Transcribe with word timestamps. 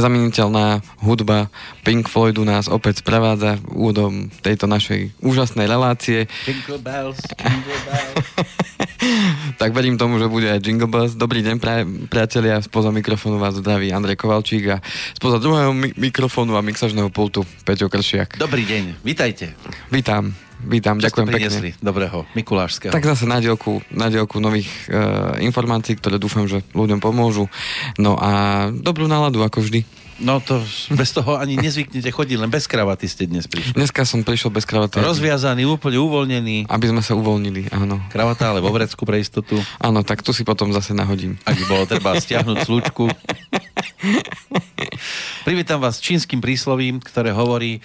Nezameniteľná 0.00 0.80
hudba 1.04 1.52
Pink 1.84 2.08
Floydu 2.08 2.40
nás 2.40 2.72
opäť 2.72 3.04
sprevádza 3.04 3.60
úvodom 3.68 4.32
tejto 4.40 4.64
našej 4.64 5.12
úžasnej 5.20 5.68
relácie. 5.68 6.24
Jingle 6.48 6.80
bells, 6.80 7.20
jingle 7.36 7.80
bells. 7.84 8.24
tak 9.60 9.76
verím 9.76 10.00
tomu, 10.00 10.16
že 10.16 10.32
bude 10.32 10.48
aj 10.48 10.64
Jingle 10.64 10.88
Bells. 10.88 11.20
Dobrý 11.20 11.44
deň, 11.44 11.56
pra- 11.60 11.84
priatelia. 11.84 12.64
Spoza 12.64 12.88
mikrofónu 12.88 13.36
vás 13.36 13.60
zdraví 13.60 13.92
Andrej 13.92 14.16
Kovalčík 14.16 14.72
a 14.72 14.80
spoza 15.20 15.36
druhého 15.36 15.76
mi- 15.76 15.92
mikrofónu 15.92 16.56
a 16.56 16.64
mixažného 16.64 17.12
pultu 17.12 17.44
Peťo 17.68 17.92
Kršiak. 17.92 18.40
Dobrý 18.40 18.64
deň, 18.64 19.04
vítajte. 19.04 19.52
Vítam. 19.92 20.32
Vítam, 20.66 21.00
Čo 21.00 21.08
ďakujem 21.08 21.26
pekne. 21.32 21.72
dobrého 21.80 22.28
Mikulášského? 22.36 22.92
Tak 22.92 23.04
zase 23.04 23.24
na 23.24 23.40
dielku, 23.40 23.80
na 23.88 24.12
dielku 24.12 24.40
nových 24.42 24.68
e, 24.86 24.92
informácií, 25.44 25.96
ktoré 25.96 26.20
dúfam, 26.20 26.44
že 26.44 26.60
ľuďom 26.76 27.00
pomôžu. 27.00 27.48
No 27.96 28.20
a 28.20 28.68
dobrú 28.68 29.08
náladu, 29.08 29.40
ako 29.40 29.64
vždy. 29.64 29.84
No 30.20 30.36
to 30.36 30.60
bez 30.92 31.16
toho 31.16 31.40
ani 31.40 31.56
nezvyknete 31.56 32.12
chodiť, 32.12 32.36
len 32.36 32.52
bez 32.52 32.68
kravaty 32.68 33.08
ste 33.08 33.24
dnes 33.24 33.48
prišli. 33.48 33.72
Dneska 33.72 34.04
som 34.04 34.20
prišiel 34.20 34.52
bez 34.52 34.68
kravaty. 34.68 35.00
Rozviazaný, 35.00 35.64
úplne 35.64 35.96
uvoľnený. 35.96 36.68
Aby 36.68 36.92
sme 36.92 37.00
sa 37.00 37.16
uvoľnili, 37.16 37.72
áno. 37.72 38.04
Kravata, 38.12 38.52
ale 38.52 38.60
vo 38.60 38.68
vrecku 38.68 39.08
pre 39.08 39.16
istotu. 39.16 39.56
Áno, 39.80 40.04
tak 40.04 40.20
tu 40.20 40.36
si 40.36 40.44
potom 40.44 40.76
zase 40.76 40.92
nahodím. 40.92 41.40
Ak 41.48 41.56
by 41.56 41.64
bolo 41.64 41.88
treba 41.88 42.20
stiahnuť 42.20 42.68
slučku. 42.68 43.08
Privítam 45.48 45.80
vás 45.80 46.04
čínskym 46.04 46.44
príslovím, 46.44 47.00
ktoré 47.00 47.32
hovorí, 47.32 47.80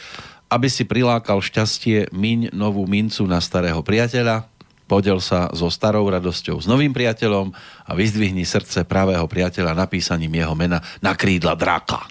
aby 0.50 0.68
si 0.70 0.86
prilákal 0.86 1.42
šťastie, 1.42 2.14
miň 2.14 2.54
novú 2.54 2.86
mincu 2.86 3.26
na 3.26 3.42
starého 3.42 3.82
priateľa, 3.82 4.46
podel 4.86 5.18
sa 5.18 5.50
so 5.52 5.68
starou 5.74 6.06
radosťou 6.06 6.62
s 6.62 6.70
novým 6.70 6.94
priateľom 6.94 7.50
a 7.86 7.92
vyzdvihni 7.98 8.46
srdce 8.46 8.86
pravého 8.86 9.26
priateľa 9.26 9.74
napísaním 9.74 10.38
jeho 10.38 10.54
mena 10.54 10.82
na 11.02 11.18
krídla 11.18 11.58
draka. 11.58 12.06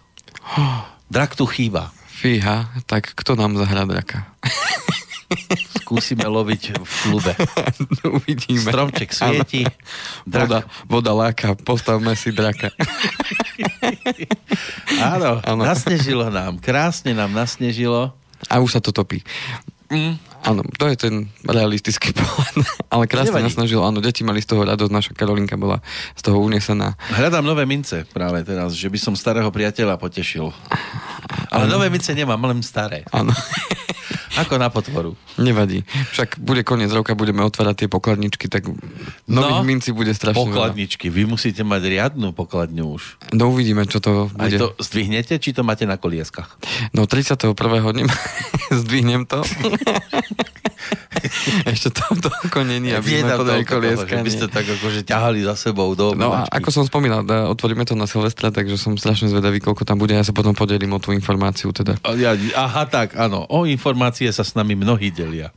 Drak 1.07 1.39
tu 1.39 1.47
chýba. 1.47 1.95
Fíha, 2.11 2.71
tak 2.91 3.15
kto 3.15 3.39
nám 3.39 3.55
zahrá 3.55 3.87
draka? 3.87 4.27
Skúsime 5.83 6.25
loviť 6.27 6.63
v 6.79 6.93
klube. 7.07 7.33
Uvidíme. 8.23 8.71
Stromček 8.71 9.11
svieti. 9.13 9.67
Voda, 10.25 10.63
Drak. 10.63 10.67
voda 10.89 11.13
láka, 11.13 11.49
postavme 11.59 12.15
si 12.17 12.31
draka. 12.33 12.71
Áno, 15.15 15.43
Áno. 15.45 15.63
nasnežilo 15.63 16.31
nám. 16.31 16.59
Krásne 16.63 17.13
nám 17.13 17.31
nasnežilo. 17.35 18.15
A 18.51 18.61
už 18.61 18.79
sa 18.79 18.81
to 18.81 18.91
topí. 18.91 19.21
Mm. 19.93 20.17
Áno, 20.45 20.61
to 20.77 20.85
je 20.93 20.97
ten 21.09 21.15
realistický 21.49 22.13
pohľad. 22.19 22.55
Ale 22.93 23.05
krásne 23.09 23.33
Nevadí. 23.33 23.45
nás 23.49 23.57
snažil, 23.57 23.81
áno, 23.81 24.05
deti 24.05 24.21
mali 24.21 24.45
z 24.45 24.53
toho 24.53 24.69
radosť, 24.69 24.93
naša 24.93 25.13
Karolinka 25.17 25.57
bola 25.57 25.81
z 26.13 26.21
toho 26.21 26.37
unesená. 26.41 26.97
Hľadám 27.17 27.45
nové 27.45 27.65
mince 27.65 28.05
práve 28.13 28.45
teraz, 28.45 28.77
že 28.77 28.93
by 28.93 28.99
som 29.01 29.15
starého 29.17 29.49
priateľa 29.49 29.97
potešil. 29.97 30.53
Ale 31.49 31.65
nové 31.65 31.89
mince 31.89 32.13
nemám, 32.13 32.41
len 32.45 32.61
staré. 32.61 33.09
Áno, 33.09 33.33
Ako 34.37 34.57
na 34.57 34.67
potvoru. 34.67 35.15
nevadí. 35.35 35.83
Však 36.11 36.39
bude 36.39 36.63
koniec 36.63 36.89
roka, 36.89 37.13
budeme 37.13 37.41
otvárať 37.41 37.75
tie 37.77 37.89
pokladničky, 37.89 38.47
tak 38.47 38.67
nových 39.25 39.27
No, 39.27 39.63
minci 39.63 39.91
bude 39.91 40.11
strašne 40.11 40.37
veľa. 40.37 40.49
Pokladničky. 40.49 41.07
Vy 41.07 41.23
musíte 41.25 41.61
mať 41.61 41.83
riadnu 41.85 42.31
pokladňu 42.31 42.85
už. 42.93 43.03
No 43.31 43.49
uvidíme, 43.49 43.85
čo 43.85 43.99
to 43.99 44.29
Aj 44.33 44.47
bude. 44.47 44.57
to 44.57 44.75
zdvihnete, 44.79 45.37
či 45.37 45.51
to 45.51 45.61
máte 45.61 45.83
na 45.83 45.95
kolieskach? 45.95 46.59
No 46.91 47.05
31. 47.05 47.55
dňa 47.55 48.07
zdvihnem 48.81 49.23
to. 49.25 49.43
Ešte 51.73 51.89
to, 51.91 52.05
to 52.19 52.31
ako 52.31 52.65
není, 52.69 52.93
aby 52.93 53.25
sme 53.25 53.35
podali 53.35 53.65
toľko 53.65 53.73
toho, 53.73 53.81
kolieska. 53.81 54.13
že 54.13 54.17
by 54.21 54.31
ste 54.31 54.47
tak 54.53 54.67
akože 54.69 55.01
ťahali 55.03 55.41
za 55.45 55.55
sebou 55.57 55.93
do 55.97 56.13
No 56.13 56.31
a 56.31 56.47
ako 56.49 56.69
som 56.71 56.85
spomínal, 56.85 57.25
da, 57.25 57.49
otvoríme 57.49 57.83
to 57.89 57.97
na 57.97 58.05
Silvestra, 58.05 58.53
takže 58.53 58.77
som 58.77 58.95
strašne 58.95 59.33
zvedavý, 59.33 59.59
koľko 59.59 59.89
tam 59.89 59.97
bude. 59.97 60.13
Ja 60.13 60.25
sa 60.25 60.37
potom 60.37 60.53
podelím 60.53 60.93
o 60.95 61.01
tú 61.01 61.11
informáciu 61.17 61.73
teda. 61.73 61.97
Ja, 62.15 62.37
aha, 62.57 62.85
tak, 62.87 63.17
áno. 63.17 63.49
O 63.49 63.65
informácie 63.65 64.29
sa 64.31 64.45
s 64.45 64.53
nami 64.53 64.77
mnohí 64.77 65.11
delia. 65.11 65.51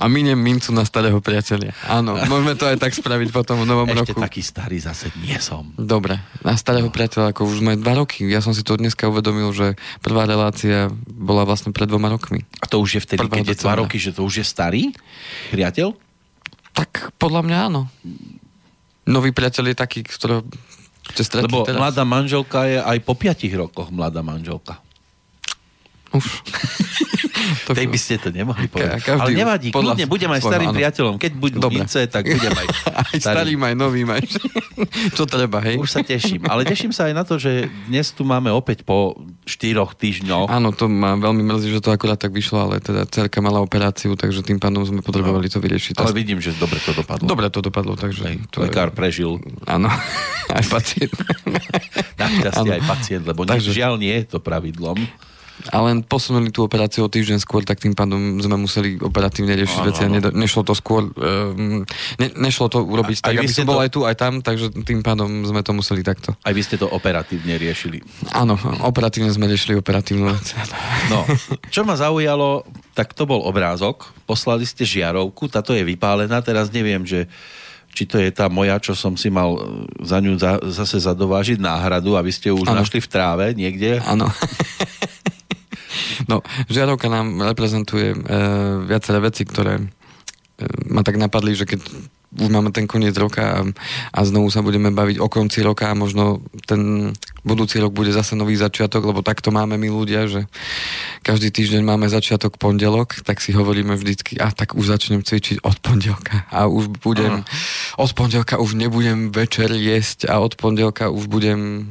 A 0.00 0.04
miniem 0.10 0.38
mincu 0.38 0.70
na 0.74 0.82
starého 0.86 1.18
priateľa. 1.18 1.74
Áno, 1.86 2.18
môžeme 2.32 2.54
to 2.58 2.66
aj 2.66 2.78
tak 2.78 2.92
spraviť 2.94 3.28
potom 3.30 3.62
v 3.62 3.66
novom 3.68 3.88
Ešte 3.90 4.14
roku. 4.14 4.20
taký 4.22 4.40
starý 4.42 4.78
zase 4.80 5.12
nie 5.20 5.36
som. 5.38 5.70
Dobre, 5.74 6.20
na 6.42 6.54
starého 6.54 6.88
priateľa, 6.88 7.34
ako 7.34 7.46
už 7.46 7.62
sme 7.62 7.78
dva 7.78 7.98
roky. 7.98 8.26
Ja 8.26 8.42
som 8.42 8.52
si 8.52 8.62
to 8.66 8.78
dneska 8.78 9.06
uvedomil, 9.06 9.50
že 9.54 9.78
prvá 10.00 10.24
relácia 10.26 10.90
bola 11.06 11.46
vlastne 11.46 11.70
pred 11.74 11.86
dvoma 11.86 12.10
rokmi. 12.10 12.44
A 12.60 12.66
to 12.66 12.80
už 12.80 12.98
je 12.98 13.00
vtedy, 13.02 13.24
Prvého 13.24 13.42
keď 13.42 13.46
je 13.54 13.58
dva 13.62 13.74
roky, 13.78 13.96
že 14.00 14.10
to 14.14 14.24
už 14.26 14.42
je 14.42 14.46
starý 14.46 14.82
priateľ? 15.54 15.94
Tak 16.74 17.14
podľa 17.16 17.46
mňa 17.46 17.58
áno. 17.70 17.86
Nový 19.04 19.30
priateľ 19.30 19.70
je 19.70 19.76
taký, 19.76 20.00
ktorého 20.02 20.42
ste 21.12 21.44
Lebo 21.44 21.68
teraz. 21.68 21.76
mladá 21.76 22.02
manželka 22.08 22.64
je 22.64 22.80
aj 22.80 22.98
po 23.04 23.12
piatich 23.12 23.52
rokoch 23.52 23.92
mladá 23.92 24.24
manželka. 24.24 24.80
Už. 26.14 26.26
To- 27.64 27.76
Tej 27.76 27.88
by 27.88 27.98
ste 27.98 28.16
to 28.16 28.28
nemohli 28.28 28.68
povedať. 28.68 29.04
Ka- 29.04 29.20
Ale 29.20 29.36
nevadí, 29.36 29.68
podľa 29.68 29.96
kľudne 29.96 30.06
budem 30.08 30.30
aj 30.32 30.40
svojho, 30.40 30.52
starým 30.52 30.68
áno. 30.68 30.76
priateľom. 30.76 31.14
Keď 31.16 31.32
budú 31.34 31.58
Dobre. 31.60 31.76
mince, 31.78 32.00
tak 32.08 32.24
budem 32.24 32.52
aj, 32.52 32.66
Aj 33.04 33.18
starým, 33.20 33.60
aj 33.60 33.74
novým, 33.74 34.08
aj 34.10 34.22
čo 35.16 35.24
treba, 35.24 35.60
hej? 35.60 35.76
Už 35.76 35.88
sa 35.88 36.00
teším. 36.00 36.44
Ale 36.44 36.64
teším 36.64 36.92
sa 36.92 37.08
aj 37.08 37.14
na 37.14 37.24
to, 37.24 37.36
že 37.36 37.68
dnes 37.84 38.06
tu 38.10 38.24
máme 38.24 38.48
opäť 38.48 38.80
po 38.82 39.16
štyroch 39.44 39.92
týždňoch. 39.92 40.48
Áno, 40.48 40.72
to 40.72 40.88
ma 40.88 41.16
veľmi 41.16 41.44
mrzí, 41.44 41.68
že 41.70 41.80
to 41.80 41.92
akurát 41.92 42.16
tak 42.16 42.32
vyšlo, 42.32 42.64
ale 42.64 42.80
teda 42.80 43.04
cerka 43.04 43.40
mala 43.40 43.60
operáciu, 43.60 44.12
takže 44.12 44.40
tým 44.40 44.56
pádom 44.56 44.80
sme 44.80 45.00
potrebovali 45.00 45.48
to 45.48 45.56
vyriešiť. 45.58 46.00
Ale 46.00 46.16
vidím, 46.16 46.40
že 46.40 46.56
dobre 46.56 46.80
to 46.80 46.92
dopadlo. 46.92 47.28
Dobre 47.28 47.48
to 47.48 47.60
dopadlo, 47.60 47.92
takže... 47.94 48.24
Hej, 48.24 48.36
to 48.48 48.60
je- 48.60 48.68
lekár 48.68 48.88
prežil. 48.90 49.36
Áno, 49.64 49.88
aj 50.48 50.64
pacient. 50.66 51.12
Našťastie 52.16 52.70
aj 52.72 52.82
pacient, 52.84 53.24
lebo 53.24 53.44
Takže... 53.44 53.72
žiaľ 53.72 54.00
nie 54.00 54.16
je 54.22 54.24
to 54.26 54.38
pravidlom. 54.40 54.96
A 55.70 55.80
len 55.80 56.02
posunuli 56.02 56.50
tú 56.50 56.60
operáciu 56.60 57.06
o 57.06 57.10
týždeň 57.10 57.38
skôr, 57.38 57.64
tak 57.64 57.78
tým 57.78 57.94
pádom 57.94 58.36
sme 58.42 58.58
museli 58.58 58.98
operatívne 58.98 59.54
riešiť 59.54 59.80
Áno, 59.80 59.86
veci 59.88 60.02
a 60.02 60.08
nedo- 60.10 60.34
nešlo 60.34 60.60
to 60.60 60.74
skôr, 60.74 61.08
um, 61.08 61.86
ne, 62.18 62.26
nešlo 62.36 62.68
to 62.68 62.82
urobiť 62.82 63.22
A- 63.22 63.30
tak, 63.30 63.34
vy 63.34 63.38
aby 63.38 63.48
ste 63.48 63.62
som 63.62 63.70
bol 63.70 63.78
to- 63.78 63.84
aj 63.84 63.90
tu, 63.90 64.00
aj 64.02 64.16
tam, 64.18 64.32
takže 64.42 64.66
tým 64.82 65.00
pádom 65.00 65.30
sme 65.42 65.62
to 65.62 65.72
museli 65.72 66.02
takto. 66.02 66.34
Aj 66.36 66.52
vy 66.52 66.60
ste 66.60 66.76
to 66.76 66.84
operatívne 66.84 67.54
riešili. 67.54 68.02
Áno, 68.30 68.58
operatívne 68.82 69.30
sme 69.30 69.46
riešili 69.46 69.78
operatívnu 69.78 70.28
vec. 70.28 70.52
No, 71.08 71.24
čo 71.70 71.82
ma 71.82 71.94
zaujalo, 71.94 72.66
tak 72.92 73.12
to 73.12 73.24
bol 73.24 73.40
obrázok. 73.40 74.10
Poslali 74.24 74.64
ste 74.64 74.82
žiarovku, 74.82 75.48
táto 75.48 75.70
je 75.70 75.80
vypálená, 75.80 76.40
teraz 76.40 76.68
neviem, 76.68 77.02
že 77.02 77.30
či 77.94 78.10
to 78.10 78.18
je 78.18 78.26
tá 78.34 78.50
moja, 78.50 78.74
čo 78.82 78.90
som 78.92 79.14
si 79.14 79.30
mal 79.30 79.54
e, 79.54 79.58
za 80.02 80.18
ňu 80.18 80.34
za, 80.34 80.58
zase 80.66 80.98
zadovážiť 80.98 81.62
náhradu, 81.62 82.18
aby 82.18 82.26
ste 82.26 82.50
ju 82.50 82.58
už 82.58 82.66
Áno. 82.66 82.82
našli 82.82 82.98
v 82.98 83.06
tráve 83.06 83.46
niekde. 83.54 84.02
Áno. 84.02 84.26
No, 86.30 86.40
žiarovka 86.72 87.12
nám 87.12 87.44
reprezentuje 87.44 88.16
e, 88.16 88.18
viaceré 88.88 89.20
veci, 89.20 89.44
ktoré 89.44 89.76
e, 89.76 89.84
ma 90.88 91.04
tak 91.04 91.20
napadli, 91.20 91.52
že 91.52 91.68
keď 91.68 91.80
už 92.34 92.50
máme 92.50 92.74
ten 92.74 92.90
koniec 92.90 93.14
roka 93.14 93.42
a, 93.42 93.60
a 94.10 94.20
znovu 94.26 94.50
sa 94.50 94.58
budeme 94.58 94.90
baviť 94.90 95.22
o 95.22 95.30
konci 95.30 95.62
roka 95.62 95.90
a 95.90 95.98
možno 95.98 96.42
ten 96.66 97.14
budúci 97.46 97.78
rok 97.78 97.94
bude 97.94 98.10
zase 98.10 98.34
nový 98.34 98.58
začiatok, 98.58 99.06
lebo 99.06 99.22
takto 99.22 99.54
máme 99.54 99.78
my 99.78 99.88
ľudia, 99.92 100.26
že 100.26 100.50
každý 101.22 101.54
týždeň 101.54 101.82
máme 101.86 102.10
začiatok 102.10 102.58
pondelok, 102.58 103.22
tak 103.22 103.38
si 103.38 103.54
hovoríme 103.54 103.94
vždycky, 103.94 104.40
a 104.42 104.50
tak 104.50 104.74
už 104.74 104.98
začnem 104.98 105.22
cvičiť 105.22 105.62
od 105.62 105.78
pondelka 105.78 106.48
a 106.50 106.66
už 106.66 106.90
budem, 107.04 107.46
od 108.00 108.10
pondelka 108.16 108.58
už 108.58 108.74
nebudem 108.74 109.30
večer 109.30 109.70
jesť 109.70 110.26
a 110.26 110.42
od 110.42 110.58
pondelka 110.58 111.12
už 111.12 111.30
budem 111.30 111.86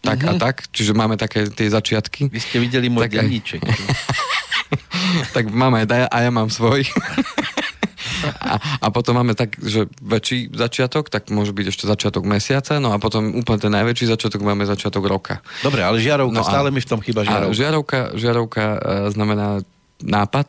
tak 0.00 0.18
a 0.22 0.32
tak, 0.34 0.68
čiže 0.68 0.92
máme 0.92 1.14
také 1.14 1.44
tie 1.46 1.68
začiatky. 1.68 2.28
Vy 2.28 2.40
ste 2.40 2.56
videli 2.56 2.88
môj 2.88 3.04
Tak 3.04 3.12
aj- 3.14 3.18
denníček. 3.20 3.60
tak 5.30 5.44
aj 5.78 5.86
ja, 5.96 6.06
a 6.06 6.16
ja 6.20 6.30
mám 6.30 6.48
svoj. 6.48 6.84
A, 8.40 8.60
a 8.78 8.86
potom 8.88 9.16
máme 9.16 9.32
tak, 9.32 9.56
že 9.56 9.88
väčší 9.98 10.52
začiatok, 10.52 11.08
tak 11.08 11.32
môže 11.32 11.56
byť 11.56 11.66
ešte 11.68 11.84
začiatok 11.84 12.24
mesiaca, 12.24 12.76
no 12.76 12.92
a 12.92 13.00
potom 13.00 13.32
úplne 13.32 13.56
ten 13.58 13.72
najväčší 13.72 14.12
začiatok 14.12 14.40
máme 14.40 14.64
začiatok 14.64 15.00
roka. 15.04 15.40
Dobre, 15.60 15.80
ale 15.80 15.96
žiarovka, 15.98 16.36
No 16.36 16.44
a- 16.44 16.48
stále 16.48 16.68
mi 16.68 16.84
v 16.84 16.88
tom 16.88 17.00
chýba 17.00 17.24
A 17.24 17.26
žiarovka. 17.26 17.56
žiarovka, 17.56 17.98
žiarovka 18.14 18.62
e, 18.62 18.78
znamená 19.10 19.48
nápad, 20.00 20.48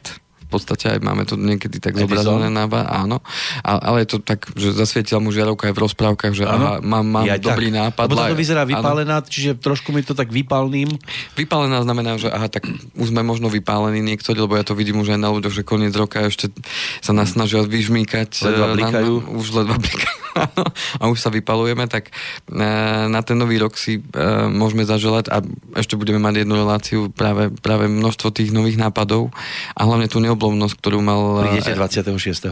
podstate 0.51 0.97
aj 0.97 0.99
máme 0.99 1.23
to 1.23 1.39
niekedy 1.39 1.79
tak 1.79 1.95
Edison? 1.95 2.11
zobrazené 2.11 2.51
nápad, 2.51 2.83
áno. 2.91 3.23
A, 3.63 3.79
ale 3.79 4.03
je 4.03 4.15
to 4.15 4.17
tak, 4.19 4.51
že 4.59 4.75
zasvietila 4.75 5.23
mu 5.23 5.31
žiarovka 5.31 5.71
aj 5.71 5.75
v 5.75 5.81
rozprávkach, 5.87 6.33
že 6.35 6.43
aha, 6.43 6.83
mám, 6.83 7.05
mám 7.07 7.25
Je 7.25 7.39
aj 7.39 7.41
dobrý 7.41 7.71
tak. 7.71 7.77
nápad. 7.79 8.05
Lebo 8.11 8.27
to 8.27 8.37
vyzerá 8.37 8.63
áno. 8.67 8.71
vypálená, 8.75 9.15
čiže 9.23 9.55
trošku 9.55 9.95
mi 9.95 10.03
to 10.03 10.11
tak 10.11 10.27
vypálným. 10.29 10.91
Vypálená 11.39 11.79
znamená, 11.81 12.19
že 12.19 12.27
aha, 12.27 12.51
tak 12.51 12.67
už 12.99 13.07
sme 13.09 13.23
možno 13.23 13.47
vypálení 13.47 14.03
niektorí, 14.03 14.37
lebo 14.37 14.59
ja 14.59 14.67
to 14.67 14.75
vidím 14.75 14.99
už 14.99 15.15
aj 15.15 15.19
na 15.21 15.31
ľuďoch, 15.31 15.55
že 15.55 15.63
koniec 15.63 15.95
roka 15.95 16.19
ešte 16.27 16.51
sa 16.99 17.15
nás 17.15 17.31
snažia 17.31 17.63
vyžmýkať. 17.63 18.43
Ledva 18.43 18.67
eh, 18.67 18.75
blikajú. 18.75 19.13
Na, 19.15 19.25
na, 19.25 19.37
už 19.39 19.47
ledva 19.55 19.75
blikajú. 19.79 20.17
áno, 20.47 20.65
a 20.99 21.03
už 21.11 21.19
sa 21.19 21.29
vypalujeme, 21.31 21.85
tak 21.87 22.11
eh, 22.11 23.05
na 23.07 23.21
ten 23.23 23.37
nový 23.39 23.59
rok 23.59 23.75
si 23.75 23.99
eh, 23.99 24.47
môžeme 24.47 24.83
zaželať 24.83 25.31
a 25.31 25.43
ešte 25.77 25.95
budeme 25.95 26.19
mať 26.19 26.43
jednu 26.43 26.55
reláciu 26.55 26.99
práve, 27.11 27.51
práve 27.61 27.87
množstvo 27.87 28.33
tých 28.33 28.51
nových 28.51 28.79
nápadov 28.79 29.31
a 29.75 29.81
hlavne 29.83 30.07
tú 30.07 30.19
neoblomnosť, 30.41 30.75
ktorú 30.81 30.99
mal... 31.05 31.21
Prídete 31.45 31.77
26. 31.77 32.49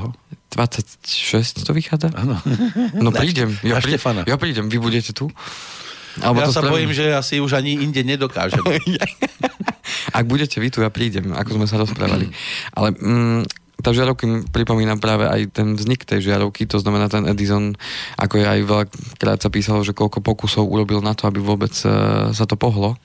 26 0.54 1.66
to 1.66 1.72
vychádza? 1.74 2.14
Áno. 2.14 2.38
No 2.94 3.10
prídem. 3.10 3.58
Ja, 3.66 3.82
na 3.82 4.22
ja 4.30 4.38
prídem, 4.38 4.70
vy 4.70 4.78
budete 4.78 5.10
tu? 5.10 5.34
Alebo 6.22 6.46
ja 6.46 6.54
sa 6.54 6.62
spravím... 6.62 6.74
bojím, 6.74 6.92
že 6.94 7.06
asi 7.18 7.42
už 7.42 7.58
ani 7.58 7.82
inde 7.82 8.02
nedokážem. 8.06 8.62
Ak 10.18 10.26
budete 10.30 10.62
vy 10.62 10.70
tu, 10.70 10.86
ja 10.86 10.94
prídem, 10.94 11.34
ako 11.34 11.58
sme 11.58 11.66
sa 11.66 11.82
rozprávali. 11.82 12.30
Ale 12.78 12.94
mm, 12.94 13.42
tá 13.80 13.96
žiarovka 13.96 14.28
pripomína 14.52 15.00
práve 15.00 15.28
aj 15.28 15.56
ten 15.56 15.76
vznik 15.76 16.04
tej 16.04 16.32
žiarovky, 16.32 16.68
to 16.68 16.80
znamená 16.80 17.08
ten 17.08 17.24
Edison, 17.26 17.76
ako 18.20 18.40
je 18.40 18.46
aj 18.46 18.60
veľakrát 18.68 19.40
sa 19.40 19.50
písalo, 19.52 19.84
že 19.88 19.96
koľko 19.96 20.20
pokusov 20.20 20.68
urobil 20.68 21.00
na 21.00 21.16
to, 21.16 21.28
aby 21.28 21.40
vôbec 21.40 21.72
uh, 21.88 22.32
sa 22.36 22.44
to 22.44 22.60
pohlo 22.60 23.00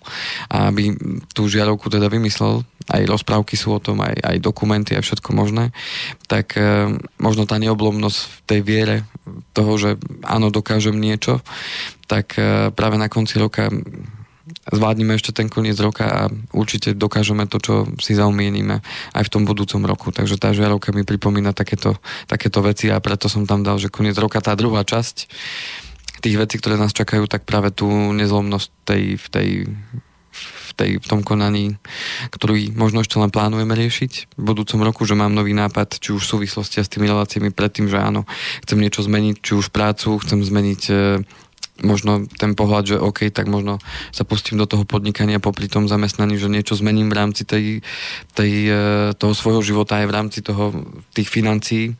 a 0.50 0.68
aby 0.70 0.94
tú 1.32 1.46
žiarovku 1.46 1.86
teda 1.86 2.10
vymyslel, 2.10 2.66
aj 2.90 3.02
rozprávky 3.06 3.54
sú 3.54 3.78
o 3.78 3.80
tom, 3.80 4.02
aj, 4.02 4.18
aj 4.20 4.36
dokumenty, 4.42 4.98
aj 4.98 5.06
všetko 5.06 5.30
možné, 5.32 5.70
tak 6.26 6.58
uh, 6.58 6.90
možno 7.22 7.46
tá 7.46 7.56
neoblomnosť 7.62 8.18
v 8.18 8.38
tej 8.44 8.60
viere 8.60 8.96
toho, 9.54 9.72
že 9.78 9.90
áno, 10.26 10.50
dokážem 10.50 10.98
niečo, 10.98 11.40
tak 12.10 12.34
uh, 12.36 12.74
práve 12.74 12.98
na 12.98 13.06
konci 13.06 13.38
roka 13.38 13.70
zvládneme 14.72 15.16
ešte 15.16 15.36
ten 15.36 15.52
koniec 15.52 15.76
roka 15.76 16.04
a 16.08 16.22
určite 16.56 16.96
dokážeme 16.96 17.44
to, 17.44 17.60
čo 17.60 17.74
si 18.00 18.16
zaumienime 18.16 18.80
aj 19.12 19.22
v 19.28 19.32
tom 19.32 19.42
budúcom 19.44 19.84
roku. 19.84 20.08
Takže 20.14 20.40
tá 20.40 20.56
žiarovka 20.56 20.96
mi 20.96 21.04
pripomína 21.04 21.52
takéto, 21.52 22.00
takéto 22.24 22.64
veci 22.64 22.88
a 22.88 22.96
preto 23.02 23.28
som 23.28 23.44
tam 23.44 23.60
dal, 23.60 23.76
že 23.76 23.92
koniec 23.92 24.16
roka, 24.16 24.40
tá 24.40 24.56
druhá 24.56 24.86
časť 24.86 25.28
tých 26.24 26.40
vecí, 26.40 26.56
ktoré 26.56 26.80
nás 26.80 26.96
čakajú, 26.96 27.28
tak 27.28 27.44
práve 27.44 27.68
tú 27.68 27.84
nezlomnosť 28.16 28.68
tej, 28.88 29.02
v, 29.20 29.26
tej, 29.28 29.48
v, 30.32 30.70
tej, 30.72 30.90
v 30.96 31.06
tom 31.06 31.20
konaní, 31.20 31.76
ktorý 32.32 32.72
možno 32.72 33.04
ešte 33.04 33.20
len 33.20 33.28
plánujeme 33.28 33.76
riešiť 33.76 34.32
v 34.32 34.42
budúcom 34.42 34.80
roku, 34.80 35.04
že 35.04 35.12
mám 35.12 35.36
nový 35.36 35.52
nápad, 35.52 36.00
či 36.00 36.16
už 36.16 36.24
v 36.24 36.32
súvislosti 36.40 36.80
s 36.80 36.88
tými 36.88 37.04
reláciami 37.12 37.52
predtým, 37.52 37.92
že 37.92 38.00
áno, 38.00 38.24
chcem 38.64 38.80
niečo 38.80 39.04
zmeniť, 39.04 39.36
či 39.44 39.52
už 39.52 39.68
prácu, 39.68 40.16
chcem 40.24 40.40
zmeniť 40.40 40.82
e, 40.88 40.94
možno 41.82 42.30
ten 42.30 42.54
pohľad, 42.54 42.84
že 42.94 42.96
OK, 43.02 43.34
tak 43.34 43.50
možno 43.50 43.82
sa 44.14 44.22
pustím 44.22 44.62
do 44.62 44.66
toho 44.68 44.86
podnikania 44.86 45.42
popri 45.42 45.66
tom 45.66 45.90
zamestnaní, 45.90 46.38
že 46.38 46.46
niečo 46.46 46.78
zmením 46.78 47.10
v 47.10 47.18
rámci 47.18 47.42
tej, 47.42 47.82
tej, 48.38 48.52
e, 48.70 48.80
toho 49.18 49.34
svojho 49.34 49.62
života 49.64 49.98
aj 49.98 50.06
v 50.06 50.14
rámci 50.14 50.38
toho, 50.44 50.70
tých 51.10 51.26
financií, 51.26 51.98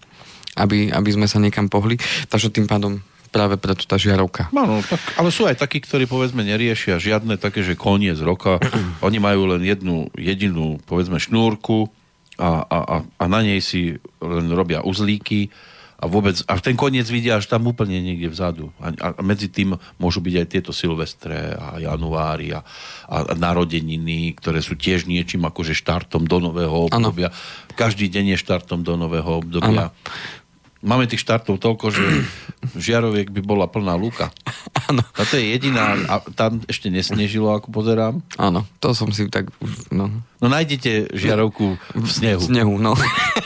aby, 0.55 0.95
aby 0.95 1.11
sme 1.11 1.27
sa 1.27 1.43
niekam 1.43 1.67
pohli. 1.67 1.99
Takže 2.31 2.55
tým 2.55 2.71
pádom 2.71 3.03
práve 3.35 3.59
preto 3.59 3.83
tá 3.91 3.99
žiarovka. 3.99 4.47
Áno, 4.55 4.79
tak, 4.87 5.03
ale 5.19 5.35
sú 5.35 5.51
aj 5.51 5.59
takí, 5.59 5.83
ktorí 5.83 6.07
povedzme 6.07 6.47
neriešia 6.47 7.03
žiadne 7.03 7.35
také, 7.35 7.67
že 7.67 7.75
koniec 7.75 8.23
roka. 8.23 8.63
Oni 9.07 9.19
majú 9.19 9.51
len 9.51 9.67
jednu 9.67 10.07
jedinú 10.15 10.79
povedzme 10.87 11.19
šnúrku 11.19 11.91
a, 12.39 12.63
a, 12.63 12.79
a, 12.79 12.97
a 13.03 13.25
na 13.27 13.43
nej 13.43 13.59
si 13.59 13.99
len 14.23 14.47
robia 14.55 14.87
uzlíky 14.87 15.51
a 16.05 16.07
vôbec, 16.07 16.37
a 16.45 16.61
ten 16.61 16.77
koniec 16.77 17.09
vidia 17.09 17.41
až 17.41 17.49
tam 17.49 17.65
úplne 17.65 17.97
niekde 17.97 18.29
vzadu. 18.29 18.69
A, 18.77 18.93
a 18.93 19.09
medzi 19.25 19.49
tým 19.49 19.73
môžu 19.97 20.21
byť 20.21 20.35
aj 20.37 20.47
tieto 20.53 20.73
silvestre 20.77 21.57
a 21.57 21.81
januári 21.81 22.53
a, 22.53 22.61
a, 23.09 23.25
a 23.25 23.33
narodeniny, 23.33 24.37
ktoré 24.37 24.61
sú 24.61 24.77
tiež 24.77 25.09
niečím 25.09 25.49
akože 25.49 25.73
štartom 25.73 26.29
do 26.29 26.45
nového 26.45 26.93
obdobia. 26.93 27.33
Ano. 27.33 27.73
Každý 27.73 28.13
deň 28.13 28.37
je 28.37 28.43
štartom 28.45 28.85
do 28.85 29.01
nového 29.01 29.41
obdobia. 29.41 29.89
Ano. 29.89 29.97
Máme 30.85 31.09
tých 31.09 31.25
štartov 31.25 31.57
toľko, 31.57 31.89
že 31.89 32.05
žiaroviek 32.77 33.33
by 33.33 33.41
bola 33.41 33.65
plná 33.65 33.97
lúka. 33.97 34.29
Áno. 34.85 35.01
To 35.17 35.35
je 35.41 35.57
jediná, 35.57 35.97
a 36.05 36.21
tam 36.37 36.61
ešte 36.69 36.93
nesnežilo, 36.93 37.49
ako 37.57 37.73
pozerám. 37.73 38.21
Áno, 38.37 38.69
to 38.85 38.93
som 38.93 39.09
si 39.09 39.25
tak... 39.33 39.49
No, 39.89 40.13
no 40.45 40.47
nájdete 40.53 41.17
žiarovku 41.17 41.81
v 41.97 42.09
snehu. 42.13 42.45
V 42.45 42.53
snehu, 42.53 42.77
no. 42.77 42.93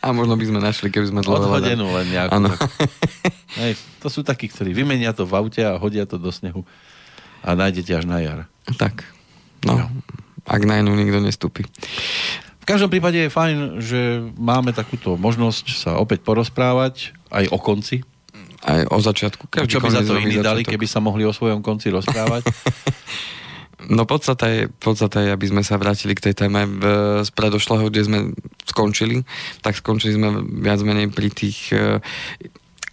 A 0.00 0.16
možno 0.16 0.34
by 0.36 0.44
sme 0.48 0.60
našli, 0.64 0.88
keby 0.88 1.12
sme 1.12 1.20
dlho 1.20 1.44
Odhodenú 1.44 1.92
len 1.92 2.08
nejakú. 2.08 2.32
Ano. 2.32 2.50
Hej, 3.60 3.76
to 4.00 4.08
sú 4.08 4.24
takí, 4.24 4.48
ktorí 4.48 4.72
vymenia 4.72 5.12
to 5.12 5.28
v 5.28 5.36
aute 5.36 5.60
a 5.60 5.76
hodia 5.76 6.08
to 6.08 6.16
do 6.16 6.32
snehu 6.32 6.64
a 7.44 7.52
nájdete 7.52 7.92
až 7.92 8.04
na 8.08 8.20
jar. 8.20 8.48
Tak. 8.80 9.04
No, 9.64 9.76
no. 9.76 9.86
ak 10.48 10.62
na 10.64 10.80
inú 10.80 10.96
nikto 10.96 11.20
nestúpi. 11.20 11.68
V 12.60 12.64
každom 12.64 12.88
prípade 12.88 13.28
je 13.28 13.32
fajn, 13.32 13.56
že 13.82 14.00
máme 14.40 14.72
takúto 14.72 15.20
možnosť 15.20 15.66
sa 15.76 15.90
opäť 16.00 16.24
porozprávať 16.24 17.12
aj 17.28 17.52
o 17.52 17.58
konci. 17.60 18.00
Aj 18.60 18.84
o 18.92 19.00
začiatku. 19.00 19.48
Každý 19.48 19.68
Čo 19.72 19.80
by 19.80 19.88
za 19.88 20.04
to 20.04 20.20
iní 20.20 20.40
dali, 20.40 20.64
keby 20.64 20.84
sa 20.84 21.00
mohli 21.00 21.24
o 21.24 21.32
svojom 21.32 21.64
konci 21.64 21.92
rozprávať? 21.92 22.44
No 23.88 24.04
podstata 24.04 24.44
je, 24.52 24.68
podstata 24.68 25.24
je, 25.24 25.32
aby 25.32 25.46
sme 25.48 25.62
sa 25.64 25.80
vrátili 25.80 26.12
k 26.12 26.30
tej 26.30 26.34
téme 26.36 26.68
z 27.24 27.30
predošlého, 27.32 27.88
kde 27.88 28.02
sme 28.04 28.18
skončili. 28.80 29.20
Tak 29.60 29.76
skončili 29.76 30.16
sme 30.16 30.40
viac 30.64 30.80
menej 30.80 31.12
pri 31.12 31.28
tých 31.28 31.76
e, 31.76 32.00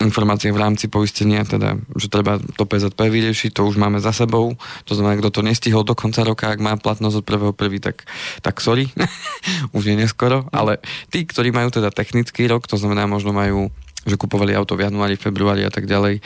informáciách 0.03 0.51
v 0.51 0.61
rámci 0.61 0.85
poistenia, 0.91 1.47
teda, 1.47 1.79
že 1.95 2.11
treba 2.11 2.37
to 2.37 2.67
PZP 2.67 3.07
vyriešiť, 3.07 3.55
to 3.55 3.63
už 3.63 3.79
máme 3.79 4.03
za 4.03 4.11
sebou. 4.11 4.53
To 4.85 4.93
znamená, 4.93 5.15
kto 5.23 5.39
to 5.39 5.41
nestihol 5.47 5.87
do 5.87 5.95
konca 5.95 6.27
roka, 6.27 6.51
ak 6.51 6.59
má 6.59 6.75
platnosť 6.75 7.23
od 7.23 7.25
prvého 7.25 7.53
prvý, 7.55 7.79
tak, 7.79 8.03
tak 8.43 8.59
sorry, 8.59 8.91
už 9.77 9.87
je 9.87 9.95
neskoro. 9.95 10.45
Ale 10.51 10.83
tí, 11.07 11.23
ktorí 11.23 11.55
majú 11.55 11.71
teda 11.71 11.89
technický 11.89 12.45
rok, 12.45 12.67
to 12.67 12.75
znamená, 12.75 13.07
možno 13.07 13.31
majú 13.31 13.71
že 14.07 14.15
kupovali 14.15 14.55
auto 14.55 14.79
v 14.79 14.87
januári, 14.87 15.19
februári 15.19 15.67
a 15.67 15.71
tak 15.71 15.83
ďalej 15.83 16.23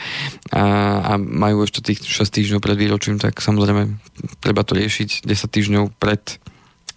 a, 0.54 0.62
a 1.02 1.12
majú 1.18 1.66
ešte 1.66 1.82
tých 1.82 2.06
6 2.06 2.30
týždňov 2.30 2.60
pred 2.62 2.78
výročím, 2.78 3.18
tak 3.18 3.42
samozrejme 3.42 3.98
treba 4.38 4.62
to 4.62 4.78
riešiť 4.78 5.26
10 5.26 5.26
týždňov 5.26 5.84
pred 5.98 6.38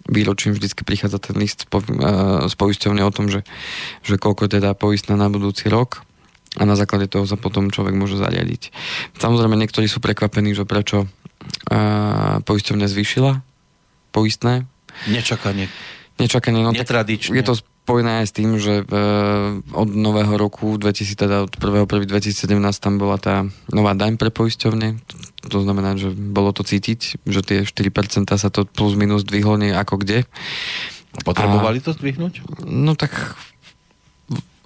výročím 0.06 0.54
vždycky 0.54 0.86
prichádza 0.86 1.18
ten 1.18 1.36
list 1.38 1.66
z 1.66 2.54
poisťovne 2.54 3.02
o 3.02 3.12
tom, 3.14 3.26
že, 3.30 3.42
že 4.06 4.16
koľko 4.18 4.46
je 4.46 4.62
teda 4.62 4.74
poistné 4.78 5.18
na 5.18 5.26
budúci 5.26 5.66
rok 5.66 6.06
a 6.56 6.62
na 6.64 6.78
základe 6.78 7.10
toho 7.10 7.28
sa 7.28 7.36
potom 7.36 7.68
človek 7.68 7.92
môže 7.92 8.16
zariadiť. 8.16 8.72
Samozrejme, 9.20 9.58
niektorí 9.60 9.90
sú 9.90 10.00
prekvapení, 10.00 10.56
že 10.56 10.64
prečo 10.64 11.04
uh, 11.04 12.40
poisťovňa 12.40 12.86
zvýšila 12.88 13.32
poistné. 14.14 14.64
Nečakanie. 15.12 15.68
Nečakanie, 16.16 16.64
no 16.64 16.72
Netradične. 16.72 17.36
je 17.36 17.44
to 17.44 17.54
spojené 17.86 18.26
aj 18.26 18.26
s 18.26 18.34
tým, 18.34 18.58
že 18.58 18.82
v, 18.82 18.92
od 19.70 19.88
nového 19.94 20.34
roku 20.34 20.74
2000, 20.74 21.14
teda 21.14 21.46
od 21.46 21.54
1.1.2017 21.54 22.50
tam 22.82 22.98
bola 22.98 23.14
tá 23.14 23.46
nová 23.70 23.94
daň 23.94 24.18
pre 24.18 24.34
poisťovne. 24.34 24.98
To 25.46 25.62
znamená, 25.62 25.94
že 25.94 26.10
bolo 26.10 26.50
to 26.50 26.66
cítiť, 26.66 27.22
že 27.22 27.40
tie 27.46 27.58
4% 27.62 28.26
sa 28.34 28.50
to 28.50 28.66
plus 28.66 28.98
minus 28.98 29.22
dvihlo 29.22 29.54
nie 29.54 29.70
ako 29.70 30.02
kde. 30.02 30.26
Potrebovali 31.22 31.78
A, 31.78 31.84
to 31.86 31.94
zdvihnúť? 31.94 32.66
No 32.66 32.98
tak 32.98 33.38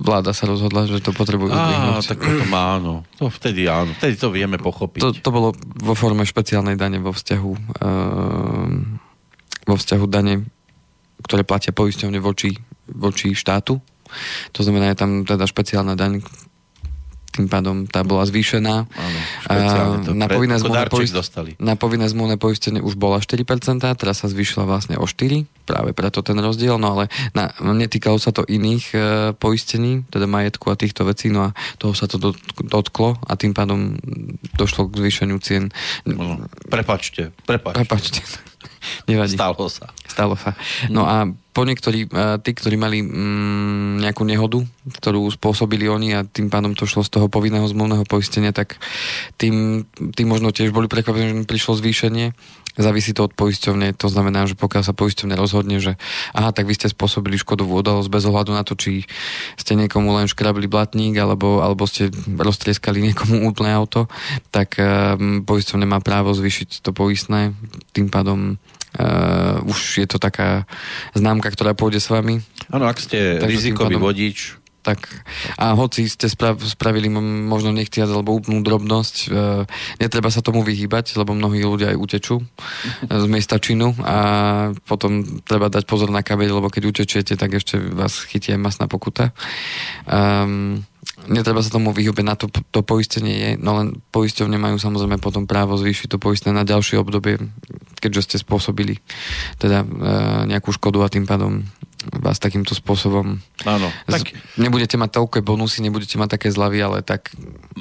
vláda 0.01 0.33
sa 0.33 0.49
rozhodla, 0.49 0.89
že 0.89 1.05
to 1.05 1.13
potrebujú 1.13 1.53
zdvihnúť. 1.53 2.09
tak 2.09 2.25
to 2.25 2.49
má, 2.49 2.81
áno. 2.81 3.05
To 3.21 3.29
vtedy 3.29 3.69
áno. 3.69 3.93
Vtedy 4.01 4.17
to 4.17 4.33
vieme 4.33 4.57
pochopiť. 4.57 5.05
To, 5.05 5.13
to 5.13 5.29
bolo 5.29 5.53
vo 5.61 5.93
forme 5.93 6.25
špeciálnej 6.25 6.81
dane 6.81 6.97
vo 7.05 7.13
vzťahu 7.13 7.53
uh, 7.85 8.69
vo 9.69 9.77
vzťahu 9.77 10.07
dane 10.09 10.49
ktoré 11.21 11.45
platia 11.45 11.73
poisťovne 11.77 12.19
voči, 12.19 12.57
voči 12.95 13.35
štátu. 13.35 13.79
To 14.53 14.61
znamená, 14.61 14.91
je 14.91 14.99
tam 14.99 15.11
teda 15.23 15.47
špeciálna 15.47 15.95
daň, 15.95 16.23
tým 17.31 17.47
pádom 17.47 17.87
tá 17.87 18.03
bola 18.03 18.27
zvýšená. 18.27 18.91
Áno, 18.91 19.19
na, 20.19 20.27
povinné 20.27 20.59
zmluvné 20.59 20.91
poist... 20.91 21.15
na 21.63 21.75
povinné 21.79 22.07
zmluvné 22.11 22.37
poistenie 22.43 22.83
už 22.83 22.99
bola 22.99 23.23
4%, 23.23 23.47
teraz 23.95 24.17
sa 24.21 24.27
zvýšila 24.27 24.67
vlastne 24.67 24.99
o 24.99 25.07
4%, 25.07 25.47
práve 25.63 25.95
preto 25.95 26.27
ten 26.27 26.35
rozdiel, 26.43 26.75
no 26.83 26.99
ale 26.99 27.05
na, 27.31 27.55
netýkalo 27.63 28.19
sa 28.19 28.35
to 28.35 28.43
iných 28.43 28.85
e, 28.91 28.99
poistení, 29.39 30.03
teda 30.11 30.27
majetku 30.27 30.75
a 30.75 30.75
týchto 30.75 31.07
vecí, 31.07 31.31
no 31.31 31.49
a 31.49 31.55
toho 31.79 31.95
sa 31.95 32.11
to 32.11 32.19
dotklo 32.67 33.15
a 33.23 33.33
tým 33.39 33.55
pádom 33.55 33.95
došlo 34.59 34.91
k 34.91 34.99
zvýšeniu 35.07 35.39
cien. 35.39 35.71
No, 36.03 36.43
prepačte, 36.67 37.31
prepačte. 37.47 37.79
prepačte. 37.79 38.50
Nevadí. 39.11 39.37
Stalo 39.37 39.67
sa. 39.69 39.87
Stalo 40.09 40.35
sa. 40.35 40.57
No 40.89 41.05
a 41.07 41.29
po 41.51 41.67
niektorí, 41.67 42.07
tí, 42.47 42.51
ktorí 42.55 42.79
mali 42.79 43.03
mm, 43.03 44.07
nejakú 44.07 44.23
nehodu, 44.23 44.63
ktorú 45.03 45.27
spôsobili 45.35 45.91
oni 45.91 46.15
a 46.15 46.23
tým 46.23 46.47
pádom 46.47 46.79
to 46.79 46.87
šlo 46.87 47.03
z 47.03 47.11
toho 47.11 47.27
povinného 47.27 47.67
zmluvného 47.67 48.07
poistenia, 48.07 48.55
tak 48.55 48.79
tým, 49.35 49.85
tým 50.15 50.27
možno 50.31 50.55
tiež 50.55 50.71
boli 50.71 50.87
prekvapení, 50.87 51.43
že 51.43 51.51
prišlo 51.51 51.75
zvýšenie. 51.83 52.33
Závisí 52.79 53.11
to 53.11 53.27
od 53.27 53.35
poisťovne, 53.35 53.97
to 53.99 54.07
znamená, 54.07 54.47
že 54.47 54.55
pokiaľ 54.55 54.83
sa 54.87 54.95
poisťovne 54.95 55.35
rozhodne, 55.35 55.83
že 55.83 55.99
aha, 56.37 56.55
tak 56.55 56.71
vy 56.71 56.79
ste 56.79 56.87
spôsobili 56.87 57.35
škodu 57.41 57.67
v 57.67 57.83
udalosť 57.83 58.07
bez 58.07 58.23
ohľadu 58.29 58.55
na 58.55 58.63
to, 58.63 58.79
či 58.79 59.09
ste 59.59 59.75
niekomu 59.75 60.15
len 60.15 60.31
škrabli 60.31 60.71
blatník 60.71 61.19
alebo, 61.19 61.59
alebo 61.65 61.89
ste 61.91 62.15
roztrieskali 62.39 63.03
niekomu 63.11 63.43
úplné 63.51 63.75
auto, 63.75 64.07
tak 64.55 64.79
um, 64.79 65.43
poisťovne 65.43 65.87
má 65.89 65.99
právo 65.99 66.31
zvýšiť 66.31 66.85
to 66.87 66.95
poistné, 66.95 67.57
tým 67.91 68.07
pádom 68.13 68.61
Uh, 68.91 69.63
už 69.71 70.03
je 70.03 70.07
to 70.11 70.19
taká 70.19 70.67
známka, 71.15 71.47
ktorá 71.55 71.79
pôjde 71.79 72.03
s 72.03 72.11
vami. 72.11 72.43
Áno, 72.75 72.91
ak 72.91 72.99
ste 72.99 73.39
Takže 73.39 73.47
rizikový 73.47 73.95
pádom, 73.95 74.03
vodič. 74.03 74.59
Tak, 74.81 75.05
a 75.61 75.77
hoci 75.77 76.09
ste 76.09 76.25
sprav, 76.25 76.57
spravili 76.65 77.13
možno 77.13 77.69
nechtiac 77.69 78.09
alebo 78.09 78.33
úplnú 78.33 78.65
drobnosť, 78.65 79.17
uh, 79.29 79.69
netreba 80.01 80.33
sa 80.33 80.41
tomu 80.41 80.65
vyhýbať, 80.65 81.21
lebo 81.21 81.37
mnohí 81.37 81.61
ľudia 81.61 81.93
aj 81.93 82.01
utečú 82.01 82.41
z 83.07 83.25
miesta 83.29 83.61
činu 83.61 83.93
a 84.01 84.17
potom 84.89 85.43
treba 85.45 85.69
dať 85.69 85.85
pozor 85.85 86.09
na 86.09 86.25
kabeľ, 86.25 86.65
lebo 86.65 86.73
keď 86.73 86.83
utečiete, 86.89 87.37
tak 87.37 87.61
ešte 87.61 87.77
vás 87.77 88.25
chytie 88.25 88.57
masná 88.57 88.89
pokuta. 88.89 89.37
Um, 90.09 90.85
netreba 91.29 91.61
sa 91.61 91.75
tomu 91.75 91.93
vyhúbiť, 91.93 92.25
na 92.25 92.37
to, 92.39 92.49
to 92.49 92.81
poistenie 92.81 93.35
je, 93.37 93.51
no 93.61 93.77
len 93.77 94.01
poisťovne 94.15 94.57
majú 94.57 94.81
samozrejme 94.81 95.21
potom 95.21 95.45
právo 95.45 95.77
zvýšiť 95.77 96.17
to 96.17 96.19
poistné 96.23 96.55
na 96.55 96.65
ďalšie 96.65 96.97
obdobie, 97.01 97.37
keďže 98.01 98.33
ste 98.33 98.37
spôsobili 98.41 99.03
teda 99.61 99.85
e, 99.85 99.87
nejakú 100.49 100.73
škodu 100.73 101.05
a 101.05 101.13
tým 101.13 101.29
pádom 101.29 101.67
vás 102.09 102.41
takýmto 102.41 102.73
spôsobom... 102.73 103.37
Áno. 103.69 103.89
Tak... 104.09 104.33
Nebudete 104.57 104.97
mať 104.97 105.21
toľké 105.21 105.45
bonusy, 105.45 105.85
nebudete 105.85 106.17
mať 106.17 106.41
také 106.41 106.49
zľavy, 106.49 106.81
ale 106.81 106.99
tak... 107.05 107.29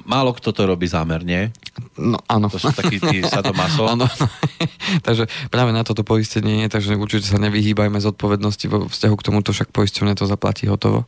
Málo 0.04 0.36
kto 0.36 0.52
to 0.52 0.68
robí 0.68 0.92
zámerne. 0.92 1.56
No 1.96 2.20
áno. 2.28 2.52
To 2.52 2.60
sú 2.60 2.76
takí 2.76 3.00
tí 3.00 3.24
sadomaso. 3.32 3.88
áno. 3.88 4.12
takže 5.08 5.32
práve 5.48 5.72
na 5.72 5.88
toto 5.88 6.04
poistenie 6.04 6.68
je, 6.68 6.76
takže 6.76 7.00
určite 7.00 7.32
sa 7.32 7.40
nevyhýbajme 7.40 7.96
z 7.96 8.12
odpovednosti 8.12 8.66
vo 8.68 8.78
vzťahu 8.92 9.16
k 9.16 9.26
tomuto, 9.32 9.56
však 9.56 9.72
poisťovne 9.72 10.20
to 10.20 10.28
zaplatí 10.28 10.68
hotovo. 10.68 11.08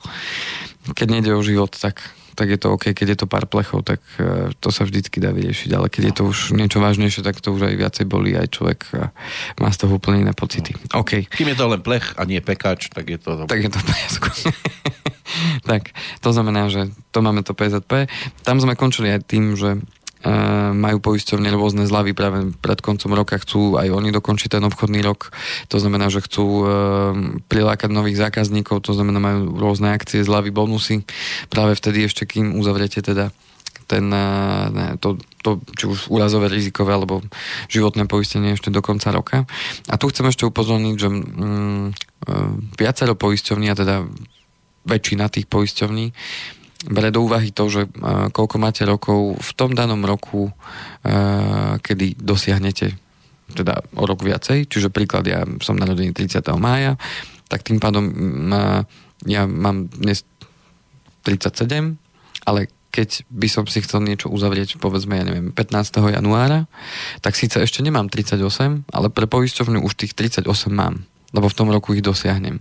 Keď 0.95 1.07
nejde 1.11 1.35
o 1.35 1.43
život, 1.43 1.75
tak 1.75 1.99
tak 2.35 2.47
je 2.51 2.59
to 2.59 2.73
OK, 2.75 2.91
keď 2.95 3.07
je 3.15 3.17
to 3.23 3.27
pár 3.27 3.45
plechov, 3.47 3.83
tak 3.83 3.99
uh, 4.17 4.51
to 4.59 4.69
sa 4.69 4.87
vždycky 4.87 5.19
dá 5.19 5.31
vyriešiť, 5.31 5.69
ale 5.75 5.87
keď 5.87 6.03
je 6.11 6.13
to 6.15 6.23
už 6.27 6.37
niečo 6.55 6.79
vážnejšie, 6.83 7.21
tak 7.23 7.39
to 7.39 7.53
už 7.53 7.67
aj 7.67 7.75
viacej 7.75 8.05
bolí, 8.07 8.35
aj 8.35 8.47
človek 8.51 8.79
má 9.59 9.69
z 9.71 9.77
toho 9.85 9.97
úplne 9.97 10.27
iné 10.27 10.33
pocity. 10.33 10.73
OK. 10.93 11.27
Kým 11.29 11.49
je 11.51 11.57
to 11.57 11.65
len 11.67 11.81
plech 11.81 12.15
a 12.17 12.25
nie 12.25 12.39
pekač, 12.41 12.89
tak 12.91 13.09
je 13.09 13.19
to... 13.19 13.45
Tak 13.45 13.59
je 13.59 13.69
to 13.69 13.79
v 13.79 13.89
tak, 15.69 15.95
to 16.19 16.29
znamená, 16.33 16.67
že 16.67 16.91
to 17.11 17.19
máme 17.23 17.43
to 17.43 17.55
PZP. 17.55 18.07
Tam 18.43 18.59
sme 18.59 18.75
končili 18.75 19.11
aj 19.11 19.21
tým, 19.27 19.55
že 19.55 19.79
majú 20.71 20.97
poisťovne 21.01 21.49
rôzne 21.49 21.83
zľavy 21.89 22.13
práve 22.13 22.53
pred 22.61 22.79
koncom 22.79 23.11
roka, 23.17 23.41
chcú 23.41 23.77
aj 23.77 23.89
oni 23.89 24.13
dokončiť 24.13 24.57
ten 24.57 24.63
obchodný 24.63 25.01
rok, 25.01 25.33
to 25.67 25.81
znamená, 25.81 26.13
že 26.13 26.21
chcú 26.21 26.65
prilákať 27.49 27.89
nových 27.89 28.21
zákazníkov, 28.21 28.85
to 28.85 28.93
znamená, 28.93 29.17
majú 29.17 29.57
rôzne 29.57 29.93
akcie, 29.93 30.21
zľavy, 30.21 30.53
bonusy, 30.53 31.03
práve 31.49 31.73
vtedy 31.73 32.05
ešte 32.05 32.29
kým 32.29 32.53
uzavriete 32.57 33.01
teda 33.01 33.33
ten, 33.91 34.07
ne, 34.07 34.95
to, 35.03 35.19
to, 35.43 35.59
či 35.75 35.83
už 35.83 36.07
úrazové 36.07 36.47
rizikové 36.47 36.95
alebo 36.95 37.19
životné 37.67 38.07
poistenie 38.07 38.55
ešte 38.55 38.71
do 38.71 38.79
konca 38.79 39.11
roka. 39.11 39.43
A 39.91 39.99
tu 39.99 40.07
chcem 40.07 40.23
ešte 40.31 40.47
upozorniť, 40.47 40.95
že 40.95 41.09
mm, 41.11 41.85
viacero 42.79 43.19
poisťovní, 43.19 43.67
a 43.67 43.75
teda 43.75 44.07
väčšina 44.87 45.27
tých 45.27 45.51
poisťovní, 45.51 46.15
bere 46.89 47.13
do 47.13 47.21
úvahy 47.21 47.53
to, 47.53 47.69
že 47.69 47.81
uh, 47.85 48.33
koľko 48.33 48.57
máte 48.57 48.81
rokov 48.87 49.37
v 49.37 49.51
tom 49.53 49.77
danom 49.77 50.01
roku, 50.01 50.49
uh, 50.49 51.77
kedy 51.81 52.17
dosiahnete 52.17 52.97
teda 53.51 53.83
o 53.99 54.07
rok 54.07 54.23
viacej, 54.23 54.65
čiže 54.71 54.89
príklad, 54.89 55.27
ja 55.27 55.43
som 55.59 55.75
narodený 55.75 56.15
30. 56.15 56.39
mája, 56.55 56.95
tak 57.51 57.67
tým 57.67 57.83
pádom 57.83 58.07
uh, 58.49 58.81
ja 59.27 59.45
mám 59.45 59.91
dnes 59.91 60.25
37, 61.27 61.99
ale 62.47 62.71
keď 62.91 63.23
by 63.31 63.47
som 63.47 63.63
si 63.71 63.79
chcel 63.79 64.03
niečo 64.03 64.27
uzavrieť, 64.27 64.75
povedzme, 64.75 65.15
ja 65.15 65.23
neviem, 65.23 65.55
15. 65.55 66.11
januára, 66.11 66.67
tak 67.23 67.39
síce 67.39 67.63
ešte 67.63 67.79
nemám 67.79 68.11
38, 68.11 68.83
ale 68.91 69.07
pre 69.07 69.25
poisťovňu 69.31 69.79
už 69.87 69.93
tých 69.95 70.13
38 70.13 70.43
mám 70.73 71.07
lebo 71.31 71.47
v 71.47 71.57
tom 71.57 71.71
roku 71.71 71.95
ich 71.95 72.03
dosiahnem. 72.03 72.59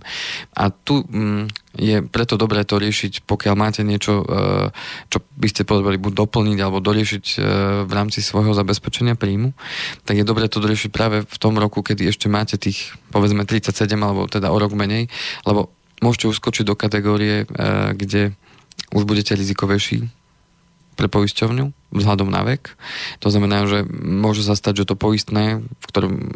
A 0.55 0.71
tu 0.71 1.03
mm, 1.03 1.51
je 1.75 2.03
preto 2.07 2.39
dobré 2.39 2.63
to 2.63 2.79
riešiť, 2.79 3.27
pokiaľ 3.27 3.55
máte 3.55 3.81
niečo, 3.83 4.23
e, 4.23 4.25
čo 5.11 5.17
by 5.19 5.47
ste 5.51 5.67
potrebovali 5.67 5.99
buď 5.99 6.13
doplniť 6.23 6.57
alebo 6.59 6.79
doriešiť 6.79 7.25
e, 7.35 7.37
v 7.83 7.91
rámci 7.91 8.23
svojho 8.23 8.55
zabezpečenia 8.55 9.19
príjmu, 9.19 9.51
tak 10.07 10.19
je 10.19 10.27
dobré 10.27 10.47
to 10.47 10.63
doriešiť 10.63 10.89
práve 10.91 11.23
v 11.27 11.37
tom 11.39 11.59
roku, 11.59 11.83
kedy 11.83 12.07
ešte 12.07 12.31
máte 12.31 12.55
tých, 12.55 12.95
povedzme, 13.11 13.43
37 13.43 13.75
alebo 13.99 14.27
teda 14.27 14.51
o 14.51 14.57
rok 14.57 14.71
menej, 14.71 15.11
lebo 15.43 15.71
môžete 15.99 16.31
uskočiť 16.31 16.63
do 16.63 16.75
kategórie, 16.79 17.43
e, 17.43 17.45
kde 17.95 18.35
už 18.91 19.03
budete 19.03 19.35
rizikovejší 19.35 20.07
pre 20.99 21.07
poisťovňu 21.07 21.95
vzhľadom 21.95 22.27
na 22.27 22.43
vek. 22.43 22.75
To 23.23 23.31
znamená, 23.31 23.63
že 23.67 23.87
môže 23.89 24.43
sa 24.43 24.59
stať, 24.59 24.83
že 24.83 24.87
to 24.91 24.99
poistné, 24.99 25.63
v 25.63 25.85
ktorom 25.87 26.35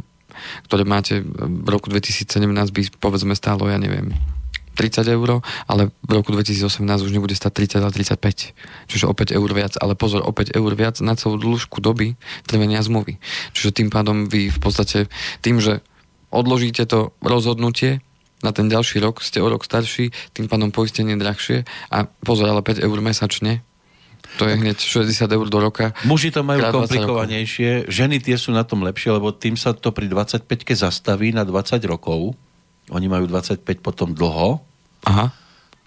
ktoré 0.70 0.84
máte 0.84 1.22
v 1.26 1.68
roku 1.68 1.88
2017 1.92 2.36
by 2.72 2.82
povedzme 3.00 3.34
stálo, 3.36 3.68
ja 3.68 3.80
neviem, 3.80 4.14
30 4.76 5.08
eur, 5.08 5.40
ale 5.66 5.96
v 6.04 6.12
roku 6.12 6.36
2018 6.36 6.84
už 6.84 7.12
nebude 7.16 7.32
stať 7.32 7.80
30, 7.80 7.88
ale 7.88 7.94
35. 7.96 8.92
Čiže 8.92 9.06
o 9.08 9.14
5 9.16 9.32
eur 9.32 9.50
viac. 9.56 9.74
Ale 9.80 9.96
pozor, 9.96 10.22
o 10.28 10.36
5 10.36 10.52
eur 10.52 10.72
viac 10.76 11.00
na 11.00 11.16
celú 11.16 11.40
dĺžku 11.40 11.80
doby 11.80 12.20
trvania 12.44 12.84
zmluvy. 12.84 13.18
Čiže 13.56 13.72
tým 13.72 13.90
pádom 13.90 14.28
vy 14.28 14.52
v 14.52 14.60
podstate 14.60 15.08
tým, 15.40 15.64
že 15.64 15.80
odložíte 16.30 16.84
to 16.86 17.16
rozhodnutie 17.24 18.04
na 18.44 18.52
ten 18.52 18.68
ďalší 18.68 19.00
rok, 19.00 19.24
ste 19.24 19.40
o 19.40 19.48
rok 19.48 19.64
starší, 19.64 20.12
tým 20.36 20.52
pádom 20.52 20.70
poistenie 20.70 21.16
drahšie 21.16 21.64
a 21.90 22.06
pozor, 22.22 22.52
ale 22.52 22.62
5 22.62 22.84
eur 22.84 23.00
mesačne 23.00 23.64
to 24.36 24.48
je 24.48 24.54
hneď 24.60 24.78
60 24.78 25.32
eur 25.32 25.48
do 25.48 25.60
roka. 25.60 25.96
Muži 26.04 26.32
to 26.32 26.44
majú 26.44 26.62
komplikovanejšie, 26.72 27.88
ženy 27.88 28.20
tie 28.20 28.36
sú 28.36 28.52
na 28.52 28.68
tom 28.68 28.84
lepšie, 28.84 29.16
lebo 29.16 29.32
tým 29.32 29.56
sa 29.56 29.72
to 29.72 29.96
pri 29.96 30.12
25-ke 30.12 30.76
zastaví 30.76 31.32
na 31.32 31.48
20 31.48 31.80
rokov. 31.88 32.36
Oni 32.94 33.08
majú 33.10 33.26
25 33.26 33.64
potom 33.82 34.14
dlho. 34.14 34.62
Aha. 35.08 35.34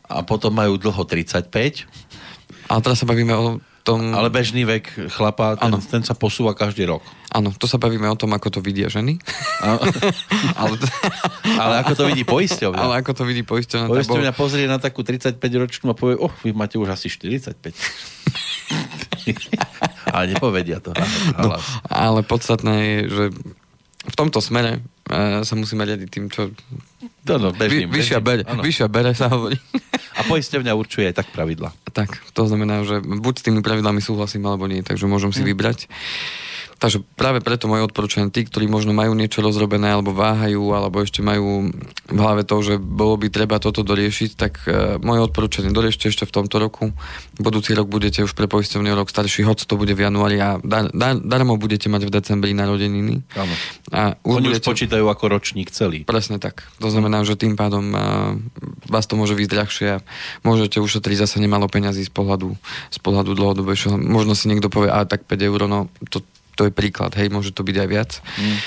A 0.08 0.24
potom 0.24 0.50
majú 0.50 0.80
dlho 0.80 1.02
35. 1.04 1.86
Ale 2.68 2.80
teraz 2.80 2.96
sa 3.00 3.06
bavíme 3.06 3.32
o 3.36 3.60
tom... 3.88 4.12
Ale 4.12 4.28
bežný 4.28 4.68
vek 4.68 5.08
chlapa, 5.08 5.56
ten, 5.56 5.72
ten 5.80 6.02
sa 6.04 6.12
posúva 6.12 6.52
každý 6.52 6.84
rok. 6.84 7.00
Áno, 7.32 7.56
to 7.56 7.64
sa 7.64 7.80
bavíme 7.80 8.04
o 8.08 8.16
tom, 8.20 8.36
ako 8.36 8.48
to 8.52 8.60
vidia 8.60 8.92
ženy. 8.92 9.16
ale, 10.60 10.76
ale 11.56 11.74
ako 11.80 11.92
to 11.96 12.04
vidí 12.12 12.28
poisťovňa. 12.28 12.76
Ale 12.76 12.94
ako 13.00 13.12
to 13.16 13.22
vidí 13.24 13.40
poisťovňa. 13.48 13.88
Poisťovňa 13.88 14.32
bol... 14.36 14.40
pozrie 14.44 14.68
na 14.68 14.76
takú 14.76 15.00
35-ročnú 15.00 15.88
a 15.92 15.96
povie, 15.96 16.20
oh, 16.20 16.32
vy 16.44 16.52
máte 16.52 16.76
už 16.76 16.92
asi 16.92 17.08
45. 17.08 17.56
ale 20.14 20.24
nepovedia 20.34 20.80
to. 20.80 20.92
No, 21.36 21.56
ale 21.88 22.20
podstatné 22.24 22.74
je, 22.76 22.98
že 23.08 23.24
v 24.08 24.16
tomto 24.16 24.40
smere 24.40 24.80
uh, 25.12 25.44
sa 25.44 25.54
musíme 25.54 25.84
riadiť 25.84 26.08
tým, 26.08 26.24
čo... 26.32 26.50
To 27.28 27.36
no, 27.36 27.52
bežným, 27.52 27.92
Vy, 27.92 28.00
vyššia, 28.00 28.18
bere, 28.24 28.42
vyššia 28.42 28.88
bere 28.88 29.12
sa 29.12 29.28
hovorí. 29.28 29.60
A 30.18 30.24
poisťovňa 30.24 30.72
určuje 30.74 31.06
aj 31.12 31.22
tak 31.22 31.28
pravidla. 31.30 31.70
Tak, 31.92 32.16
to 32.32 32.48
znamená, 32.48 32.82
že 32.82 33.04
buď 33.04 33.34
s 33.38 33.44
tými 33.44 33.60
pravidlami 33.60 34.00
súhlasím, 34.00 34.48
alebo 34.48 34.66
nie, 34.66 34.80
takže 34.80 35.06
môžem 35.06 35.30
si 35.30 35.44
hm. 35.44 35.48
Takže 36.78 37.02
práve 37.18 37.42
preto 37.42 37.66
moje 37.66 37.82
odporúčanie, 37.82 38.30
tí, 38.30 38.46
ktorí 38.46 38.70
možno 38.70 38.94
majú 38.94 39.10
niečo 39.18 39.42
rozrobené, 39.42 39.90
alebo 39.90 40.14
váhajú, 40.14 40.62
alebo 40.70 41.02
ešte 41.02 41.26
majú 41.26 41.74
v 42.06 42.18
hlave 42.18 42.46
to, 42.46 42.62
že 42.62 42.74
bolo 42.78 43.18
by 43.18 43.34
treba 43.34 43.58
toto 43.58 43.82
doriešiť, 43.82 44.30
tak 44.38 44.62
uh, 44.62 44.96
moje 45.02 45.26
odporúčanie, 45.26 45.74
doriešte 45.74 46.06
ešte 46.06 46.22
v 46.22 46.34
tomto 46.38 46.62
roku. 46.62 46.94
Budúci 47.34 47.74
rok 47.74 47.90
budete 47.90 48.22
už 48.22 48.30
pre 48.38 48.46
poistovný 48.46 48.94
rok 48.94 49.10
starší, 49.10 49.42
hoď 49.42 49.66
to 49.66 49.74
bude 49.74 49.90
v 49.90 50.06
januári 50.06 50.38
a 50.38 50.62
dar, 50.62 50.86
dar, 50.94 51.18
darmo 51.18 51.58
budete 51.58 51.90
mať 51.90 52.06
v 52.06 52.10
decembri 52.14 52.54
narodeniny. 52.54 53.26
Áno. 53.34 53.54
A 53.90 54.14
už 54.22 54.38
Oni 54.38 54.54
budete... 54.54 54.70
už 54.70 54.70
počítajú 54.70 55.04
ako 55.10 55.24
ročník 55.34 55.74
celý. 55.74 56.06
Presne 56.06 56.38
tak. 56.38 56.62
To 56.78 56.94
znamená, 56.94 57.26
že 57.26 57.34
tým 57.34 57.58
pádom 57.58 57.90
uh, 57.90 58.00
vás 58.86 59.10
to 59.10 59.18
môže 59.18 59.34
vyjsť 59.34 59.52
ľahšie 59.58 59.86
a 59.98 60.02
môžete 60.46 60.78
ušetriť 60.78 61.26
zase 61.26 61.42
nemalo 61.42 61.66
peňazí 61.66 62.06
z 62.06 62.12
pohľadu, 62.14 62.54
z 62.94 62.98
pohľadu 63.02 63.34
dlhodobejšieho. 63.34 63.98
Možno 63.98 64.38
si 64.38 64.46
niekto 64.46 64.70
povie, 64.70 64.94
a 64.94 65.02
tak 65.02 65.26
5 65.26 65.42
eur, 65.42 65.66
no 65.66 65.90
to 66.14 66.22
to 66.58 66.66
je 66.66 66.74
príklad, 66.74 67.14
hej, 67.14 67.30
môže 67.30 67.54
to 67.54 67.62
byť 67.62 67.76
aj 67.78 67.88
viac. 67.88 68.10
Mm. 68.34 68.58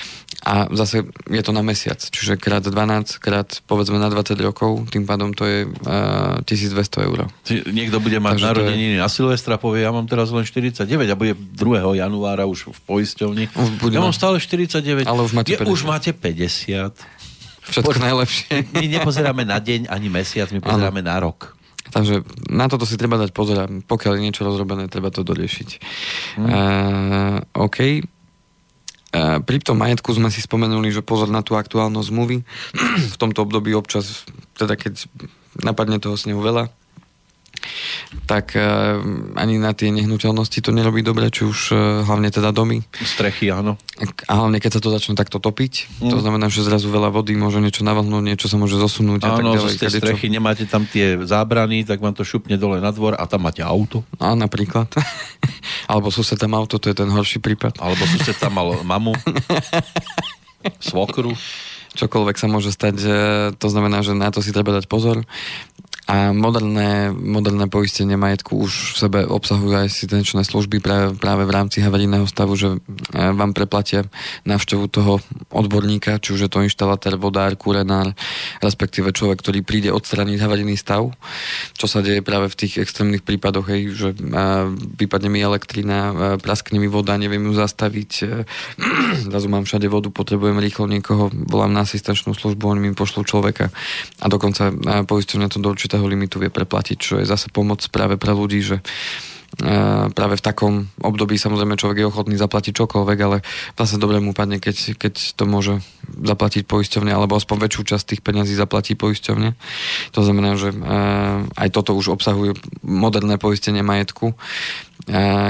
A 0.41 0.65
zase 0.73 1.05
je 1.27 1.43
to 1.43 1.51
na 1.51 1.61
mesiac, 1.61 1.99
čiže 1.99 2.39
krát 2.39 2.63
12, 2.63 3.19
krát 3.19 3.61
povedzme 3.67 3.99
na 3.99 4.07
20 4.07 4.33
rokov, 4.41 4.89
tým 4.89 5.03
pádom 5.03 5.35
to 5.35 5.43
je 5.45 5.67
uh, 5.67 6.39
1200 6.47 7.05
eur. 7.05 7.29
Niekto 7.69 8.01
bude 8.01 8.17
mať 8.17 8.39
Takže 8.39 8.47
narodeniny 8.49 8.95
je... 8.97 9.03
na 9.03 9.11
Silvestra, 9.11 9.59
povie, 9.59 9.83
ja 9.83 9.91
mám 9.91 10.07
teraz 10.07 10.31
len 10.33 10.47
49 10.47 10.87
a 10.87 11.15
bude 11.19 11.35
2. 11.35 11.99
januára 11.99 12.47
už 12.47 12.73
v 12.73 12.79
poisťovni. 12.89 13.53
Ja 13.91 14.01
mám 14.01 14.15
stále 14.15 14.41
49. 14.41 15.05
Ale 15.05 15.21
už 15.21 15.35
máte 15.35 15.53
50. 15.59 15.67
už 15.67 15.81
máte 15.85 16.09
50. 16.15 17.21
Všetko 17.61 17.93
Poď, 17.93 18.01
najlepšie. 18.01 18.65
My 18.73 18.85
nepozeráme 18.89 19.43
na 19.45 19.61
deň 19.61 19.93
ani 19.93 20.09
mesiac, 20.09 20.49
my 20.49 20.63
pozeráme 20.63 21.05
ano. 21.05 21.09
na 21.11 21.17
rok. 21.21 21.60
Takže 21.91 22.23
na 22.47 22.71
toto 22.71 22.87
si 22.87 22.95
treba 22.95 23.19
dať 23.19 23.35
pozor 23.35 23.57
a 23.61 23.67
pokiaľ 23.67 24.17
je 24.17 24.25
niečo 24.25 24.47
rozrobené, 24.47 24.87
treba 24.87 25.11
to 25.11 25.27
doriešiť. 25.27 25.69
Mm. 26.39 26.47
Uh, 26.47 27.37
OK. 27.59 27.79
Uh, 29.11 29.43
pri 29.43 29.57
tom 29.59 29.75
majetku 29.75 30.15
sme 30.15 30.31
si 30.31 30.39
spomenuli, 30.39 30.87
že 30.87 31.03
pozor 31.03 31.27
na 31.27 31.43
tú 31.43 31.59
aktuálnosť 31.59 32.09
zmluvy. 32.09 32.37
v 33.13 33.17
tomto 33.19 33.43
období 33.43 33.75
občas, 33.75 34.23
teda 34.55 34.79
keď 34.79 35.05
napadne 35.59 35.99
toho 35.99 36.15
snehu 36.15 36.39
veľa, 36.39 36.71
tak 38.25 38.57
uh, 38.57 38.99
ani 39.37 39.61
na 39.61 39.71
tie 39.71 39.93
nehnuteľnosti 39.93 40.59
to 40.63 40.73
nerobí 40.73 41.05
dobre, 41.05 41.29
či 41.29 41.45
už 41.45 41.59
uh, 41.71 41.77
hlavne 42.03 42.33
teda 42.33 42.49
domy. 42.49 42.81
Strechy, 42.97 43.53
áno. 43.53 43.77
A 44.25 44.31
hlavne 44.41 44.57
keď 44.57 44.79
sa 44.79 44.81
to 44.81 44.89
začne 44.89 45.13
takto 45.13 45.37
topiť, 45.37 46.01
mm. 46.01 46.09
to 46.09 46.17
znamená, 46.19 46.49
že 46.49 46.65
zrazu 46.65 46.89
veľa 46.89 47.13
vody 47.13 47.37
môže 47.37 47.61
niečo 47.61 47.85
navrhnúť, 47.85 48.23
niečo 48.23 48.47
sa 48.49 48.57
môže 48.57 48.81
zosunúť 48.81 49.21
áno, 49.21 49.27
a 49.27 49.31
tak 49.37 49.45
ďalej. 49.45 49.73
z 49.77 49.81
tej 49.81 49.91
strechy 50.01 50.27
čo... 50.27 50.33
nemáte 50.33 50.65
tam 50.65 50.83
tie 50.89 51.21
zábrany, 51.21 51.85
tak 51.85 52.01
vám 52.01 52.17
to 52.17 52.25
šupne 52.25 52.57
dole 52.57 52.81
na 52.81 52.89
dvor 52.89 53.13
a 53.13 53.23
tam 53.29 53.45
máte 53.45 53.61
auto. 53.61 54.01
A 54.17 54.33
napríklad. 54.33 54.89
Alebo 55.91 56.09
sused 56.09 56.39
tam 56.39 56.57
auto, 56.57 56.81
to 56.81 56.89
je 56.89 56.97
ten 56.97 57.09
horší 57.09 57.37
prípad. 57.39 57.77
Alebo 57.77 58.03
sused 58.09 58.37
tam 58.41 58.57
mal 58.57 58.81
mamu. 58.81 59.13
Svokru 60.81 61.33
čokoľvek 61.91 62.39
sa 62.39 62.47
môže 62.47 62.71
stať, 62.71 63.03
to 63.59 63.67
znamená, 63.67 63.99
že 63.99 64.15
na 64.15 64.31
to 64.31 64.39
si 64.39 64.55
treba 64.55 64.71
dať 64.71 64.87
pozor. 64.87 65.27
A 66.11 66.35
moderné, 66.35 67.07
moderné 67.15 67.71
poistenie 67.71 68.19
majetku 68.19 68.59
už 68.59 68.71
v 68.93 68.97
sebe 68.99 69.19
obsahujú 69.23 69.79
aj 69.79 69.87
asistenčné 69.87 70.43
služby 70.43 70.83
práve, 70.83 71.15
práve 71.15 71.47
v 71.47 71.55
rámci 71.55 71.79
havarijného 71.79 72.27
stavu, 72.27 72.59
že 72.59 72.75
e, 72.75 72.77
vám 73.15 73.55
preplatia 73.55 74.03
návštevu 74.43 74.91
toho 74.91 75.23
odborníka, 75.47 76.19
či 76.19 76.35
už 76.35 76.39
je 76.43 76.51
to 76.51 76.67
inštalatér, 76.67 77.15
vodár, 77.15 77.55
kurenár, 77.55 78.11
respektíve 78.59 79.15
človek, 79.15 79.39
ktorý 79.39 79.63
príde 79.63 79.87
odstraniť 79.95 80.35
havarijný 80.43 80.75
stav, 80.75 81.15
čo 81.79 81.87
sa 81.87 82.03
deje 82.03 82.19
práve 82.19 82.51
v 82.51 82.59
tých 82.59 82.83
extrémnych 82.83 83.23
prípadoch, 83.23 83.71
hej, 83.71 83.95
že 83.95 84.09
vypadne 84.99 85.31
mi 85.31 85.39
elektrina, 85.39 86.35
praskne 86.43 86.75
mi 86.75 86.91
voda, 86.91 87.15
neviem 87.15 87.47
ju 87.47 87.55
zastaviť, 87.55 88.11
zrazu 89.31 89.47
mám 89.47 89.63
všade 89.63 89.87
vodu, 89.87 90.11
potrebujem 90.11 90.59
rýchlo 90.59 90.91
niekoho, 90.91 91.31
volám 91.31 91.71
na 91.71 91.87
asistenčnú 91.87 92.35
službu, 92.35 92.67
oni 92.67 92.91
mi 92.91 92.99
pošlú 92.99 93.23
človeka. 93.23 93.71
A 94.19 94.27
dokonca 94.27 94.75
poisťovňa 95.07 95.47
to 95.47 95.63
do 95.63 95.71
určitého 95.71 96.00
limitu 96.07 96.39
vie 96.39 96.53
preplatiť, 96.53 96.97
čo 96.97 97.13
je 97.19 97.25
zase 97.25 97.49
pomoc 97.49 97.83
práve 97.91 98.15
pre 98.15 98.31
ľudí, 98.31 98.61
že 98.61 98.79
práve 100.15 100.39
v 100.39 100.45
takom 100.47 100.87
období 101.03 101.35
samozrejme 101.35 101.75
človek 101.75 101.97
je 101.99 102.07
ochotný 102.07 102.39
zaplatiť 102.39 102.71
čokoľvek, 102.71 103.19
ale 103.19 103.43
zase 103.75 103.99
dobre 103.99 104.23
mu 104.23 104.31
padne, 104.31 104.63
keď, 104.63 104.95
keď 104.95 105.35
to 105.35 105.43
môže 105.43 105.83
zaplatiť 106.07 106.63
poisťovne, 106.63 107.11
alebo 107.11 107.35
aspoň 107.35 107.67
väčšiu 107.67 107.83
časť 107.83 108.05
tých 108.15 108.23
peňazí 108.23 108.55
zaplatí 108.55 108.95
poisťovne. 108.95 109.51
To 110.15 110.19
znamená, 110.23 110.55
že 110.55 110.71
aj 111.51 111.67
toto 111.75 111.91
už 111.99 112.15
obsahuje 112.15 112.55
moderné 112.79 113.35
poistenie 113.35 113.83
majetku, 113.83 114.39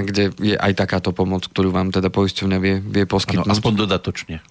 kde 0.02 0.34
je 0.34 0.58
aj 0.58 0.82
takáto 0.82 1.14
pomoc, 1.14 1.46
ktorú 1.46 1.70
vám 1.70 1.94
teda 1.94 2.10
poisťovňa 2.10 2.58
vie, 2.58 2.82
vie 2.82 3.06
poskytnúť. 3.06 3.46
Ano, 3.46 3.54
aspoň 3.54 3.86
dodatočne 3.86 4.42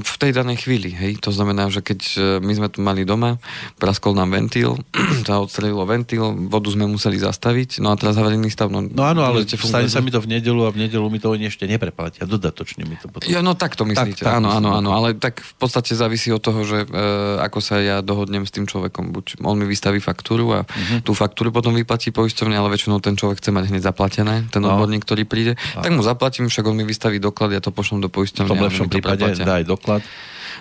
v 0.00 0.14
tej 0.16 0.32
danej 0.32 0.64
chvíli, 0.64 0.88
hej, 0.88 1.20
to 1.20 1.28
znamená, 1.28 1.68
že 1.68 1.84
keď 1.84 2.00
e, 2.16 2.18
my 2.40 2.52
sme 2.56 2.68
tu 2.72 2.80
mali 2.80 3.04
doma, 3.04 3.36
praskol 3.76 4.16
nám 4.16 4.32
ventil, 4.32 4.80
to 5.28 5.30
odstrelilo 5.36 5.84
ventil, 5.84 6.32
vodu 6.48 6.72
sme 6.72 6.88
museli 6.88 7.20
zastaviť, 7.20 7.84
no 7.84 7.92
a 7.92 7.94
teraz 8.00 8.16
havarijný 8.16 8.48
stav. 8.48 8.72
No, 8.72 8.80
no 8.80 9.04
áno, 9.04 9.20
ale 9.20 9.44
stane 9.44 9.92
sa 9.92 10.00
mi 10.00 10.08
to 10.08 10.16
v 10.24 10.32
nedelu 10.32 10.64
a 10.64 10.72
v 10.72 10.88
nedelu 10.88 11.04
mi 11.12 11.20
to 11.20 11.28
oni 11.28 11.52
ešte 11.52 11.68
nepreplatia, 11.68 12.24
dodatočne 12.24 12.88
mi 12.88 12.96
to 12.96 13.12
potom. 13.12 13.28
Ja, 13.28 13.44
no 13.44 13.52
tak 13.52 13.76
to 13.76 13.84
myslíte, 13.84 14.24
tak, 14.24 14.32
tak, 14.32 14.40
áno, 14.40 14.48
áno, 14.48 14.72
áno, 14.72 14.96
ale 14.96 15.12
tak 15.12 15.44
v 15.44 15.54
podstate 15.60 15.92
závisí 15.92 16.32
od 16.32 16.40
toho, 16.40 16.64
že 16.64 16.88
e, 16.88 16.96
ako 17.44 17.60
sa 17.60 17.84
ja 17.84 18.00
dohodnem 18.00 18.48
s 18.48 18.56
tým 18.56 18.64
človekom, 18.64 19.12
buď 19.12 19.44
on 19.44 19.60
mi 19.60 19.68
vystaví 19.68 20.00
faktúru 20.00 20.56
a 20.56 20.64
uh-huh. 20.64 21.04
tú 21.04 21.12
faktúru 21.12 21.52
potom 21.52 21.76
vyplatí 21.76 22.16
poisťovne, 22.16 22.56
ale 22.56 22.72
väčšinou 22.72 23.04
ten 23.04 23.12
človek 23.12 23.44
chce 23.44 23.52
mať 23.52 23.68
hneď 23.68 23.82
zaplatené, 23.84 24.48
ten 24.48 24.64
no. 24.64 24.72
odborník, 24.72 25.04
ktorý 25.04 25.28
príde, 25.28 25.60
no. 25.76 25.84
tak 25.84 25.92
mu 25.92 26.00
zaplatím, 26.00 26.48
však 26.48 26.64
on 26.64 26.80
mi 26.80 26.88
vystaví 26.88 27.20
doklad, 27.20 27.52
ja 27.52 27.60
to 27.60 27.68
pošlem 27.68 28.00
do 28.00 28.08
poisťovne. 28.08 28.48
V 28.48 28.52
tom 28.56 28.64
lepšom 28.64 28.88
prípade 28.88 29.49
dá 29.50 29.58
aj 29.58 29.66
doklad. 29.66 30.02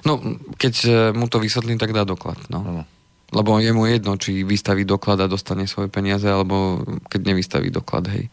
No, 0.01 0.17
keď 0.57 0.73
e, 0.85 0.89
mu 1.13 1.29
to 1.29 1.37
vysvetlím, 1.37 1.77
tak 1.77 1.93
dá 1.93 2.01
doklad. 2.01 2.41
No. 2.49 2.65
Ano. 2.65 2.83
Lebo 3.29 3.61
je 3.61 3.69
mu 3.69 3.85
jedno, 3.85 4.17
či 4.17 4.41
vystaví 4.41 4.89
doklad 4.89 5.21
a 5.21 5.29
dostane 5.29 5.69
svoje 5.69 5.93
peniaze, 5.93 6.25
alebo 6.25 6.81
keď 7.13 7.29
nevystaví 7.29 7.69
doklad, 7.69 8.09
hej. 8.09 8.25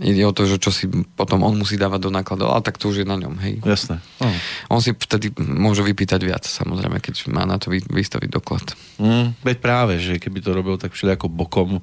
Ide 0.00 0.24
o 0.24 0.32
to, 0.32 0.48
že 0.48 0.56
čo 0.56 0.72
si 0.72 0.88
potom 0.88 1.44
on 1.44 1.58
musí 1.58 1.76
dávať 1.76 2.08
do 2.08 2.10
nákladov, 2.14 2.54
ale 2.54 2.64
tak 2.64 2.78
to 2.78 2.88
už 2.88 3.02
je 3.02 3.06
na 3.06 3.18
ňom, 3.18 3.34
hej. 3.42 3.58
Jasné. 3.66 3.98
Oh. 4.22 4.36
On 4.72 4.80
si 4.80 4.94
vtedy 4.94 5.34
môže 5.36 5.82
vypýtať 5.82 6.22
viac, 6.22 6.46
samozrejme, 6.46 7.02
keď 7.02 7.28
má 7.34 7.42
na 7.42 7.58
to 7.58 7.74
vystaviť 7.74 8.30
doklad. 8.30 8.62
Mm, 9.02 9.34
veď 9.42 9.56
práve, 9.58 9.98
že 9.98 10.22
keby 10.22 10.38
to 10.38 10.54
robil 10.54 10.78
tak 10.78 10.94
všeli 10.94 11.18
ako 11.18 11.26
bokom, 11.26 11.82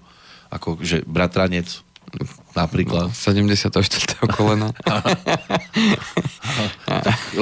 ako 0.49 0.79
že 0.79 1.03
bratranec, 1.05 1.67
Napríklad. 2.57 3.09
No, 3.09 3.15
74. 3.15 3.79
kolena. 4.33 4.73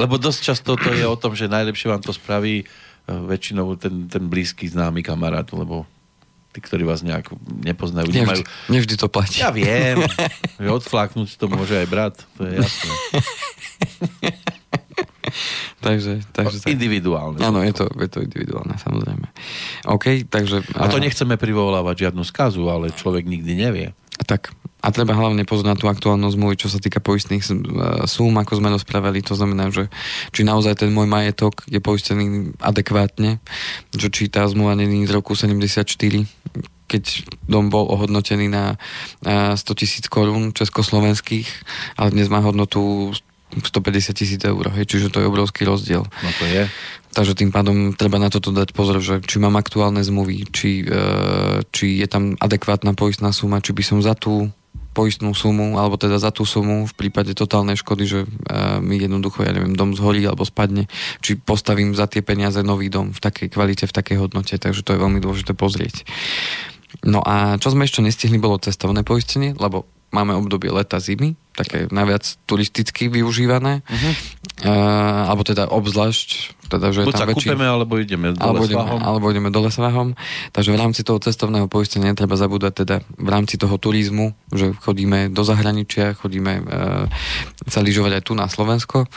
Lebo 0.00 0.20
dosť 0.20 0.40
často 0.40 0.76
to 0.76 0.94
je 0.94 1.08
o 1.08 1.16
tom, 1.16 1.34
že 1.34 1.50
najlepšie 1.50 1.90
vám 1.90 2.02
to 2.04 2.12
spraví 2.12 2.62
e, 2.62 2.64
väčšinou 3.08 3.74
ten, 3.80 4.06
ten 4.06 4.28
blízky 4.28 4.68
známy 4.68 5.02
kamarát, 5.02 5.48
lebo 5.50 5.88
tí, 6.52 6.60
ktorí 6.64 6.84
vás 6.84 7.02
nejak 7.04 7.30
nepoznajú. 7.64 8.08
Nevždy, 8.08 8.24
nemajú... 8.24 8.42
nevždy 8.72 8.94
to 8.96 9.06
platí. 9.06 9.40
Ja 9.40 9.54
viem, 9.54 10.02
že 10.62 10.68
odfláknuť 10.68 11.38
to 11.38 11.46
môže 11.46 11.76
aj 11.76 11.86
brat, 11.86 12.16
to 12.34 12.48
je 12.48 12.58
jasné. 12.58 12.92
takže, 15.86 16.24
takže 16.34 16.58
tak. 16.64 16.72
Individuálne. 16.72 17.38
Áno, 17.44 17.62
je 17.62 17.72
to, 17.76 17.84
je 17.86 18.08
to 18.10 18.18
individuálne, 18.24 18.74
samozrejme. 18.80 19.28
OK, 19.86 20.26
takže... 20.26 20.64
A 20.74 20.88
to 20.88 20.98
nechceme 20.98 21.36
privolávať 21.36 22.08
žiadnu 22.08 22.24
skazu, 22.24 22.64
ale 22.66 22.90
človek 22.90 23.28
nikdy 23.28 23.52
nevie. 23.54 23.88
Tak, 24.26 24.50
a 24.78 24.94
treba 24.94 25.10
hlavne 25.18 25.42
na 25.42 25.74
tú 25.74 25.90
aktuálnu 25.90 26.30
zmluvu, 26.30 26.54
čo 26.54 26.70
sa 26.70 26.78
týka 26.78 27.02
poistných 27.02 27.42
e, 27.42 27.50
súm, 28.06 28.38
ako 28.38 28.62
sme 28.62 28.70
rozprávali. 28.70 29.26
To 29.26 29.34
znamená, 29.34 29.74
že 29.74 29.90
či 30.30 30.46
naozaj 30.46 30.86
ten 30.86 30.94
môj 30.94 31.10
majetok 31.10 31.66
je 31.66 31.82
poistený 31.82 32.54
adekvátne, 32.62 33.42
že 33.90 34.08
či 34.10 34.30
tá 34.30 34.46
zmluva 34.46 34.78
není 34.78 35.02
z 35.02 35.14
roku 35.18 35.34
74, 35.34 35.82
keď 36.88 37.04
dom 37.44 37.68
bol 37.68 37.90
ohodnotený 37.90 38.46
na 38.48 38.78
100 39.26 39.58
tisíc 39.76 40.06
korún 40.06 40.54
československých, 40.54 41.46
ale 41.98 42.14
dnes 42.14 42.30
má 42.30 42.38
hodnotu 42.38 43.12
150 43.56 44.12
tisíc 44.12 44.40
eur, 44.44 44.68
hej, 44.76 44.84
čiže 44.84 45.08
to 45.08 45.24
je 45.24 45.30
obrovský 45.30 45.64
rozdiel. 45.64 46.04
No 46.04 46.30
to 46.36 46.44
je. 46.44 46.68
Takže 47.16 47.32
tým 47.32 47.50
pádom 47.50 47.96
treba 47.96 48.20
na 48.20 48.28
toto 48.28 48.52
dať 48.52 48.76
pozor, 48.76 49.00
že 49.00 49.24
či 49.24 49.40
mám 49.40 49.56
aktuálne 49.56 50.04
zmluvy, 50.04 50.52
či, 50.52 50.84
e, 50.84 51.64
či 51.72 52.04
je 52.04 52.06
tam 52.06 52.36
adekvátna 52.36 52.92
poistná 52.92 53.32
suma, 53.32 53.64
či 53.64 53.72
by 53.72 53.82
som 53.82 53.98
za 54.04 54.12
tú 54.12 54.52
poistnú 54.92 55.30
sumu, 55.30 55.78
alebo 55.78 55.94
teda 55.94 56.18
za 56.18 56.34
tú 56.34 56.42
sumu 56.42 56.84
v 56.84 56.94
prípade 56.98 57.30
totálnej 57.32 57.78
škody, 57.78 58.04
že 58.04 58.20
e, 58.24 58.28
mi 58.82 59.00
jednoducho, 59.00 59.46
ja 59.46 59.54
neviem, 59.54 59.78
dom 59.78 59.94
zhorí 59.94 60.26
alebo 60.26 60.44
spadne, 60.44 60.90
či 61.22 61.38
postavím 61.38 61.94
za 61.94 62.10
tie 62.10 62.20
peniaze 62.20 62.60
nový 62.60 62.90
dom 62.92 63.14
v 63.14 63.20
takej 63.22 63.48
kvalite, 63.54 63.84
v 63.86 63.94
takej 63.94 64.16
hodnote, 64.18 64.58
takže 64.58 64.82
to 64.84 64.92
je 64.92 65.02
veľmi 65.02 65.22
dôležité 65.22 65.54
pozrieť. 65.56 66.04
No 67.06 67.22
a 67.22 67.56
čo 67.62 67.70
sme 67.70 67.86
ešte 67.86 68.02
nestihli, 68.02 68.42
bolo 68.42 68.58
cestovné 68.58 69.06
poistenie, 69.06 69.54
lebo 69.54 69.86
máme 70.08 70.32
obdobie 70.34 70.72
leta, 70.72 70.96
zimy, 70.96 71.36
také 71.52 71.90
najviac 71.90 72.24
turisticky 72.46 73.10
využívané, 73.10 73.82
uh-huh. 73.82 74.12
uh, 74.64 75.28
alebo 75.28 75.42
teda 75.42 75.66
obzvlášť, 75.68 76.56
teda, 76.70 76.94
že 76.94 77.02
Buď 77.02 77.16
sa 77.18 77.26
väčší, 77.26 77.48
kúpeme, 77.50 77.66
alebo 77.66 77.98
ideme 77.98 78.36
do 78.36 78.38
alebo 78.38 78.62
ideme, 78.62 78.86
alebo 79.02 79.26
ideme 79.32 79.50
do 79.50 79.60
Lesvahom. 79.64 80.14
Takže 80.54 80.70
v 80.70 80.78
rámci 80.78 81.00
toho 81.02 81.18
cestovného 81.18 81.66
poistenia 81.66 82.14
netreba 82.14 82.38
zabúdať 82.38 82.72
teda 82.86 82.96
v 83.18 83.28
rámci 83.28 83.58
toho 83.58 83.74
turizmu, 83.74 84.36
že 84.54 84.70
chodíme 84.78 85.32
do 85.34 85.42
zahraničia, 85.42 86.14
chodíme 86.14 86.62
uh, 86.62 87.10
sa 87.66 87.80
lyžovať 87.82 88.20
aj 88.20 88.22
tu 88.22 88.32
na 88.38 88.46
Slovensko. 88.46 89.10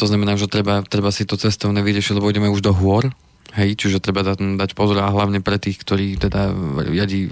To 0.00 0.04
znamená, 0.08 0.34
že 0.40 0.50
treba, 0.50 0.82
treba 0.82 1.14
si 1.14 1.28
to 1.28 1.38
cestovné 1.38 1.84
vyriešiť, 1.84 2.18
lebo 2.18 2.32
ideme 2.32 2.50
už 2.50 2.64
do 2.64 2.74
hôr, 2.74 3.12
Hej, 3.54 3.78
čiže 3.78 4.02
treba 4.02 4.26
dať, 4.26 4.58
dať 4.58 4.70
pozor 4.74 4.98
a 4.98 5.14
hlavne 5.14 5.38
pre 5.38 5.62
tých, 5.62 5.78
ktorí 5.78 6.18
teda 6.18 6.50
jadí 6.90 7.30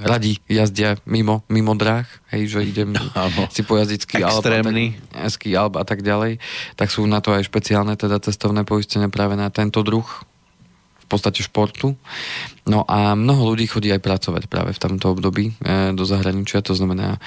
radi 0.00 0.40
jazdia 0.48 0.96
mimo, 1.04 1.44
mimo 1.46 1.76
dráh, 1.76 2.08
hej, 2.32 2.56
že 2.56 2.60
idem 2.64 2.96
si 3.54 3.62
pojazdiť 3.62 4.00
ski 4.04 4.16
alb, 4.24 4.42
a 4.42 4.62
tak, 4.62 5.42
alb 5.54 5.74
a 5.76 5.84
tak 5.84 6.00
ďalej, 6.00 6.40
tak 6.76 6.88
sú 6.88 7.04
na 7.04 7.20
to 7.20 7.36
aj 7.36 7.46
špeciálne 7.46 7.94
teda 7.94 8.18
cestovné 8.20 8.64
poistenie 8.64 9.12
práve 9.12 9.36
na 9.36 9.52
tento 9.52 9.84
druh 9.84 10.06
v 11.00 11.06
podstate 11.10 11.42
športu. 11.42 11.98
No 12.70 12.86
a 12.86 13.18
mnoho 13.18 13.50
ľudí 13.50 13.66
chodí 13.66 13.90
aj 13.90 13.98
pracovať 13.98 14.46
práve 14.46 14.70
v 14.70 14.78
tomto 14.78 15.10
období 15.10 15.50
e, 15.58 15.90
do 15.90 16.06
zahraničia, 16.06 16.62
to 16.62 16.70
znamená, 16.78 17.18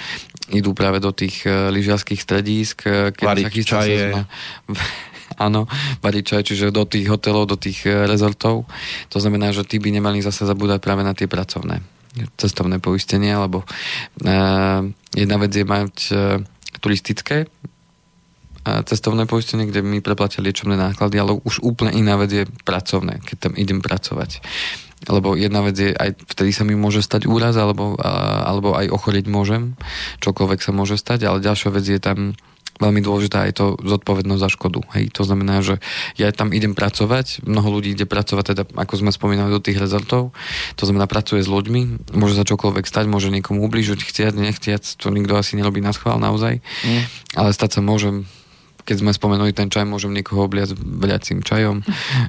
idú 0.56 0.72
práve 0.72 1.04
do 1.04 1.12
tých 1.12 1.44
e, 1.44 1.68
lyžiarských 1.68 2.22
stredísk, 2.24 2.88
e, 2.88 3.12
keď 3.12 3.28
Variť 3.28 3.44
sa 3.44 3.52
chystá 3.52 3.72
čaje. 3.84 4.00
áno, 5.38 5.66
variť 6.00 6.24
čaj, 6.24 6.44
čiže 6.48 6.74
do 6.74 6.86
tých 6.86 7.10
hotelov, 7.10 7.50
do 7.50 7.58
tých 7.58 7.84
e, 7.84 8.08
rezortov. 8.08 8.64
To 9.12 9.18
znamená, 9.18 9.52
že 9.52 9.66
tí 9.66 9.82
by 9.82 9.90
nemali 9.90 10.22
zase 10.22 10.46
zabúdať 10.46 10.80
práve 10.80 11.02
na 11.04 11.12
tie 11.12 11.28
pracovné 11.28 11.82
cestovné 12.38 12.78
poistenie, 12.78 13.34
lebo 13.34 13.66
uh, 13.66 14.82
jedna 15.14 15.38
vec 15.42 15.52
je 15.54 15.66
mať 15.66 15.96
uh, 16.14 16.42
turistické 16.78 17.50
uh, 17.50 18.82
cestovné 18.86 19.26
poistenie, 19.26 19.66
kde 19.66 19.82
mi 19.82 20.00
preplatia 20.00 20.46
liečebné 20.46 20.78
náklady, 20.78 21.16
ale 21.18 21.34
už 21.42 21.66
úplne 21.66 21.94
iná 21.94 22.18
vec 22.22 22.30
je 22.32 22.44
pracovné, 22.66 23.22
keď 23.26 23.50
tam 23.50 23.54
idem 23.58 23.82
pracovať. 23.82 24.46
Lebo 25.04 25.36
jedna 25.36 25.60
vec 25.68 25.76
je, 25.76 25.92
aj 25.92 26.16
vtedy 26.32 26.56
sa 26.56 26.64
mi 26.64 26.80
môže 26.80 27.04
stať 27.04 27.28
úraz, 27.28 27.60
alebo, 27.60 28.00
alebo 28.00 28.72
aj 28.72 28.88
ochorieť 28.88 29.28
môžem, 29.28 29.76
čokoľvek 30.24 30.60
sa 30.64 30.72
môže 30.72 30.96
stať, 30.96 31.28
ale 31.28 31.44
ďalšia 31.44 31.70
vec 31.76 31.84
je 31.84 32.00
tam 32.00 32.40
veľmi 32.82 33.02
dôležitá 33.06 33.46
je 33.50 33.56
to 33.56 33.66
zodpovednosť 33.82 34.42
za 34.42 34.50
škodu. 34.50 34.82
Hej, 34.98 35.14
to 35.14 35.22
znamená, 35.26 35.62
že 35.62 35.78
ja 36.18 36.34
tam 36.34 36.50
idem 36.56 36.74
pracovať, 36.74 37.46
mnoho 37.46 37.80
ľudí 37.80 37.94
ide 37.94 38.10
pracovať, 38.10 38.44
teda 38.56 38.64
ako 38.74 38.94
sme 38.98 39.12
spomínali 39.14 39.54
do 39.54 39.62
tých 39.62 39.78
rezortov, 39.78 40.34
to 40.76 40.84
znamená 40.90 41.06
pracuje 41.06 41.46
s 41.46 41.50
ľuďmi, 41.50 42.14
môže 42.18 42.34
sa 42.34 42.48
čokoľvek 42.48 42.86
stať, 42.90 43.06
môže 43.06 43.30
niekomu 43.30 43.62
ubližiť, 43.70 44.00
chcieť, 44.02 44.34
nechciať, 44.34 44.98
to 44.98 45.14
nikto 45.14 45.38
asi 45.38 45.54
nerobí 45.54 45.80
na 45.86 45.94
schvál 45.94 46.18
naozaj, 46.18 46.60
mm. 46.60 47.04
ale 47.38 47.50
stať 47.54 47.80
sa 47.80 47.82
môže 47.86 48.26
keď 48.84 49.00
sme 49.00 49.16
spomenuli 49.16 49.56
ten 49.56 49.72
čaj, 49.72 49.88
môžem 49.88 50.12
niekoho 50.12 50.44
obliať 50.44 50.76
vľacím 50.76 51.40
čajom. 51.40 51.80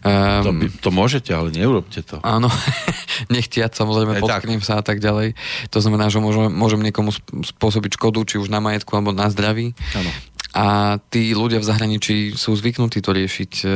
Um, 0.06 0.44
to, 0.46 0.52
by, 0.54 0.66
to 0.70 0.90
môžete, 0.94 1.30
ale 1.34 1.50
neurobte 1.50 2.00
to. 2.06 2.22
Áno, 2.22 2.46
nechtiať 3.34 3.74
samozrejme, 3.74 4.22
potknem 4.22 4.62
sa 4.62 4.78
a 4.78 4.84
tak 4.86 5.02
ďalej. 5.02 5.34
To 5.74 5.78
znamená, 5.82 6.06
že 6.14 6.22
môžem, 6.22 6.54
môžem 6.54 6.78
niekomu 6.78 7.10
spôsobiť 7.42 7.98
škodu, 7.98 8.22
či 8.22 8.38
už 8.38 8.54
na 8.54 8.62
majetku 8.62 8.94
alebo 8.94 9.10
na 9.10 9.26
zdraví. 9.26 9.74
Áno 9.98 10.10
A 10.54 10.98
tí 11.10 11.34
ľudia 11.34 11.58
v 11.58 11.66
zahraničí 11.66 12.38
sú 12.38 12.54
zvyknutí 12.54 13.02
to 13.02 13.10
riešiť 13.10 13.52
e, 13.62 13.66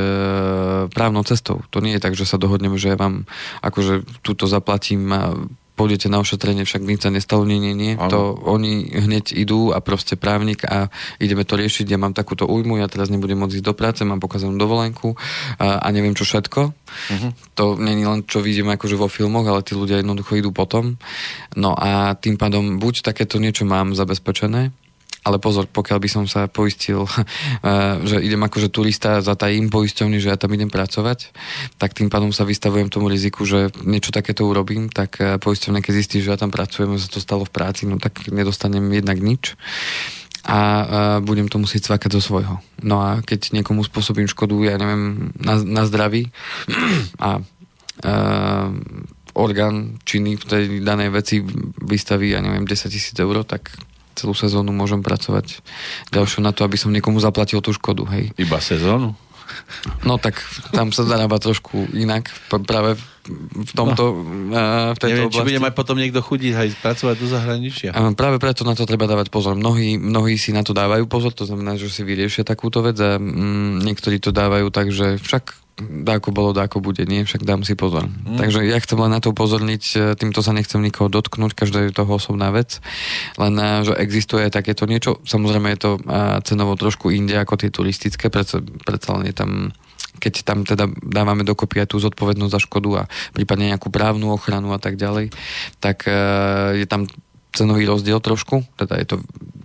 právnou 0.87 1.27
cestou. 1.27 1.59
To 1.75 1.83
nie 1.83 1.99
je 1.99 2.03
tak, 2.03 2.15
že 2.15 2.23
sa 2.23 2.39
dohodneme, 2.39 2.79
že 2.79 2.95
ja 2.95 2.97
vám 2.97 3.27
akože 3.59 4.23
túto 4.23 4.47
zaplatím 4.47 5.03
a 5.11 5.35
pôjdete 5.79 6.11
na 6.11 6.19
ošetrenie, 6.19 6.67
však 6.67 6.83
nič 6.83 7.07
sa 7.07 7.11
nestalo, 7.11 7.47
nie, 7.47 7.55
nie, 7.55 7.71
nie. 7.71 7.95
To 7.95 8.35
oni 8.35 8.91
hneď 8.91 9.31
idú 9.31 9.71
a 9.71 9.79
proste 9.79 10.19
právnik 10.19 10.67
a 10.67 10.91
ideme 11.23 11.47
to 11.47 11.55
riešiť, 11.55 11.87
ja 11.87 11.95
mám 11.95 12.11
takúto 12.11 12.43
újmu, 12.43 12.83
ja 12.83 12.91
teraz 12.91 13.07
nebudem 13.07 13.39
môcť 13.39 13.63
ísť 13.63 13.67
do 13.71 13.71
práce, 13.71 14.03
mám 14.03 14.19
pokazanú 14.19 14.59
dovolenku 14.59 15.15
a, 15.55 15.79
a 15.79 15.87
neviem 15.95 16.11
čo 16.11 16.27
všetko. 16.27 16.61
Uh-huh. 16.75 17.31
To 17.55 17.79
je 17.79 17.95
len 17.95 18.27
čo 18.27 18.43
vidíme 18.43 18.75
akože 18.75 18.99
vo 18.99 19.07
filmoch, 19.07 19.47
ale 19.47 19.63
tí 19.63 19.71
ľudia 19.71 20.03
jednoducho 20.03 20.35
idú 20.35 20.51
potom. 20.51 20.99
No 21.55 21.71
a 21.79 22.11
tým 22.19 22.35
pádom 22.35 22.75
buď 22.75 23.07
takéto 23.07 23.39
niečo 23.39 23.63
mám 23.63 23.95
zabezpečené, 23.95 24.75
ale 25.29 25.37
pozor, 25.37 25.69
pokiaľ 25.69 25.99
by 26.01 26.09
som 26.09 26.25
sa 26.25 26.49
poistil, 26.49 27.05
eh, 27.09 28.01
že 28.01 28.17
idem 28.17 28.41
akože 28.41 28.73
turista 28.73 29.21
za 29.21 29.37
tajím 29.37 29.69
poisťovny, 29.69 30.17
že 30.17 30.33
ja 30.33 30.37
tam 30.41 30.49
idem 30.57 30.73
pracovať, 30.73 31.29
tak 31.77 31.93
tým 31.93 32.09
pádom 32.09 32.33
sa 32.33 32.49
vystavujem 32.49 32.89
tomu 32.89 33.05
riziku, 33.13 33.45
že 33.45 33.69
niečo 33.85 34.09
takéto 34.09 34.49
urobím, 34.49 34.89
tak 34.89 35.21
eh, 35.21 35.37
poisťovne, 35.37 35.85
keď 35.85 35.93
zistí, 35.93 36.17
že 36.25 36.33
ja 36.33 36.41
tam 36.41 36.49
pracujem, 36.49 36.97
že 36.97 37.05
sa 37.05 37.13
to 37.13 37.21
stalo 37.21 37.45
v 37.45 37.53
práci, 37.53 37.85
no 37.85 38.01
tak 38.01 38.25
nedostanem 38.33 38.89
jednak 38.89 39.21
nič 39.21 39.53
a, 40.43 40.49
a 40.49 40.57
eh, 40.57 41.17
budem 41.21 41.45
to 41.45 41.61
musieť 41.61 41.93
cvakať 41.93 42.09
zo 42.17 42.21
svojho. 42.25 42.57
No 42.81 43.05
a 43.05 43.21
keď 43.21 43.53
niekomu 43.53 43.85
spôsobím 43.85 44.25
škodu, 44.25 44.57
ja 44.65 44.81
neviem, 44.81 45.29
na, 45.37 45.61
na 45.61 45.85
zdraví 45.85 46.33
a, 47.21 47.29
a 47.29 47.29
orgán 49.39 50.01
činný 50.03 50.35
v 50.35 50.45
tej 50.45 50.63
danej 50.83 51.13
veci 51.13 51.39
vystaví, 51.79 52.33
ja 52.33 52.41
neviem, 52.41 52.65
10 52.65 52.91
tisíc 52.91 53.15
eur, 53.15 53.45
tak 53.47 53.71
celú 54.19 54.35
sezónu 54.35 54.75
môžem 54.75 54.99
pracovať 54.99 55.63
ďalšiu 56.11 56.43
na 56.43 56.51
to, 56.51 56.67
aby 56.67 56.75
som 56.75 56.91
niekomu 56.91 57.23
zaplatil 57.23 57.63
tú 57.63 57.71
škodu, 57.71 58.03
hej. 58.11 58.35
Iba 58.35 58.59
sezónu? 58.59 59.15
No 60.03 60.21
tak 60.21 60.37
tam 60.75 60.93
sa 60.93 61.07
zarába 61.07 61.41
trošku 61.41 61.89
inak, 61.95 62.29
práve 62.67 62.99
v 63.27 63.71
tomto, 63.75 64.03
no. 64.23 64.95
v 64.95 64.99
tejto 64.99 65.11
Neviem, 65.11 65.27
oblasti. 65.29 65.43
či 65.43 65.47
bude 65.51 65.63
mať 65.63 65.73
potom 65.75 65.97
niekto 65.99 66.19
chudiť 66.23 66.53
aj 66.55 66.67
pracovať 66.79 67.15
do 67.19 67.27
zahraničia. 67.27 67.89
A 67.91 67.99
práve 68.15 68.37
preto 68.39 68.63
na 68.63 68.73
to 68.73 68.87
treba 68.87 69.05
dávať 69.05 69.27
pozor. 69.29 69.59
Mnohí, 69.59 69.99
mnohí 69.99 70.39
si 70.39 70.55
na 70.55 70.63
to 70.63 70.71
dávajú 70.71 71.05
pozor, 71.05 71.35
to 71.35 71.45
znamená, 71.45 71.75
že 71.75 71.91
si 71.91 72.01
vyriešia 72.07 72.47
takúto 72.47 72.81
vec 72.81 72.97
a 72.97 73.19
mm, 73.19 73.83
niektorí 73.83 74.17
to 74.23 74.31
dávajú 74.31 74.71
tak, 74.71 74.89
že 74.89 75.19
však 75.19 75.69
dáko 75.79 76.35
bolo, 76.35 76.51
dáko 76.51 76.83
bude, 76.83 77.07
nie, 77.07 77.23
však 77.23 77.47
dám 77.47 77.63
si 77.63 77.73
pozor. 77.73 78.07
Mm. 78.07 78.35
Takže 78.35 78.59
ja 78.67 78.77
chcem 78.83 78.99
len 78.99 79.11
na 79.15 79.23
to 79.23 79.31
upozorniť, 79.31 79.83
e, 79.95 79.97
týmto 80.19 80.43
sa 80.43 80.51
nechcem 80.51 80.83
nikoho 80.83 81.07
dotknúť, 81.07 81.55
každá 81.55 81.87
je 81.87 81.95
toho 81.95 82.19
osobná 82.19 82.51
vec, 82.51 82.83
len 83.39 83.55
e, 83.55 83.87
že 83.87 83.93
existuje 83.95 84.43
takéto 84.51 84.83
niečo, 84.83 85.23
samozrejme 85.23 85.71
je 85.75 85.79
to 85.79 85.91
cenovo 86.43 86.75
trošku 86.75 87.15
inde 87.15 87.39
ako 87.39 87.55
tie 87.55 87.71
turistické, 87.71 88.27
predsa, 88.27 88.59
predsa 88.83 89.15
len 89.15 89.31
je 89.31 89.35
tam 89.35 89.51
keď 90.19 90.33
tam 90.43 90.67
teda 90.67 90.91
dávame 90.99 91.47
dokopy 91.47 91.81
aj 91.81 91.95
tú 91.95 91.97
zodpovednosť 92.03 92.53
za 92.53 92.61
škodu 92.61 92.89
a 92.99 93.03
prípadne 93.31 93.71
nejakú 93.71 93.87
právnu 93.89 94.35
ochranu 94.35 94.75
a 94.75 94.79
tak 94.79 94.99
ďalej, 94.99 95.31
tak 95.79 96.05
je 96.75 96.85
tam 96.85 97.07
cenový 97.49 97.89
rozdiel 97.89 98.21
trošku, 98.21 98.61
teda 98.77 99.01
je 99.01 99.07
to 99.09 99.17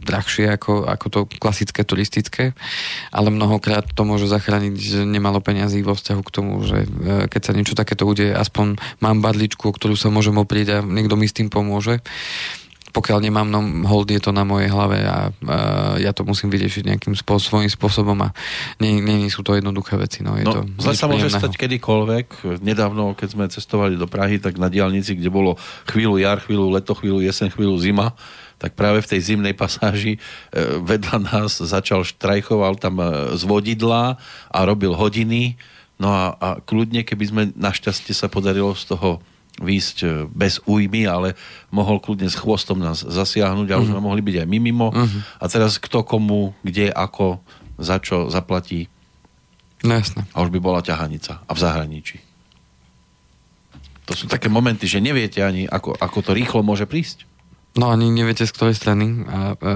drahšie 0.05 0.53
ako, 0.53 0.85
ako 0.85 1.07
to 1.09 1.21
klasické 1.41 1.81
turistické, 1.85 2.53
ale 3.09 3.33
mnohokrát 3.33 3.89
to 3.89 4.05
môže 4.05 4.29
zachrániť 4.29 5.05
nemalo 5.09 5.41
peňazí 5.41 5.81
vo 5.81 5.97
vzťahu 5.97 6.23
k 6.25 6.35
tomu, 6.35 6.61
že 6.61 6.85
e, 6.85 6.89
keď 7.29 7.41
sa 7.41 7.57
niečo 7.57 7.73
takéto 7.73 8.05
udeje, 8.05 8.37
aspoň 8.37 8.77
mám 9.01 9.25
badličku, 9.25 9.65
o 9.65 9.73
ktorú 9.73 9.97
sa 9.97 10.13
môžem 10.13 10.37
oprieť 10.37 10.81
a 10.81 10.85
niekto 10.85 11.17
mi 11.17 11.25
s 11.25 11.37
tým 11.37 11.49
pomôže 11.49 12.05
pokiaľ 12.95 13.19
nemám, 13.27 13.51
no 13.51 13.59
hold 13.91 14.07
je 14.15 14.23
to 14.23 14.31
na 14.31 14.47
mojej 14.47 14.71
hlave 14.71 15.03
a, 15.03 15.35
a 15.35 15.57
ja 15.99 16.15
to 16.15 16.23
musím 16.23 16.47
vyriešiť 16.55 16.95
nejakým 16.95 17.19
spô- 17.19 17.43
svojím 17.43 17.67
spôsobom 17.67 18.15
a 18.23 18.31
nie, 18.79 19.03
nie, 19.03 19.27
nie 19.27 19.31
sú 19.35 19.43
to 19.43 19.59
jednoduché 19.59 19.99
veci. 19.99 20.23
No, 20.23 20.39
je 20.39 20.47
no, 20.47 20.63
to 20.63 20.79
zle 20.79 20.95
sa 20.95 21.11
môže 21.11 21.27
stať 21.27 21.59
kedykoľvek. 21.59 22.63
Nedávno, 22.63 23.19
keď 23.19 23.29
sme 23.35 23.45
cestovali 23.51 23.99
do 23.99 24.07
Prahy, 24.07 24.39
tak 24.39 24.63
na 24.63 24.71
diálnici, 24.71 25.19
kde 25.19 25.27
bolo 25.27 25.59
chvíľu 25.91 26.23
jar, 26.23 26.39
chvíľu 26.39 26.71
leto, 26.71 26.95
chvíľu 26.95 27.19
jesen, 27.19 27.51
chvíľu 27.51 27.75
zima, 27.83 28.15
tak 28.63 28.79
práve 28.79 29.03
v 29.03 29.11
tej 29.11 29.35
zimnej 29.35 29.59
pasáži 29.59 30.17
e, 30.17 30.19
vedľa 30.79 31.19
nás 31.19 31.59
začal 31.59 32.07
štrajchoval 32.07 32.79
tam 32.79 33.03
e, 33.03 33.35
z 33.35 33.43
vodidla 33.43 34.15
a 34.55 34.59
robil 34.63 34.95
hodiny. 34.95 35.59
No 35.99 36.15
a, 36.15 36.39
a 36.39 36.49
kľudne, 36.63 37.03
keby 37.03 37.25
sme 37.27 37.43
našťastie 37.59 38.15
sa 38.15 38.31
podarilo 38.31 38.71
z 38.79 38.95
toho 38.95 39.19
výjsť 39.63 39.97
e, 40.03 40.07
bez 40.27 40.59
újmy, 40.67 41.07
ale 41.07 41.39
mohol 41.71 42.03
kľudne 42.03 42.27
s 42.27 42.35
chvostom 42.35 42.83
nás 42.83 43.07
zasiahnuť 43.07 43.69
a 43.71 43.79
uh-huh. 43.79 43.83
už 43.83 43.89
mhm. 43.91 43.95
sme 43.95 44.03
mohli 44.03 44.23
byť 44.25 44.37
aj 44.43 44.49
my 44.51 44.59
mimo. 44.59 44.89
Uh-huh. 44.91 45.21
A 45.39 45.45
teraz 45.47 45.79
kto 45.79 46.03
komu, 46.03 46.57
kde, 46.67 46.91
ako, 46.91 47.39
za 47.79 48.03
čo 48.03 48.31
zaplatí. 48.31 48.91
No 49.87 49.95
jasne. 49.95 50.27
A 50.33 50.43
už 50.43 50.51
by 50.51 50.59
bola 50.59 50.81
ťahanica. 50.83 51.45
A 51.45 51.51
v 51.53 51.61
zahraničí. 51.61 52.19
To 54.05 54.13
sú 54.13 54.29
také 54.29 54.53
momenty, 54.53 54.85
že 54.85 55.01
neviete 55.01 55.41
ani, 55.41 55.65
ako, 55.65 55.97
ako 55.97 56.19
to 56.21 56.31
rýchlo 56.37 56.61
môže 56.61 56.85
prísť. 56.85 57.25
No 57.75 57.91
ani 57.91 58.07
neviete, 58.07 58.47
z 58.47 58.55
ktorej 58.55 58.79
strany 58.79 59.27
a 59.27 59.55
e, 59.55 59.67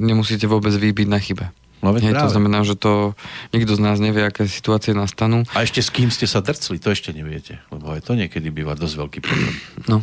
nemusíte 0.00 0.48
vôbec 0.48 0.72
vybiť 0.72 1.08
na 1.08 1.20
chybe. 1.20 1.52
No 1.84 1.92
veď 1.92 2.16
to 2.16 2.32
znamená, 2.32 2.64
že 2.64 2.74
to 2.74 3.12
nikto 3.52 3.76
z 3.76 3.80
nás 3.84 4.00
nevie, 4.00 4.24
aké 4.24 4.48
situácie 4.48 4.96
nastanú. 4.96 5.44
A 5.52 5.62
ešte 5.62 5.84
s 5.84 5.92
kým 5.92 6.08
ste 6.08 6.24
sa 6.24 6.40
drcli, 6.40 6.80
to 6.80 6.90
ešte 6.90 7.12
neviete. 7.12 7.60
Lebo 7.68 7.92
aj 7.92 8.00
to 8.08 8.16
niekedy 8.16 8.48
býva 8.48 8.72
dosť 8.74 8.94
veľký 8.96 9.18
problém. 9.20 9.54
No. 9.86 10.00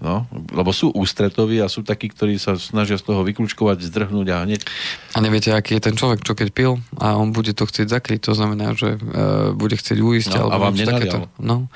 No, 0.00 0.24
lebo 0.56 0.72
sú 0.72 0.88
ústretoví 0.96 1.60
a 1.60 1.68
sú 1.68 1.84
takí, 1.84 2.08
ktorí 2.08 2.40
sa 2.40 2.56
snažia 2.56 2.96
z 2.96 3.04
toho 3.04 3.20
vyklúčkovať, 3.20 3.84
zdrhnúť 3.84 4.26
a 4.32 4.48
hneď... 4.48 4.64
A 5.12 5.20
neviete, 5.20 5.52
aký 5.52 5.76
je 5.76 5.84
ten 5.84 5.92
človek, 5.92 6.24
čo 6.24 6.32
keď 6.32 6.48
pil 6.56 6.80
a 6.96 7.20
on 7.20 7.36
bude 7.36 7.52
to 7.52 7.68
chcieť 7.68 8.00
zakryť, 8.00 8.24
to 8.24 8.32
znamená, 8.32 8.72
že 8.72 8.96
uh, 8.96 9.52
bude 9.52 9.76
chcieť 9.76 10.00
uísť. 10.00 10.40
No, 10.40 10.48
alebo 10.48 10.56
a 10.56 10.72
vám 10.72 10.74
takéto. 10.80 11.28
No. 11.36 11.68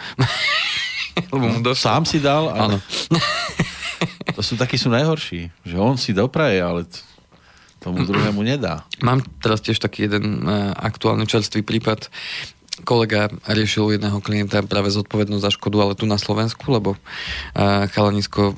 lebo 1.37 1.45
mu 1.53 1.61
Sám 1.77 2.09
si 2.09 2.17
dal? 2.17 2.49
Áno. 2.49 2.81
to 4.33 4.41
sú 4.41 4.57
takí 4.57 4.81
sú 4.81 4.89
najhorší, 4.89 5.53
že 5.61 5.77
on 5.77 6.01
si 6.01 6.17
dopraje, 6.17 6.65
ale 6.65 6.89
tomu 7.85 8.01
druhému 8.09 8.41
nedá. 8.41 8.89
Mám 9.05 9.21
teraz 9.45 9.61
tiež 9.61 9.77
taký 9.77 10.09
jeden 10.09 10.41
uh, 10.41 10.73
aktuálny 10.73 11.29
čerstvý 11.29 11.61
prípad. 11.61 12.09
Kolega 12.83 13.31
riešil 13.47 13.95
jedného 13.95 14.19
klienta 14.19 14.59
práve 14.67 14.91
zodpovednosť 14.91 15.45
za 15.47 15.55
škodu, 15.55 15.77
ale 15.79 15.95
tu 15.95 16.11
na 16.11 16.19
Slovensku, 16.19 16.65
lebo 16.75 16.99
uh, 16.99 17.87
chalanisko 17.93 18.51
uh, 18.51 18.57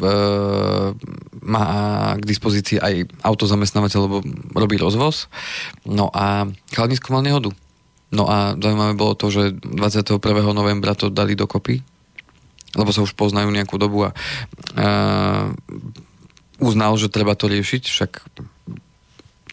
má 1.44 1.66
k 2.16 2.24
dispozícii 2.24 2.80
aj 2.80 3.12
autozamestnávateľ, 3.20 4.00
lebo 4.08 4.16
robí 4.56 4.80
rozvoz. 4.80 5.28
No 5.84 6.08
a 6.14 6.48
chalanisko 6.72 7.12
mal 7.12 7.26
nehodu. 7.26 7.52
No 8.14 8.24
a 8.30 8.54
zaujímavé 8.56 8.94
bolo 8.94 9.18
to, 9.18 9.28
že 9.28 9.52
21. 9.60 10.22
novembra 10.54 10.94
to 10.96 11.10
dali 11.12 11.34
dokopy, 11.34 11.82
lebo 12.78 12.90
sa 12.94 13.02
už 13.02 13.18
poznajú 13.18 13.50
nejakú 13.50 13.76
dobu 13.82 14.08
a 14.08 14.10
uznal, 16.60 16.96
že 16.96 17.12
treba 17.12 17.36
to 17.36 17.50
riešiť, 17.50 17.82
však 17.82 18.10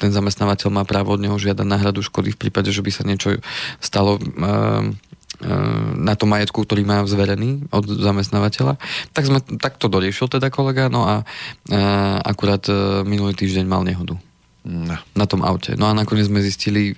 ten 0.03 0.11
zamestnávateľ 0.11 0.67
má 0.67 0.83
právo 0.83 1.15
od 1.15 1.23
neho 1.23 1.39
žiadať 1.39 1.63
náhradu 1.63 2.03
škody 2.03 2.35
v 2.35 2.41
prípade, 2.43 2.75
že 2.75 2.83
by 2.83 2.91
sa 2.91 3.07
niečo 3.07 3.39
stalo 3.79 4.19
ehm, 4.19 4.99
ehm, 5.39 6.03
na 6.03 6.19
tom 6.19 6.35
majetku, 6.35 6.67
ktorý 6.67 6.83
má 6.83 6.99
zverený 7.07 7.71
od 7.71 7.87
zamestnávateľa. 7.87 8.75
Tak, 9.15 9.23
sme, 9.23 9.39
tak 9.63 9.79
to 9.79 9.87
doriešil 9.87 10.27
teda 10.27 10.51
kolega, 10.51 10.91
no 10.91 11.07
a 11.07 11.23
e, 11.71 11.79
akurát 12.19 12.67
e, 12.67 13.07
minulý 13.07 13.31
týždeň 13.39 13.63
mal 13.63 13.87
nehodu. 13.87 14.19
No. 14.63 14.95
Na 15.15 15.25
tom 15.27 15.43
aute. 15.43 15.75
No 15.79 15.87
a 15.87 15.95
nakoniec 15.95 16.27
sme 16.27 16.43
zistili, 16.43 16.91
e, 16.91 16.95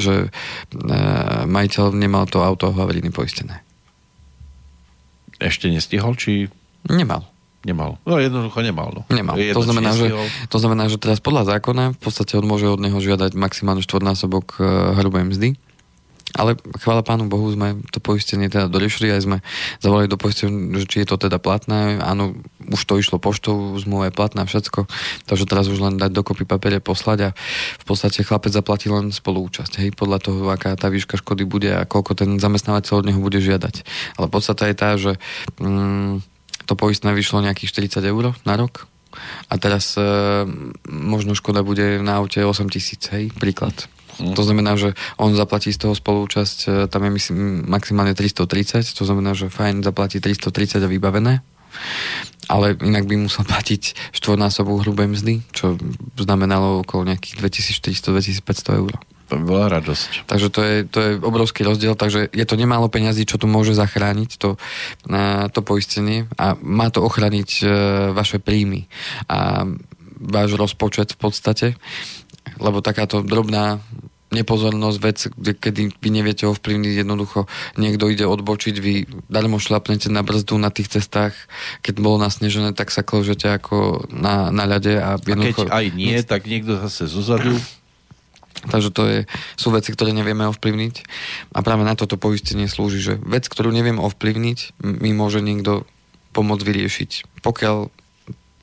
že 0.00 0.32
majiteľ 1.48 1.96
nemal 1.96 2.28
to 2.28 2.40
auto 2.40 2.72
havariny 2.72 3.12
poistené. 3.12 3.60
Ešte 5.36 5.68
nestihol, 5.68 6.16
či... 6.16 6.48
Nemal. 6.88 7.28
Nemal. 7.68 8.00
No 8.08 8.16
jednoducho 8.16 8.64
nemal. 8.64 8.88
No. 8.96 9.02
Nemal. 9.12 9.36
Jedno, 9.36 9.60
to, 9.60 9.62
znamená, 9.68 9.92
že, 9.92 10.08
to 10.48 10.56
znamená, 10.56 10.88
že 10.88 10.96
teraz 10.96 11.20
podľa 11.20 11.52
zákona 11.52 11.92
v 11.92 12.00
podstate 12.00 12.40
on 12.40 12.48
môže 12.48 12.64
od 12.64 12.80
neho 12.80 12.96
žiadať 12.96 13.36
maximálne 13.36 13.84
štvornásobok 13.84 14.56
uh, 14.56 14.96
hrubej 14.96 15.28
mzdy. 15.28 15.48
Ale 16.36 16.60
chvála 16.84 17.00
pánu 17.00 17.24
Bohu, 17.24 17.48
sme 17.48 17.80
to 17.88 18.04
poistenie 18.04 18.52
teda 18.52 18.68
doriešili, 18.68 19.08
aj 19.08 19.24
sme 19.24 19.36
zavolali 19.80 20.12
do 20.12 20.20
poistenia, 20.20 20.76
že 20.76 20.84
či 20.84 20.96
je 21.00 21.08
to 21.08 21.16
teda 21.16 21.40
platné. 21.40 21.96
Áno, 22.04 22.36
už 22.68 22.84
to 22.84 23.00
išlo 23.00 23.16
poštou, 23.16 23.80
zmluva 23.80 24.12
je 24.12 24.16
platná, 24.16 24.44
všetko. 24.44 24.84
Takže 25.24 25.48
teraz 25.48 25.72
už 25.72 25.80
len 25.80 25.96
dať 25.96 26.12
dokopy 26.12 26.44
papiere, 26.44 26.84
poslať 26.84 27.32
a 27.32 27.36
v 27.80 27.84
podstate 27.88 28.20
chlapec 28.28 28.52
zaplatí 28.52 28.92
len 28.92 29.08
spoluúčasť. 29.08 29.80
Hej, 29.80 29.96
podľa 29.96 30.18
toho, 30.20 30.52
aká 30.52 30.76
tá 30.76 30.92
výška 30.92 31.16
škody 31.16 31.48
bude 31.48 31.72
a 31.72 31.88
koľko 31.88 32.12
ten 32.12 32.36
zamestnávateľ 32.36 32.92
od 33.00 33.08
neho 33.08 33.20
bude 33.24 33.40
žiadať. 33.40 33.88
Ale 34.20 34.28
podstata 34.28 34.68
je 34.68 34.76
tá, 34.76 35.00
že 35.00 35.16
mm, 35.56 36.37
to 36.68 36.76
poistné 36.76 37.16
vyšlo 37.16 37.40
nejakých 37.40 37.88
40 37.96 38.04
eur 38.04 38.36
na 38.44 38.54
rok 38.60 38.84
a 39.48 39.54
teraz 39.56 39.96
e, 39.96 40.04
možno 40.88 41.32
škoda 41.32 41.64
bude 41.64 42.00
na 42.04 42.20
aute 42.20 42.44
8 42.44 42.68
tisíc, 42.68 43.08
hej, 43.08 43.32
príklad. 43.40 43.74
Mm. 44.20 44.34
To 44.36 44.42
znamená, 44.44 44.76
že 44.76 44.92
on 45.16 45.32
zaplatí 45.32 45.72
z 45.72 45.80
toho 45.80 45.94
spolúčasť, 45.96 46.58
e, 46.68 46.70
tam 46.92 47.08
je 47.08 47.10
myslím 47.16 47.38
maximálne 47.66 48.12
330, 48.12 48.84
to 48.84 49.04
znamená, 49.08 49.32
že 49.32 49.48
fajn 49.48 49.80
zaplatí 49.80 50.20
330 50.20 50.84
a 50.84 50.88
vybavené. 50.88 51.34
Ale 52.48 52.80
inak 52.80 53.04
by 53.04 53.28
musel 53.28 53.44
platiť 53.44 54.12
štvornásobok 54.16 54.80
hrubej 54.84 55.12
mzdy, 55.12 55.34
čo 55.52 55.76
znamenalo 56.16 56.80
okolo 56.80 57.04
nejakých 57.04 57.44
2400-2500 57.44 58.80
eur. 58.80 58.92
To 59.28 59.36
by 59.36 59.44
bola 59.44 59.66
radosť. 59.80 60.24
Takže 60.24 60.48
to 60.48 60.60
je, 60.64 60.76
to 60.88 60.98
je 61.04 61.10
obrovský 61.20 61.60
rozdiel, 61.60 61.92
takže 61.92 62.32
je 62.32 62.44
to 62.48 62.56
nemálo 62.56 62.88
peňazí, 62.88 63.28
čo 63.28 63.36
tu 63.36 63.44
môže 63.44 63.76
zachrániť 63.76 64.30
to, 64.40 64.56
to 65.52 65.60
poistenie 65.60 66.24
a 66.40 66.56
má 66.56 66.88
to 66.88 67.04
ochraniť 67.04 67.50
e, 67.60 67.64
vaše 68.16 68.40
príjmy 68.40 68.88
a 69.28 69.68
váš 70.18 70.56
rozpočet 70.56 71.12
v 71.14 71.18
podstate, 71.20 71.66
lebo 72.56 72.80
takáto 72.80 73.20
drobná 73.20 73.84
nepozornosť, 74.28 74.98
vec, 75.00 75.18
kedy 75.56 75.96
vy 76.04 76.08
neviete 76.12 76.44
ovplyvniť, 76.44 77.00
jednoducho 77.00 77.48
niekto 77.80 78.12
ide 78.12 78.28
odbočiť, 78.28 78.74
vy 78.76 78.94
darmo 79.28 79.56
šlapnete 79.56 80.12
na 80.12 80.20
brzdu 80.20 80.60
na 80.60 80.68
tých 80.68 81.00
cestách, 81.00 81.32
keď 81.80 81.94
bolo 82.04 82.20
nasnežené, 82.20 82.76
tak 82.76 82.92
sa 82.92 83.00
kložete 83.00 83.48
ako 83.48 84.04
na, 84.12 84.52
na 84.52 84.68
ľade. 84.68 85.00
A, 85.00 85.16
jednoducho... 85.16 85.64
a 85.64 85.64
keď 85.64 85.72
aj 85.72 85.86
nie, 85.96 86.16
tak 86.20 86.44
niekto 86.44 86.76
zase 86.76 87.08
zozadu 87.08 87.56
Takže 88.66 88.90
to 88.90 89.02
je, 89.06 89.18
sú 89.54 89.70
veci, 89.70 89.94
ktoré 89.94 90.10
nevieme 90.10 90.48
ovplyvniť 90.50 90.94
a 91.54 91.58
práve 91.62 91.86
na 91.86 91.94
toto 91.94 92.18
poistenie 92.18 92.66
slúži, 92.66 92.98
že 92.98 93.14
vec, 93.22 93.46
ktorú 93.46 93.70
neviem 93.70 94.02
ovplyvniť, 94.02 94.82
mi 94.82 95.14
môže 95.14 95.38
niekto 95.38 95.86
pomôcť 96.34 96.64
vyriešiť. 96.66 97.10
Pokiaľ 97.46 97.76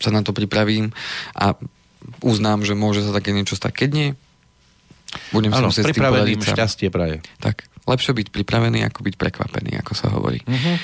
sa 0.03 0.09
na 0.11 0.21
to 0.21 0.35
pripravím 0.35 0.91
a 1.31 1.55
uznám, 2.21 2.67
že 2.67 2.75
môže 2.75 3.01
sa 3.01 3.15
také 3.15 3.31
niečo 3.31 3.55
stať. 3.55 3.71
Keď 3.73 3.89
nie, 3.95 4.09
budem 5.31 5.51
ano, 5.55 5.71
sa 5.71 5.71
musieť 5.71 5.95
pripraveným 5.95 6.43
šťastie 6.43 6.91
praje. 6.91 7.23
Tak, 7.39 7.65
lepšie 7.87 8.13
byť 8.13 8.27
pripravený, 8.35 8.83
ako 8.85 8.99
byť 9.07 9.15
prekvapený, 9.15 9.79
ako 9.81 9.93
sa 9.95 10.11
hovorí. 10.11 10.43
Uh-huh. 10.43 10.75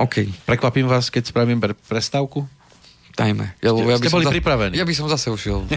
OK. 0.00 0.26
Prekvapím 0.48 0.88
vás, 0.88 1.08
keď 1.12 1.30
spravím 1.30 1.60
pre- 1.60 1.76
prestávku? 1.76 2.48
Dajme. 3.20 3.52
Ja, 3.60 3.76
ste, 3.76 3.84
ja 3.84 3.96
by 4.00 4.06
ste 4.08 4.16
boli 4.16 4.24
za, 4.24 4.32
pripravení. 4.32 4.74
Ja 4.80 4.88
by 4.88 4.94
som 4.96 5.04
zase 5.12 5.28
ušiel. 5.28 5.68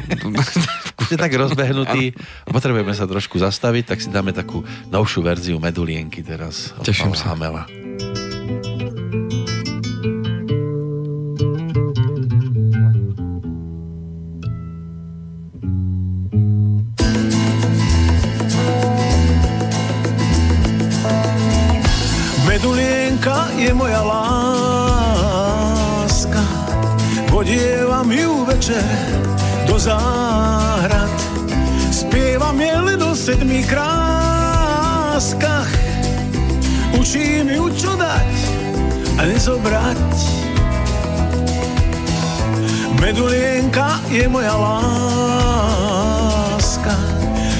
ste 1.11 1.19
tak 1.19 1.35
rozbehnutí. 1.35 2.15
Potrebujeme 2.47 2.95
sa 2.95 3.03
trošku 3.03 3.35
zastaviť, 3.35 3.83
tak 3.83 3.99
si 3.99 4.07
dáme 4.07 4.31
takú 4.31 4.63
novšiu 4.87 5.19
verziu 5.27 5.59
Medulienky 5.59 6.23
teraz. 6.23 6.71
Teším 6.87 7.11
sa. 7.11 7.35
Hamela. 7.35 7.67
Medulienka 22.47 23.51
je 23.59 23.71
moja 23.75 23.99
láska, 23.99 24.82
vodievam 27.43 28.07
ju 28.11 28.45
večer 28.47 28.83
do 29.67 29.79
záhrad. 29.79 31.11
Spievam 31.91 32.61
je 32.61 32.81
len 32.81 33.03
o 33.03 33.15
sedmi 33.15 33.63
kráskach, 33.67 35.67
učím 36.95 37.49
ju 37.51 37.69
čo 37.75 37.99
dať 37.99 38.31
a 39.19 39.25
nezobrať. 39.27 40.15
Medulienka 43.03 43.99
je 44.07 44.23
moja 44.31 44.55
láska, 44.55 45.75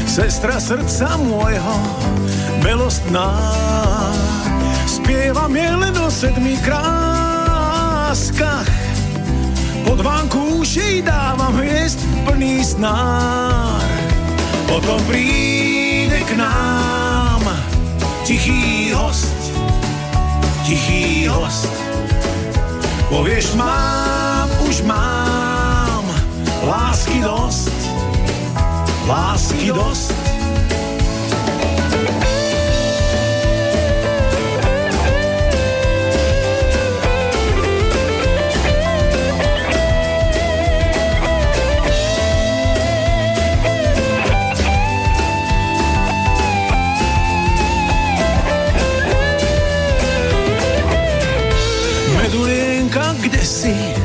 sestra 0.07 0.63
srdca 0.63 1.19
môjho, 1.19 1.75
milostná 2.63 3.35
Spievam 4.87 5.51
je 5.51 5.71
len 5.75 5.91
o 5.99 6.07
sedmi 6.07 6.55
kráskach 6.63 8.72
Pod 9.83 9.99
vánku 10.01 10.63
už 10.63 10.79
jej 10.79 11.01
dávam 11.01 11.53
hviezd 11.59 11.99
plný 12.25 12.63
snár. 12.63 13.83
Potom 14.67 14.97
príde 15.05 16.23
k 16.25 16.31
nám 16.39 17.43
tichý 18.23 18.89
host 18.95 19.29
Tichý 20.63 21.27
host. 21.27 21.69
Povieš 23.11 23.53
mám, 23.53 24.49
už 24.65 24.81
mám 24.87 26.01
Lásky 26.65 27.21
dosť 27.21 27.77
Lásky 29.05 29.69
dosť 29.69 30.22
si 53.63 53.95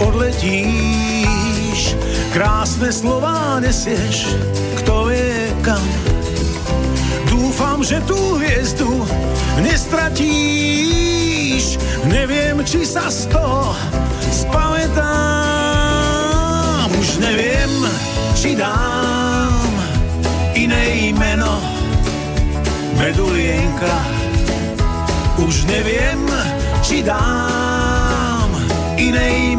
odletíš, 0.00 1.92
krásne 2.32 2.88
slová 2.88 3.60
nesieš, 3.60 4.24
kto 4.80 5.12
vie 5.12 5.52
kam. 5.60 5.84
Dúfam, 7.28 7.84
že 7.84 8.00
tú 8.08 8.16
hviezdu 8.40 9.04
nestratíš, 9.60 10.16
neviem, 12.08 12.64
či 12.64 12.88
sa 12.88 13.12
z 13.12 13.28
toho 13.28 13.76
spamätám. 14.32 15.28
Už 16.96 17.20
neviem, 17.20 17.68
či 18.32 18.56
dám 18.56 19.52
iné 20.56 21.12
meno, 21.12 21.60
medulienka. 22.96 23.92
Už 25.36 25.68
neviem, 25.68 26.24
či 26.80 27.04
dám 27.04 27.81
iné 29.02 29.52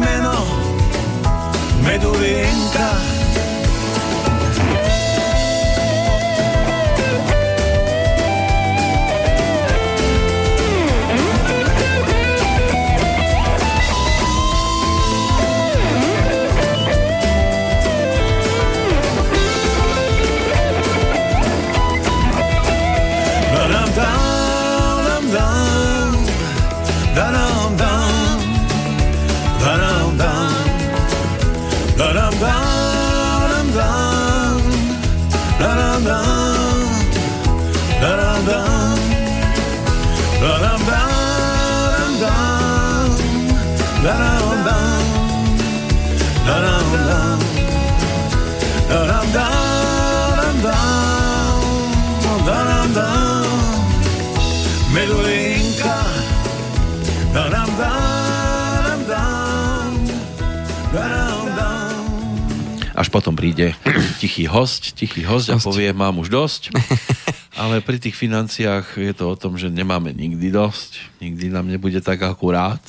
Až 62.94 63.10
potom 63.10 63.34
príde 63.34 63.74
tichý 64.22 64.46
host, 64.46 64.94
tichý 64.94 65.26
host 65.26 65.50
a 65.50 65.58
povie, 65.58 65.90
mám 65.90 66.14
už 66.22 66.30
dosť. 66.30 66.70
Ale 67.60 67.82
pri 67.82 67.98
tých 67.98 68.14
financiách 68.14 68.96
je 68.96 69.12
to 69.12 69.34
o 69.34 69.38
tom, 69.38 69.58
že 69.58 69.66
nemáme 69.66 70.14
nikdy 70.14 70.54
dosť. 70.54 71.20
Nikdy 71.20 71.50
nám 71.50 71.66
nebude 71.66 71.98
tak 71.98 72.22
akurát. 72.22 72.80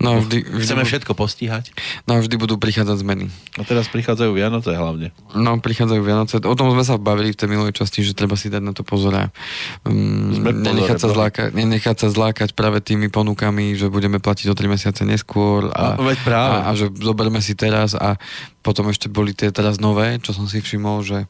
No, 0.00 0.24
vždy, 0.24 0.48
vždy 0.48 0.64
Chceme 0.64 0.82
budú, 0.82 0.90
všetko 0.96 1.12
postíhať. 1.12 1.64
No 2.08 2.24
vždy 2.24 2.34
budú 2.40 2.56
prichádzať 2.56 2.96
zmeny. 3.04 3.28
A 3.60 3.62
teraz 3.68 3.92
prichádzajú 3.92 4.32
Vianoce 4.32 4.72
hlavne. 4.72 5.12
No, 5.36 5.60
prichádzajú 5.60 6.00
Vianoce. 6.00 6.34
O 6.40 6.56
tom 6.56 6.72
sme 6.72 6.80
sa 6.80 6.96
bavili 6.96 7.36
v 7.36 7.38
tej 7.38 7.48
minulej 7.52 7.76
časti, 7.76 8.00
že 8.00 8.16
treba 8.16 8.40
si 8.40 8.48
dať 8.48 8.62
na 8.64 8.72
to 8.72 8.80
pozor 8.80 9.12
a 9.12 9.28
um, 9.84 10.40
nenechať, 10.40 10.96
sa 10.96 11.12
zlákať, 11.12 11.52
nenechať 11.52 11.96
sa 12.00 12.08
zlákať 12.08 12.56
práve 12.56 12.80
tými 12.80 13.12
ponukami, 13.12 13.76
že 13.76 13.92
budeme 13.92 14.16
platiť 14.16 14.48
o 14.48 14.56
3 14.56 14.72
mesiace 14.72 15.04
neskôr 15.04 15.68
a, 15.68 16.00
no, 16.00 16.08
práve. 16.24 16.56
a, 16.56 16.56
a 16.64 16.70
že 16.72 16.88
zoberme 16.96 17.44
si 17.44 17.52
teraz 17.52 17.92
a 17.92 18.16
potom 18.64 18.88
ešte 18.88 19.12
boli 19.12 19.36
tie 19.36 19.52
teraz 19.52 19.76
nové, 19.76 20.16
čo 20.24 20.32
som 20.32 20.48
si 20.48 20.64
všimol, 20.64 21.04
že 21.04 21.28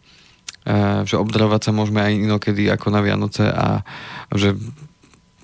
uh, 0.70 1.02
že 1.02 1.18
obdarovať 1.18 1.60
sa 1.66 1.72
môžeme 1.74 2.06
aj 2.06 2.12
inokedy 2.14 2.70
ako 2.70 2.94
na 2.94 3.02
Vianoce 3.02 3.50
a 3.50 3.82
že 4.30 4.54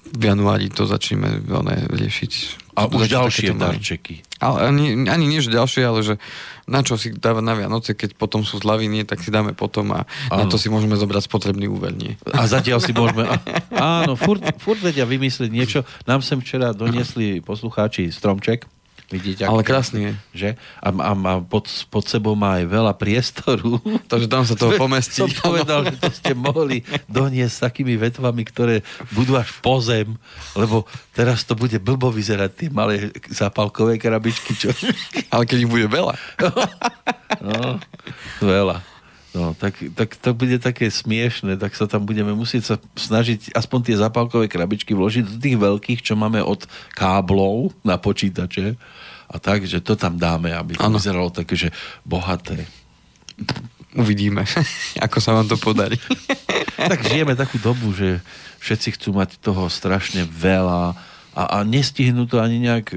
v 0.07 0.23
januári 0.23 0.71
to 0.71 0.87
začneme 0.87 1.43
riešiť 1.91 2.63
A 2.77 2.93
už 2.93 3.09
ďalšie 3.09 3.57
darčeky. 3.57 4.21
Ale 4.37 4.69
ani, 4.69 5.09
ani 5.09 5.25
nie, 5.25 5.41
že 5.41 5.49
ďalšie, 5.49 5.81
ale 5.81 6.05
že 6.05 6.15
na 6.69 6.85
čo 6.85 7.01
si 7.01 7.09
dávať 7.09 7.41
na 7.41 7.57
Vianoce, 7.57 7.97
keď 7.97 8.21
potom 8.21 8.45
sú 8.45 8.61
zľavy, 8.61 8.85
nie, 8.85 9.09
tak 9.09 9.25
si 9.25 9.33
dáme 9.33 9.57
potom 9.57 9.97
a 9.97 10.05
na 10.29 10.45
Áno. 10.45 10.53
to 10.53 10.61
si 10.61 10.69
môžeme 10.69 10.93
zobrať 10.93 11.25
spotrebný 11.25 11.73
úver, 11.73 11.97
nie. 11.97 12.21
A 12.37 12.45
zatiaľ 12.45 12.85
si 12.85 12.93
môžeme... 12.93 13.25
Áno, 13.73 14.13
furt, 14.21 14.45
furt 14.61 14.85
vedia 14.85 15.09
vymyslieť 15.09 15.51
niečo. 15.51 15.81
Nám 16.05 16.21
sem 16.21 16.37
včera 16.43 16.77
doniesli 16.77 17.41
poslucháči 17.41 18.13
stromček. 18.13 18.69
Vidíte, 19.07 19.47
Ale 19.47 19.63
krásny 19.63 20.01
je. 20.03 20.13
Že? 20.35 20.51
A, 20.83 20.89
a, 20.91 21.13
a 21.15 21.33
pod, 21.39 21.71
pod 21.95 22.05
sebou 22.11 22.35
má 22.35 22.59
aj 22.59 22.67
veľa 22.67 22.93
priestoru. 22.99 23.79
Takže 24.11 24.27
tam 24.27 24.43
sa 24.43 24.59
toho 24.59 24.75
pomestí. 24.75 25.23
Som 25.23 25.31
povedal, 25.47 25.87
že 25.87 25.97
to 26.03 26.11
ste 26.11 26.33
mohli 26.35 26.83
doniesť 27.07 27.55
s 27.55 27.65
takými 27.71 27.95
vetvami, 27.95 28.43
ktoré 28.43 28.83
budú 29.15 29.39
až 29.39 29.55
po 29.63 29.79
zem, 29.79 30.19
lebo 30.59 30.91
teraz 31.15 31.47
to 31.47 31.55
bude 31.55 31.79
blbo 31.79 32.11
vyzerať 32.11 32.51
tie 32.67 32.69
malé 32.75 33.15
zápalkové 33.31 34.03
krabičky, 34.03 34.59
čo... 34.59 34.75
Ale 35.35 35.47
keď 35.47 35.59
ich 35.63 35.71
bude 35.71 35.87
veľa. 35.87 36.15
No, 37.39 37.79
veľa. 38.43 38.96
No, 39.37 39.53
tak, 39.53 39.77
tak 39.93 40.17
to 40.17 40.33
bude 40.33 40.57
také 40.65 40.89
smiešne, 40.89 41.61
tak 41.61 41.77
sa 41.77 41.85
tam 41.85 42.09
budeme 42.09 42.33
musieť 42.33 42.63
sa 42.65 42.77
snažiť 42.97 43.53
aspoň 43.53 43.81
tie 43.85 43.97
zapálkové 44.01 44.49
krabičky 44.49 44.97
vložiť 44.97 45.29
do 45.29 45.37
tých 45.37 45.61
veľkých, 45.61 46.01
čo 46.01 46.17
máme 46.17 46.41
od 46.41 46.65
káblov 46.97 47.77
na 47.85 48.01
počítače 48.01 48.81
a 49.29 49.37
tak, 49.37 49.69
že 49.69 49.85
to 49.85 49.93
tam 49.93 50.17
dáme, 50.17 50.57
aby 50.57 50.81
to 50.81 50.89
Áno. 50.89 50.97
vyzeralo 50.97 51.29
také, 51.29 51.53
že 51.53 51.69
bohaté. 52.01 52.65
Uvidíme, 53.93 54.49
ako 55.05 55.19
sa 55.21 55.37
vám 55.37 55.53
to 55.53 55.61
podarí. 55.61 56.01
tak 56.97 57.05
žijeme 57.05 57.37
takú 57.37 57.61
dobu, 57.61 57.93
že 57.93 58.25
všetci 58.65 58.97
chcú 58.97 59.21
mať 59.21 59.37
toho 59.37 59.69
strašne 59.69 60.25
veľa 60.25 60.97
a, 61.37 61.43
a 61.45 61.57
nestihnú 61.61 62.25
to 62.25 62.41
ani 62.41 62.65
nejak 62.65 62.97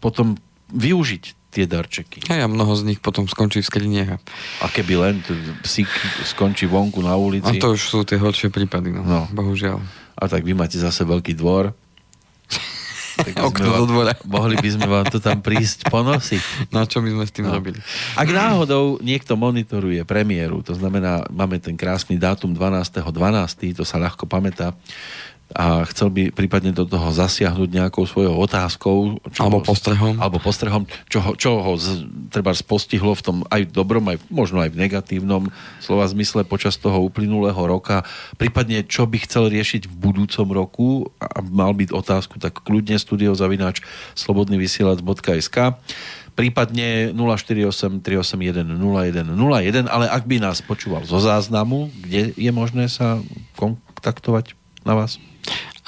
potom 0.00 0.40
využiť 0.70 1.24
tie 1.48 1.64
darčeky. 1.64 2.28
Hej, 2.28 2.44
a 2.44 2.46
mnoho 2.46 2.76
z 2.76 2.84
nich 2.84 3.00
potom 3.00 3.24
skončí 3.24 3.58
v 3.58 3.66
skriniach. 3.66 4.20
A 4.60 4.66
keby 4.68 4.94
len 4.96 5.14
psík 5.62 5.88
skončí 6.22 6.64
vonku 6.64 7.00
na 7.00 7.12
A 7.12 7.18
ulici. 7.18 7.56
to 7.56 7.72
už 7.72 7.80
sú 7.80 7.98
tie 8.04 8.16
horšie 8.16 8.48
prípady, 8.48 8.92
no. 8.92 9.00
No. 9.00 9.20
Bohužiaľ. 9.30 9.80
A 10.14 10.24
tak 10.24 10.42
vy 10.42 10.52
máte 10.52 10.76
zase 10.76 11.02
veľký 11.02 11.32
dvor. 11.34 11.72
Tak 13.18 13.34
Okno 13.34 13.74
do 13.74 13.90
dvora. 13.90 14.14
Mohli 14.22 14.62
by 14.62 14.70
sme 14.70 14.86
vám 14.86 15.10
to 15.10 15.18
tam 15.18 15.42
prísť 15.42 15.90
ponosiť. 15.90 16.70
No 16.70 16.78
a 16.78 16.86
čo 16.86 17.02
by 17.02 17.10
sme 17.10 17.26
s 17.26 17.34
tým 17.34 17.50
No. 17.50 17.58
robili? 17.58 17.82
Ak 18.14 18.30
náhodou 18.30 19.02
niekto 19.02 19.34
monitoruje 19.34 20.06
premiéru, 20.06 20.62
to 20.62 20.70
znamená, 20.70 21.26
máme 21.26 21.58
ten 21.58 21.74
krásny 21.74 22.14
dátum 22.14 22.54
12.12., 22.54 23.02
to 23.74 23.82
sa 23.82 23.98
ľahko 23.98 24.22
pamätá, 24.22 24.70
a 25.56 25.88
chcel 25.88 26.12
by 26.12 26.28
prípadne 26.28 26.76
do 26.76 26.84
toho 26.84 27.08
zasiahnuť 27.08 27.68
nejakou 27.72 28.04
svojou 28.04 28.36
otázkou. 28.36 29.16
čo 29.32 29.40
Alebo 29.40 29.64
ho- 29.64 29.64
postrehom. 29.64 30.14
Alebo 30.20 30.36
postrehom, 30.36 30.84
čo 31.08 31.24
ho, 31.24 31.32
čo 31.40 31.64
ho 31.64 31.72
z, 31.80 32.04
treba 32.28 32.52
postihlo 32.52 33.16
v 33.16 33.22
tom 33.24 33.36
aj 33.48 33.72
dobrom, 33.72 34.04
aj 34.12 34.20
možno 34.28 34.60
aj 34.60 34.76
v 34.76 34.80
negatívnom 34.84 35.48
slova 35.80 36.04
zmysle 36.04 36.44
počas 36.44 36.76
toho 36.76 37.00
uplynulého 37.00 37.56
roka. 37.56 38.04
Prípadne, 38.36 38.84
čo 38.84 39.08
by 39.08 39.24
chcel 39.24 39.48
riešiť 39.48 39.88
v 39.88 39.94
budúcom 39.96 40.46
roku 40.52 40.88
a 41.16 41.40
mal 41.40 41.72
byť 41.72 41.96
otázku, 41.96 42.36
tak 42.36 42.60
kľudne 42.60 43.00
studiozavináč 43.00 43.80
slobodnyvysielac.sk 44.20 45.80
prípadne 46.38 47.10
048 47.18 47.98
381 47.98 48.78
0101, 48.78 49.90
ale 49.90 50.06
ak 50.06 50.22
by 50.22 50.38
nás 50.38 50.62
počúval 50.62 51.02
zo 51.02 51.18
záznamu, 51.18 51.90
kde 51.98 52.30
je 52.38 52.50
možné 52.54 52.86
sa 52.86 53.18
kontaktovať 53.58 54.54
na 54.86 54.94
vás? 54.94 55.18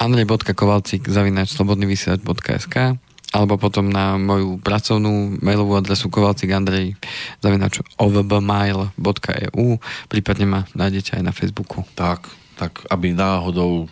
Andrej.kovalcík 0.01 1.05
zavináč 1.05 1.53
slobodnyvysielač.sk 1.53 2.97
alebo 3.31 3.55
potom 3.55 3.87
na 3.87 4.19
moju 4.19 4.59
pracovnú 4.59 5.39
mailovú 5.39 5.79
adresu 5.79 6.11
kovalcikandrej 6.11 6.99
zavináč 7.39 7.79
ovbmail.eu 7.95 9.67
prípadne 10.11 10.45
ma 10.45 10.59
nájdete 10.75 11.15
aj 11.15 11.23
na 11.23 11.31
Facebooku. 11.31 11.87
Tak, 11.95 12.27
tak 12.59 12.83
aby 12.91 13.15
náhodou 13.15 13.87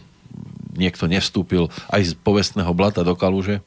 niekto 0.76 1.08
nevstúpil 1.08 1.72
aj 1.88 2.02
z 2.04 2.12
povestného 2.20 2.72
blata 2.76 3.02
do 3.02 3.16
kaluže, 3.16 3.64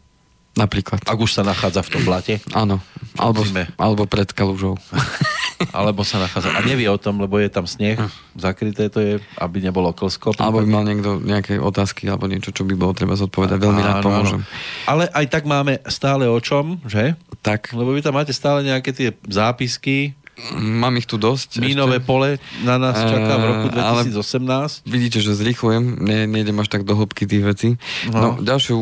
Napríklad. 0.53 1.01
ak 1.03 1.17
už 1.17 1.33
sa 1.33 1.43
nachádza 1.43 1.81
v 1.81 1.91
tom 1.91 2.03
blate, 2.05 2.35
Áno. 2.53 2.77
Alebo, 3.15 3.45
alebo 3.77 4.05
pred 4.05 4.29
kalužou. 4.29 4.77
alebo 5.77 6.01
sa 6.03 6.17
nachádza 6.19 6.49
a 6.51 6.61
nevie 6.61 6.88
o 6.88 6.97
tom, 6.97 7.17
lebo 7.19 7.37
je 7.37 7.49
tam 7.49 7.65
sneh, 7.65 7.97
zakryté 8.35 8.88
to 8.88 8.99
je, 8.99 9.12
aby 9.37 9.61
nebolo 9.61 9.93
klsko. 9.93 10.33
Alebo 10.35 10.59
by 10.59 10.69
mal 10.69 10.83
niekto 10.83 11.17
nejaké 11.19 11.57
otázky 11.57 12.05
alebo 12.07 12.27
niečo, 12.27 12.51
čo 12.51 12.65
by 12.65 12.75
bolo 12.75 12.93
treba 12.93 13.15
zodpovedať. 13.15 13.59
Veľmi 13.59 13.81
rád 13.81 14.01
pomôžem. 14.01 14.41
áno. 14.41 14.49
Ale 14.85 15.05
aj 15.09 15.27
tak 15.29 15.45
máme 15.45 15.81
stále 15.87 16.25
o 16.25 16.37
čom, 16.37 16.81
že? 16.85 17.15
Tak, 17.41 17.73
Lebo 17.73 17.91
vy 17.91 18.01
tam 18.01 18.15
máte 18.15 18.31
stále 18.31 18.61
nejaké 18.62 18.91
tie 18.91 19.09
zápisky, 19.25 20.17
mám 20.55 20.97
ich 20.97 21.05
tu 21.05 21.17
dosť. 21.17 21.61
mínové 21.61 21.97
ešte. 21.97 22.09
pole 22.09 22.31
na 22.61 22.77
nás 22.77 22.97
čaká 22.97 23.33
v 23.37 23.45
roku 23.47 23.67
Eh, 23.69 23.79
ale- 23.79 24.03
2018. 24.09 24.83
Vidíte, 24.85 25.19
že 25.19 25.33
zrýchlujem, 25.33 26.01
ne, 26.01 26.25
nejdem 26.25 26.57
až 26.57 26.69
tak 26.69 26.83
do 26.83 26.93
hĺbky 26.93 27.25
tých 27.25 27.45
vecí. 27.45 27.69
No. 28.09 28.35
No. 28.35 28.43
ďalšiu 28.43 28.79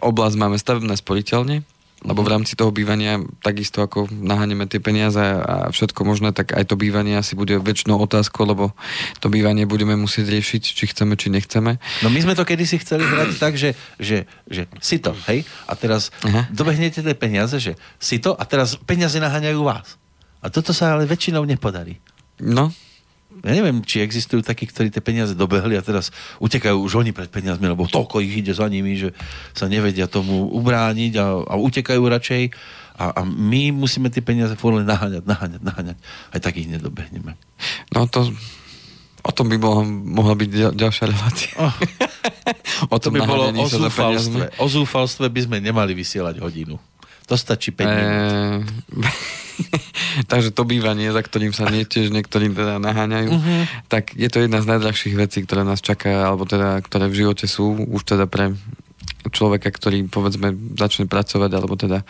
oblasť 0.00 0.36
máme 0.38 0.56
stavebné 0.58 0.94
sporiteľne, 0.98 1.66
lebo 2.06 2.22
v 2.22 2.30
rámci 2.30 2.54
toho 2.54 2.70
bývania, 2.70 3.18
takisto 3.42 3.82
ako 3.82 4.06
naháňame 4.06 4.70
tie 4.70 4.78
peniaze 4.78 5.18
a 5.18 5.66
všetko 5.74 6.06
možné, 6.06 6.30
tak 6.30 6.54
aj 6.54 6.70
to 6.70 6.78
bývanie 6.78 7.18
asi 7.18 7.34
bude 7.34 7.58
väčšinou 7.58 7.98
otázkou, 7.98 8.46
lebo 8.46 8.70
to 9.18 9.26
bývanie 9.26 9.66
budeme 9.66 9.98
musieť 9.98 10.30
riešiť, 10.30 10.62
či 10.62 10.84
chceme, 10.94 11.18
či 11.18 11.34
nechceme. 11.34 11.82
No 12.06 12.08
my 12.14 12.20
sme 12.22 12.38
to 12.38 12.46
kedysi 12.46 12.78
chceli 12.78 13.02
hrať 13.02 13.42
tak, 13.42 13.58
že, 13.58 13.74
že, 13.98 14.30
že 14.46 14.70
si 14.78 15.02
to, 15.02 15.10
hej? 15.26 15.42
A 15.66 15.74
teraz 15.74 16.14
Aha. 16.22 16.46
dobehnete 16.54 17.02
tie 17.02 17.16
peniaze, 17.18 17.58
že 17.58 17.74
si 17.98 18.22
to 18.22 18.30
a 18.30 18.46
teraz 18.46 18.78
peniaze 18.86 19.18
naháňajú 19.18 19.58
vás. 19.66 19.98
A 20.38 20.54
toto 20.54 20.70
sa 20.70 20.94
ale 20.94 21.02
väčšinou 21.02 21.42
nepodarí. 21.42 21.98
No, 22.38 22.70
Ja 23.44 23.52
neviem, 23.54 23.84
či 23.86 24.02
existujú 24.02 24.42
takí, 24.42 24.66
ktorí 24.66 24.90
tie 24.90 25.02
peniaze 25.04 25.38
dobehli 25.38 25.78
a 25.78 25.82
teraz 25.82 26.10
utekajú 26.42 26.78
už 26.82 27.02
oni 27.04 27.14
pred 27.14 27.30
peniazmi, 27.30 27.70
lebo 27.70 27.86
toľko 27.86 28.18
ich 28.24 28.42
ide 28.42 28.50
za 28.50 28.66
nimi, 28.66 28.98
že 28.98 29.14
sa 29.54 29.70
nevedia 29.70 30.10
tomu 30.10 30.50
ubrániť 30.50 31.12
a, 31.18 31.26
a 31.46 31.54
utekajú 31.58 32.02
radšej. 32.02 32.42
A, 32.98 33.04
a 33.14 33.20
my 33.22 33.70
musíme 33.70 34.10
tie 34.10 34.24
peniaze 34.24 34.58
furt 34.58 34.74
len 34.74 34.86
naháňať, 34.88 35.22
naháňať, 35.22 35.62
naháňať. 35.62 35.96
Aj 36.34 36.40
tak 36.42 36.58
ich 36.58 36.66
nedobehneme. 36.66 37.38
no 37.94 38.06
to... 38.10 38.30
O 39.28 39.34
tom 39.34 39.50
by 39.50 39.60
mohla, 39.60 39.84
mohla 39.84 40.32
byť 40.38 40.48
ďal, 40.48 40.72
ďalšia 40.78 41.04
relácia. 41.10 41.52
Oh, 41.58 41.74
o 42.94 42.96
to 42.96 43.10
tom 43.10 43.18
by 43.18 43.28
bolo 43.28 43.50
o 43.50 43.66
zúfalstve. 43.66 44.56
O 44.62 44.66
zúfalstve 44.70 45.26
by 45.28 45.40
sme 45.44 45.56
nemali 45.58 45.92
vysielať 45.92 46.38
hodinu. 46.40 46.80
To 47.28 47.36
stačí 47.36 47.70
5 47.70 47.84
minút. 47.84 48.08
Eee, 48.08 48.56
takže 50.32 50.48
to 50.50 50.64
bývanie, 50.64 51.12
za 51.12 51.20
ktorým 51.20 51.52
sa 51.52 51.68
nie, 51.68 51.84
tiež 51.84 52.08
niektorí 52.08 52.48
teda 52.48 52.80
naháňajú, 52.80 53.30
Mhm. 53.30 53.54
tak 53.86 54.16
je 54.16 54.28
to 54.28 54.40
jedna 54.40 54.64
z 54.64 54.70
najdrahších 54.72 55.14
vecí, 55.14 55.44
ktoré 55.44 55.62
nás 55.62 55.78
čaká, 55.78 56.24
alebo 56.24 56.48
teda, 56.48 56.80
ktoré 56.80 57.06
v 57.06 57.18
živote 57.26 57.44
sú, 57.44 57.76
už 57.84 58.02
teda 58.06 58.24
pre 58.24 58.56
človeka, 59.28 59.68
ktorý 59.68 60.08
povedzme 60.08 60.54
začne 60.76 61.04
pracovať, 61.04 61.50
alebo 61.52 61.74
teda 61.76 62.02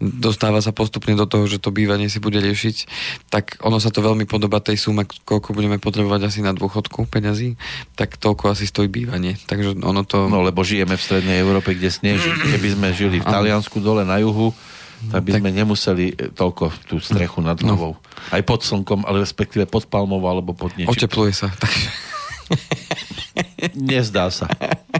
dostáva 0.00 0.64
sa 0.64 0.72
postupne 0.72 1.12
do 1.12 1.28
toho, 1.28 1.44
že 1.44 1.60
to 1.60 1.74
bývanie 1.74 2.08
si 2.08 2.18
bude 2.18 2.40
riešiť, 2.40 2.76
tak 3.28 3.60
ono 3.60 3.76
sa 3.82 3.92
to 3.92 4.00
veľmi 4.00 4.24
podobá 4.24 4.58
tej 4.62 4.80
sume, 4.80 5.04
koľko 5.24 5.52
budeme 5.52 5.76
potrebovať 5.76 6.28
asi 6.28 6.40
na 6.40 6.56
dôchodku 6.56 7.04
peňazí, 7.08 7.56
tak 7.98 8.16
toľko 8.16 8.54
asi 8.56 8.64
stojí 8.68 8.88
bývanie. 8.88 9.36
Takže 9.44 9.82
ono 9.82 10.02
to... 10.06 10.30
No 10.30 10.40
lebo 10.40 10.64
žijeme 10.64 10.96
v 10.96 11.02
strednej 11.02 11.38
Európe, 11.42 11.76
kde 11.76 11.92
sneží. 11.92 12.28
Keby 12.28 12.68
sme 12.78 12.88
žili 12.96 13.18
v. 13.20 13.26
Taliansku 13.26 13.80
dole 13.80 14.04
na 14.04 14.20
juhu, 14.20 14.52
tak 15.10 15.26
by 15.26 15.30
Tak- 15.34 15.40
sme 15.42 15.50
nemuseli 15.50 16.04
e, 16.14 16.14
toľko 16.30 16.70
tú 16.86 17.02
strechu 17.02 17.42
nad 17.42 17.58
hlavou. 17.58 17.98
Aj 18.30 18.38
pod 18.46 18.62
slnkom, 18.62 19.02
ale 19.02 19.26
respektíve 19.26 19.66
pod 19.66 19.90
palmou 19.90 20.22
alebo 20.22 20.54
pod 20.54 20.70
niečím. 20.78 20.94
Otepluje 20.94 21.34
sa. 21.34 21.50
Takže... 21.50 21.86
Nezdá 23.74 24.28
sa. 24.28 24.46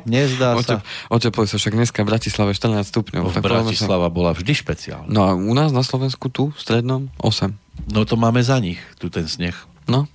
Nezdá 0.03 0.55
Otep, 0.59 0.79
sa. 0.79 0.87
otepluje 1.09 1.47
sa 1.47 1.57
však 1.57 1.75
dneska 1.75 1.99
v 2.01 2.09
Bratislave 2.09 2.51
14 2.51 2.83
stupňov. 2.85 3.23
V 3.25 3.33
tak 3.33 3.41
poďme 3.41 3.45
sa- 3.45 3.65
Bratislava 3.67 4.09
bola 4.09 4.31
vždy 4.31 4.53
špeciálna. 4.55 5.09
No 5.09 5.21
a 5.23 5.31
u 5.33 5.53
nás 5.53 5.71
na 5.71 5.81
Slovensku 5.81 6.29
tu, 6.29 6.49
v 6.49 6.59
strednom, 6.59 7.13
8. 7.19 7.53
No 7.89 8.03
to 8.03 8.15
máme 8.15 8.41
za 8.41 8.57
nich, 8.57 8.81
tu 8.97 9.09
ten 9.09 9.25
sneh. 9.25 9.55
No, 9.83 10.07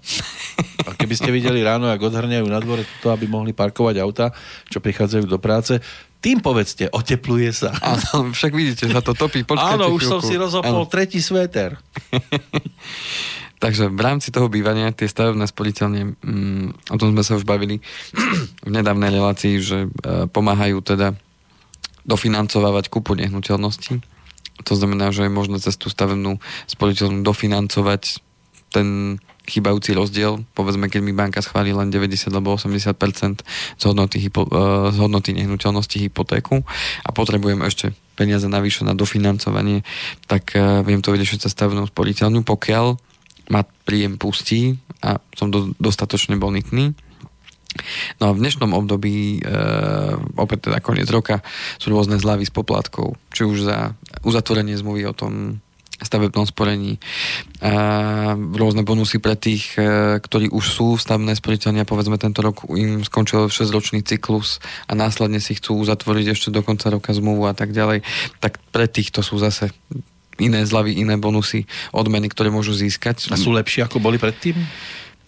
A 0.87 0.95
keby 0.95 1.11
ste 1.13 1.27
videli 1.27 1.59
ráno, 1.59 1.91
ako 1.91 2.07
odhrňajú 2.07 2.47
na 2.47 2.63
dvore 2.63 2.87
to, 3.03 3.11
aby 3.11 3.27
mohli 3.27 3.51
parkovať 3.51 3.99
auta, 3.99 4.31
čo 4.71 4.79
prichádzajú 4.79 5.27
do 5.27 5.35
práce, 5.37 5.75
tým 6.17 6.39
povedzte, 6.39 6.87
otepluje 6.87 7.51
sa. 7.51 7.75
áno, 7.93 8.31
však 8.31 8.51
vidíte, 8.51 8.87
sa 8.87 9.03
to 9.03 9.11
topí. 9.11 9.43
Počkajte 9.43 9.75
Áno, 9.75 9.91
už 9.91 10.07
som 10.07 10.17
chvíľku. 10.17 10.29
si 10.29 10.39
rozopol 10.39 10.81
Áno. 10.81 10.87
tretí 10.87 11.19
sveter. 11.19 11.75
Takže 13.57 13.89
v 13.89 14.01
rámci 14.01 14.29
toho 14.29 14.53
bývania 14.53 14.93
tie 14.93 15.09
stavebné 15.09 15.49
sporiteľne, 15.49 16.13
mm, 16.21 16.93
o 16.93 16.95
tom 17.01 17.13
sme 17.13 17.25
sa 17.25 17.33
už 17.33 17.45
bavili 17.45 17.81
v 18.67 18.69
nedávnej 18.69 19.09
relácii, 19.09 19.53
že 19.57 19.77
e, 19.85 20.29
pomáhajú 20.29 20.77
teda 20.85 21.17
dofinancovávať 22.05 22.93
kúpu 22.93 23.17
nehnuteľnosti. 23.17 23.99
To 24.65 24.73
znamená, 24.73 25.09
že 25.09 25.25
je 25.25 25.33
možné 25.33 25.57
cez 25.57 25.73
tú 25.73 25.89
stavebnú 25.89 26.37
sporiteľnú 26.69 27.25
dofinancovať 27.25 28.21
ten 28.69 29.17
chýbajúci 29.47 29.95
rozdiel. 29.95 30.43
Povedzme, 30.53 30.91
keď 30.91 31.01
mi 31.01 31.15
banka 31.15 31.39
schváli 31.39 31.71
len 31.71 31.87
90 31.89 32.29
alebo 32.29 32.59
80 32.59 32.93
z 32.93 33.83
hodnoty, 33.87 34.21
hypo, 34.21 34.45
e, 34.45 34.93
z 34.93 34.97
hodnoty 35.01 35.33
nehnuteľnosti 35.33 35.97
hypotéku 35.97 36.61
a 37.01 37.09
potrebujem 37.09 37.65
ešte 37.65 37.97
peniaze 38.17 38.45
navyše 38.49 38.81
na 38.81 38.97
dofinancovanie, 38.97 39.85
tak 40.25 40.57
uh, 40.57 40.81
viem 40.81 41.05
to 41.05 41.13
vyriešiť 41.13 41.45
cez 41.45 41.53
stavebnú 41.53 41.85
sporiteľňu, 41.85 42.41
pokiaľ 42.41 42.97
ma 43.47 43.63
príjem 43.87 44.19
pustí 44.19 44.79
a 45.03 45.21
som 45.35 45.51
do, 45.51 45.71
dostatočne 45.79 46.35
bonitný. 46.35 46.95
No 48.17 48.31
a 48.31 48.35
v 48.35 48.41
dnešnom 48.41 48.73
období, 48.73 49.39
e, 49.39 49.49
opäť 50.39 50.71
teda 50.71 50.81
koniec 50.81 51.07
roka, 51.13 51.45
sú 51.77 51.93
rôzne 51.93 52.17
zľavy 52.17 52.49
z 52.49 52.53
poplatkov, 52.53 53.19
či 53.29 53.45
už 53.45 53.69
za 53.69 53.93
uzatvorenie 54.25 54.73
zmluvy 54.79 55.05
o 55.05 55.13
tom 55.13 55.61
stavebnom 55.97 56.45
sporení. 56.45 57.01
A 57.61 58.37
rôzne 58.37 58.85
bonusy 58.85 59.17
pre 59.17 59.33
tých, 59.33 59.73
e, 59.77 60.17
ktorí 60.21 60.53
už 60.53 60.65
sú 60.65 60.87
v 60.93 61.01
stavebné 61.01 61.33
sporiteľne 61.33 61.89
povedzme 61.89 62.21
tento 62.21 62.45
rok 62.45 62.69
im 62.69 63.01
skončil 63.01 63.49
6-ročný 63.49 64.05
cyklus 64.05 64.61
a 64.85 64.93
následne 64.93 65.41
si 65.41 65.57
chcú 65.57 65.81
uzatvoriť 65.81 66.37
ešte 66.37 66.53
do 66.53 66.61
konca 66.61 66.93
roka 66.93 67.17
zmluvu 67.17 67.49
a 67.49 67.57
tak 67.57 67.73
ďalej, 67.73 68.05
tak 68.37 68.61
pre 68.69 68.85
týchto 68.85 69.25
sú 69.25 69.41
zase 69.41 69.73
iné 70.39 70.63
zľavy, 70.63 70.97
iné 70.97 71.15
bonusy, 71.17 71.65
odmeny, 71.91 72.29
ktoré 72.31 72.49
môžu 72.53 72.73
získať. 72.73 73.29
A 73.29 73.37
sú 73.37 73.53
lepšie 73.53 73.85
ako 73.85 74.01
boli 74.01 74.17
predtým? 74.21 74.57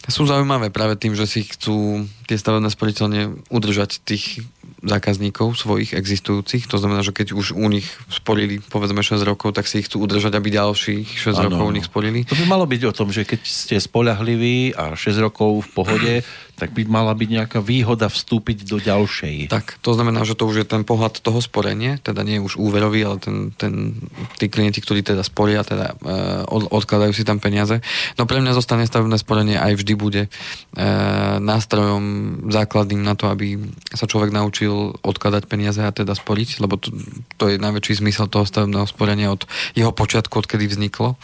Sú 0.09 0.25
zaujímavé 0.25 0.73
práve 0.73 0.97
tým, 0.97 1.13
že 1.13 1.29
si 1.29 1.45
chcú 1.45 2.07
tie 2.25 2.39
stavebné 2.39 2.71
sporiteľne 2.73 3.45
udržať 3.53 4.01
tých 4.01 4.41
zákazníkov 4.79 5.59
svojich 5.59 5.91
existujúcich. 5.91 6.65
To 6.71 6.79
znamená, 6.79 7.03
že 7.03 7.11
keď 7.11 7.35
už 7.35 7.51
u 7.51 7.67
nich 7.67 7.85
sporili 8.07 8.63
povedzme 8.63 9.03
6 9.03 9.21
rokov, 9.27 9.53
tak 9.53 9.67
si 9.67 9.83
ich 9.83 9.91
chcú 9.91 10.07
udržať, 10.07 10.39
aby 10.39 10.55
ďalších 10.55 11.19
6 11.19 11.35
ano. 11.35 11.51
rokov 11.51 11.65
u 11.67 11.75
nich 11.75 11.85
sporili. 11.85 12.23
To 12.25 12.39
by 12.39 12.45
malo 12.47 12.65
byť 12.65 12.81
o 12.87 12.95
tom, 12.95 13.11
že 13.11 13.27
keď 13.27 13.41
ste 13.43 13.75
spolahliví 13.75 14.73
a 14.73 14.95
6 14.95 15.19
rokov 15.19 15.67
v 15.67 15.69
pohode, 15.75 16.13
tak 16.59 16.75
by 16.75 16.83
mala 16.83 17.15
byť 17.15 17.29
nejaká 17.31 17.59
výhoda 17.63 18.11
vstúpiť 18.11 18.67
do 18.67 18.77
ďalšej. 18.83 19.47
Tak, 19.47 19.79
to 19.79 19.95
znamená, 19.95 20.27
že 20.27 20.35
to 20.35 20.43
už 20.43 20.61
je 20.61 20.67
ten 20.67 20.83
pohľad 20.83 21.23
toho 21.23 21.39
sporenia, 21.39 21.95
teda 22.03 22.27
nie 22.27 22.37
je 22.37 22.45
už 22.45 22.59
úverový, 22.59 23.07
ale 23.07 23.17
ten, 23.23 23.55
ten, 23.55 23.95
tí 24.35 24.51
klienti, 24.51 24.83
ktorí 24.83 24.99
teda 24.99 25.23
sporia, 25.23 25.63
teda 25.63 25.95
uh, 25.95 26.43
odkladajú 26.51 27.15
si 27.15 27.23
tam 27.23 27.39
peniaze. 27.39 27.79
No 28.19 28.27
pre 28.27 28.43
mňa 28.43 28.51
zostane 28.51 28.83
stavebné 28.83 29.15
sporenie 29.15 29.55
aj 29.55 29.79
vždy 29.79 29.93
bude 29.95 30.21
uh, 30.27 31.39
nástrojom 31.39 32.03
základným 32.51 32.99
na 32.99 33.15
to, 33.15 33.31
aby 33.31 33.55
sa 33.95 34.03
človek 34.03 34.35
naučil 34.35 34.99
odkladať 34.99 35.47
peniaze 35.47 35.79
a 35.79 35.95
teda 35.95 36.11
sporiť, 36.11 36.59
lebo 36.59 36.75
to, 36.75 36.91
to 37.39 37.55
je 37.55 37.55
najväčší 37.55 38.03
zmysel 38.03 38.27
toho 38.27 38.43
stavebného 38.43 38.85
sporenia 38.85 39.31
od 39.31 39.47
jeho 39.73 39.95
počiatku, 39.95 40.43
odkedy 40.43 40.67
vzniklo. 40.67 41.15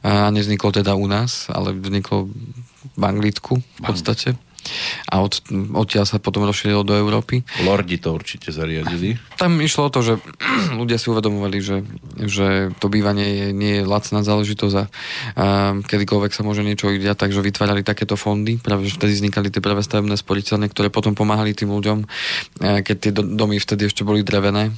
A 0.00 0.32
nevzniklo 0.32 0.72
teda 0.72 0.96
u 0.96 1.04
nás, 1.04 1.52
ale 1.52 1.76
vzniklo 1.76 2.32
v 2.96 3.02
Anglicku 3.04 3.60
v 3.60 3.82
podstate 3.84 4.40
a 5.10 5.24
od, 5.24 5.40
odtiaľ 5.74 6.04
sa 6.06 6.22
potom 6.22 6.46
rozšírilo 6.46 6.86
do 6.86 6.94
Európy. 6.94 7.42
Lordi 7.64 7.98
to 7.98 8.14
určite 8.14 8.52
zariadili. 8.52 9.16
Tam 9.40 9.58
išlo 9.58 9.88
o 9.88 9.92
to, 9.92 10.00
že 10.04 10.14
ľudia 10.80 11.00
si 11.00 11.10
uvedomovali, 11.10 11.58
že, 11.60 11.82
že 12.20 12.70
to 12.78 12.86
bývanie 12.92 13.26
je, 13.26 13.46
nie 13.56 13.80
je 13.80 13.88
lacná 13.88 14.20
záležitosť 14.20 14.74
a, 14.76 14.84
a 14.84 14.86
kedykoľvek 15.80 16.32
sa 16.32 16.42
môže 16.46 16.62
niečo 16.62 16.90
udiať, 16.90 17.16
takže 17.16 17.40
vytvárali 17.42 17.82
takéto 17.82 18.14
fondy, 18.14 18.60
práve 18.60 18.86
že 18.86 18.96
vtedy 18.96 19.16
vznikali 19.16 19.48
tie 19.48 19.64
prvé 19.64 19.80
stavebné 19.80 20.14
sporiteľne, 20.14 20.68
ktoré 20.68 20.92
potom 20.92 21.16
pomáhali 21.16 21.56
tým 21.56 21.72
ľuďom, 21.72 21.98
keď 22.60 22.96
tie 22.96 23.12
domy 23.14 23.58
vtedy 23.58 23.88
ešte 23.88 24.04
boli 24.06 24.22
drevené, 24.22 24.72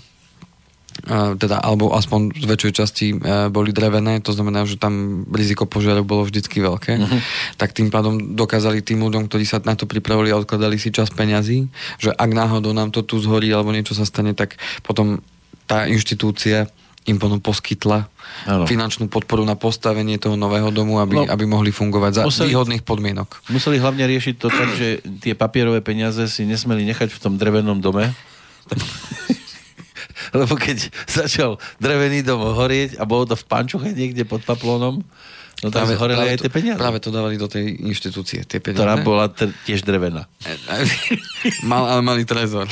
teda, 1.36 1.59
alebo 1.59 1.90
aspoň 1.97 2.36
z 2.36 2.47
väčšej 2.47 2.72
časti 2.72 3.07
e, 3.11 3.16
boli 3.51 3.74
drevené, 3.74 4.22
to 4.22 4.30
znamená, 4.30 4.62
že 4.68 4.78
tam 4.78 5.24
riziko 5.32 5.66
požiarov 5.66 6.07
bolo 6.07 6.22
vždycky 6.22 6.62
veľké, 6.62 6.93
uh-huh. 7.01 7.20
tak 7.59 7.74
tým 7.74 7.90
pádom 7.90 8.38
dokázali 8.38 8.84
tým 8.84 9.03
ľuďom, 9.03 9.26
ktorí 9.26 9.43
sa 9.43 9.59
na 9.64 9.74
to 9.74 9.90
pripravili 9.90 10.30
a 10.30 10.38
odkladali 10.38 10.78
si 10.78 10.95
čas 10.95 11.11
peňazí, 11.11 11.66
že 11.99 12.14
ak 12.14 12.30
náhodou 12.30 12.70
nám 12.70 12.95
to 12.95 13.03
tu 13.03 13.18
zhorí 13.18 13.51
alebo 13.51 13.74
niečo 13.74 13.99
sa 13.99 14.07
stane, 14.07 14.36
tak 14.36 14.61
potom 14.86 15.18
tá 15.66 15.90
inštitúcia 15.90 16.70
im 17.03 17.18
potom 17.18 17.43
poskytla 17.43 18.07
ano. 18.47 18.62
finančnú 18.62 19.11
podporu 19.11 19.43
na 19.43 19.59
postavenie 19.59 20.22
toho 20.22 20.38
nového 20.38 20.70
domu, 20.70 21.03
aby, 21.03 21.18
no, 21.18 21.22
aby 21.26 21.45
mohli 21.51 21.74
fungovať 21.74 22.12
za 22.14 22.22
museli, 22.22 22.55
výhodných 22.55 22.86
podmienok. 22.86 23.51
Museli 23.51 23.82
hlavne 23.82 24.07
riešiť 24.07 24.34
to 24.38 24.47
tak, 24.47 24.68
že 24.78 25.03
tie 25.18 25.34
papierové 25.34 25.82
peniaze 25.82 26.22
si 26.30 26.47
nesmeli 26.47 26.86
nechať 26.86 27.11
v 27.11 27.18
tom 27.18 27.34
drevenom 27.34 27.82
dome. 27.82 28.14
lebo 30.31 30.55
keď 30.55 30.89
začal 31.11 31.59
drevený 31.83 32.23
dom 32.23 32.43
horieť 32.55 32.97
a 32.99 33.05
bolo 33.05 33.27
to 33.27 33.35
v 33.35 33.45
pančuche 33.47 33.91
niekde 33.91 34.23
pod 34.23 34.47
paplónom, 34.47 35.03
No 35.62 35.70
tam 35.70 35.87
práve, 35.87 35.95
zhoreli 35.95 36.27
aj 36.35 36.39
tie 36.43 36.51
peniaze. 36.51 36.75
Práve 36.75 36.99
to 36.99 37.14
dávali 37.14 37.39
do 37.39 37.47
tej 37.47 37.87
inštitúcie, 37.87 38.43
tie 38.43 38.59
peniaze. 38.59 38.83
Ktorá 38.83 38.99
bola 38.99 39.31
t- 39.31 39.55
tiež 39.62 39.87
drevená. 39.87 40.27
Mal, 41.70 41.85
ale 41.87 42.03
malý 42.03 42.27
trezor. 42.27 42.66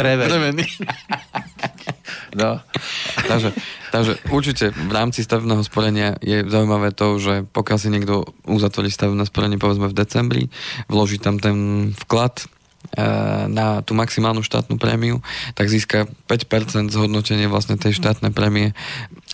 Dreven. 0.00 0.24
Drevený. 0.32 0.64
no. 2.40 2.64
takže, 3.28 3.52
takže 3.92 4.16
určite 4.32 4.72
v 4.72 4.92
rámci 4.96 5.20
stavebného 5.20 5.60
sporenia 5.60 6.16
je 6.24 6.40
zaujímavé 6.48 6.96
to, 6.96 7.20
že 7.20 7.44
pokiaľ 7.52 7.76
si 7.76 7.92
niekto 7.92 8.24
uzatvorí 8.48 8.88
stavebné 8.88 9.28
sporenie 9.28 9.60
povedzme 9.60 9.92
v 9.92 9.98
decembri, 10.00 10.42
vloží 10.88 11.20
tam 11.20 11.36
ten 11.36 11.92
vklad, 12.08 12.48
na 13.46 13.86
tú 13.86 13.94
maximálnu 13.94 14.42
štátnu 14.42 14.74
prémiu, 14.74 15.22
tak 15.54 15.70
získa 15.70 16.10
5% 16.26 16.90
zhodnotenie 16.90 17.46
vlastne 17.46 17.78
tej 17.78 17.94
štátnej 17.94 18.34
prémie 18.34 18.74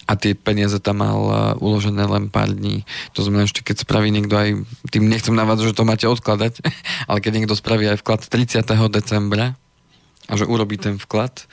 a 0.07 0.13
tie 0.15 0.39
peniaze 0.39 0.79
tam 0.79 1.03
mal 1.03 1.19
e, 1.19 1.35
uložené 1.59 2.07
len 2.07 2.31
pár 2.31 2.55
dní. 2.55 2.87
To 3.19 3.27
znamená, 3.27 3.51
že 3.51 3.59
keď 3.59 3.83
spraví 3.83 4.15
niekto 4.15 4.39
aj, 4.39 4.63
tým 4.95 5.11
nechcem 5.11 5.35
navádzať, 5.35 5.75
že 5.75 5.79
to 5.83 5.89
máte 5.89 6.07
odkladať, 6.07 6.63
ale 7.11 7.19
keď 7.19 7.33
niekto 7.43 7.59
spraví 7.59 7.91
aj 7.91 8.07
vklad 8.07 8.23
30. 8.23 8.63
decembra, 8.87 9.59
a 10.27 10.33
že 10.35 10.45
urobí 10.47 10.75
ten 10.77 10.99
vklad 10.99 11.47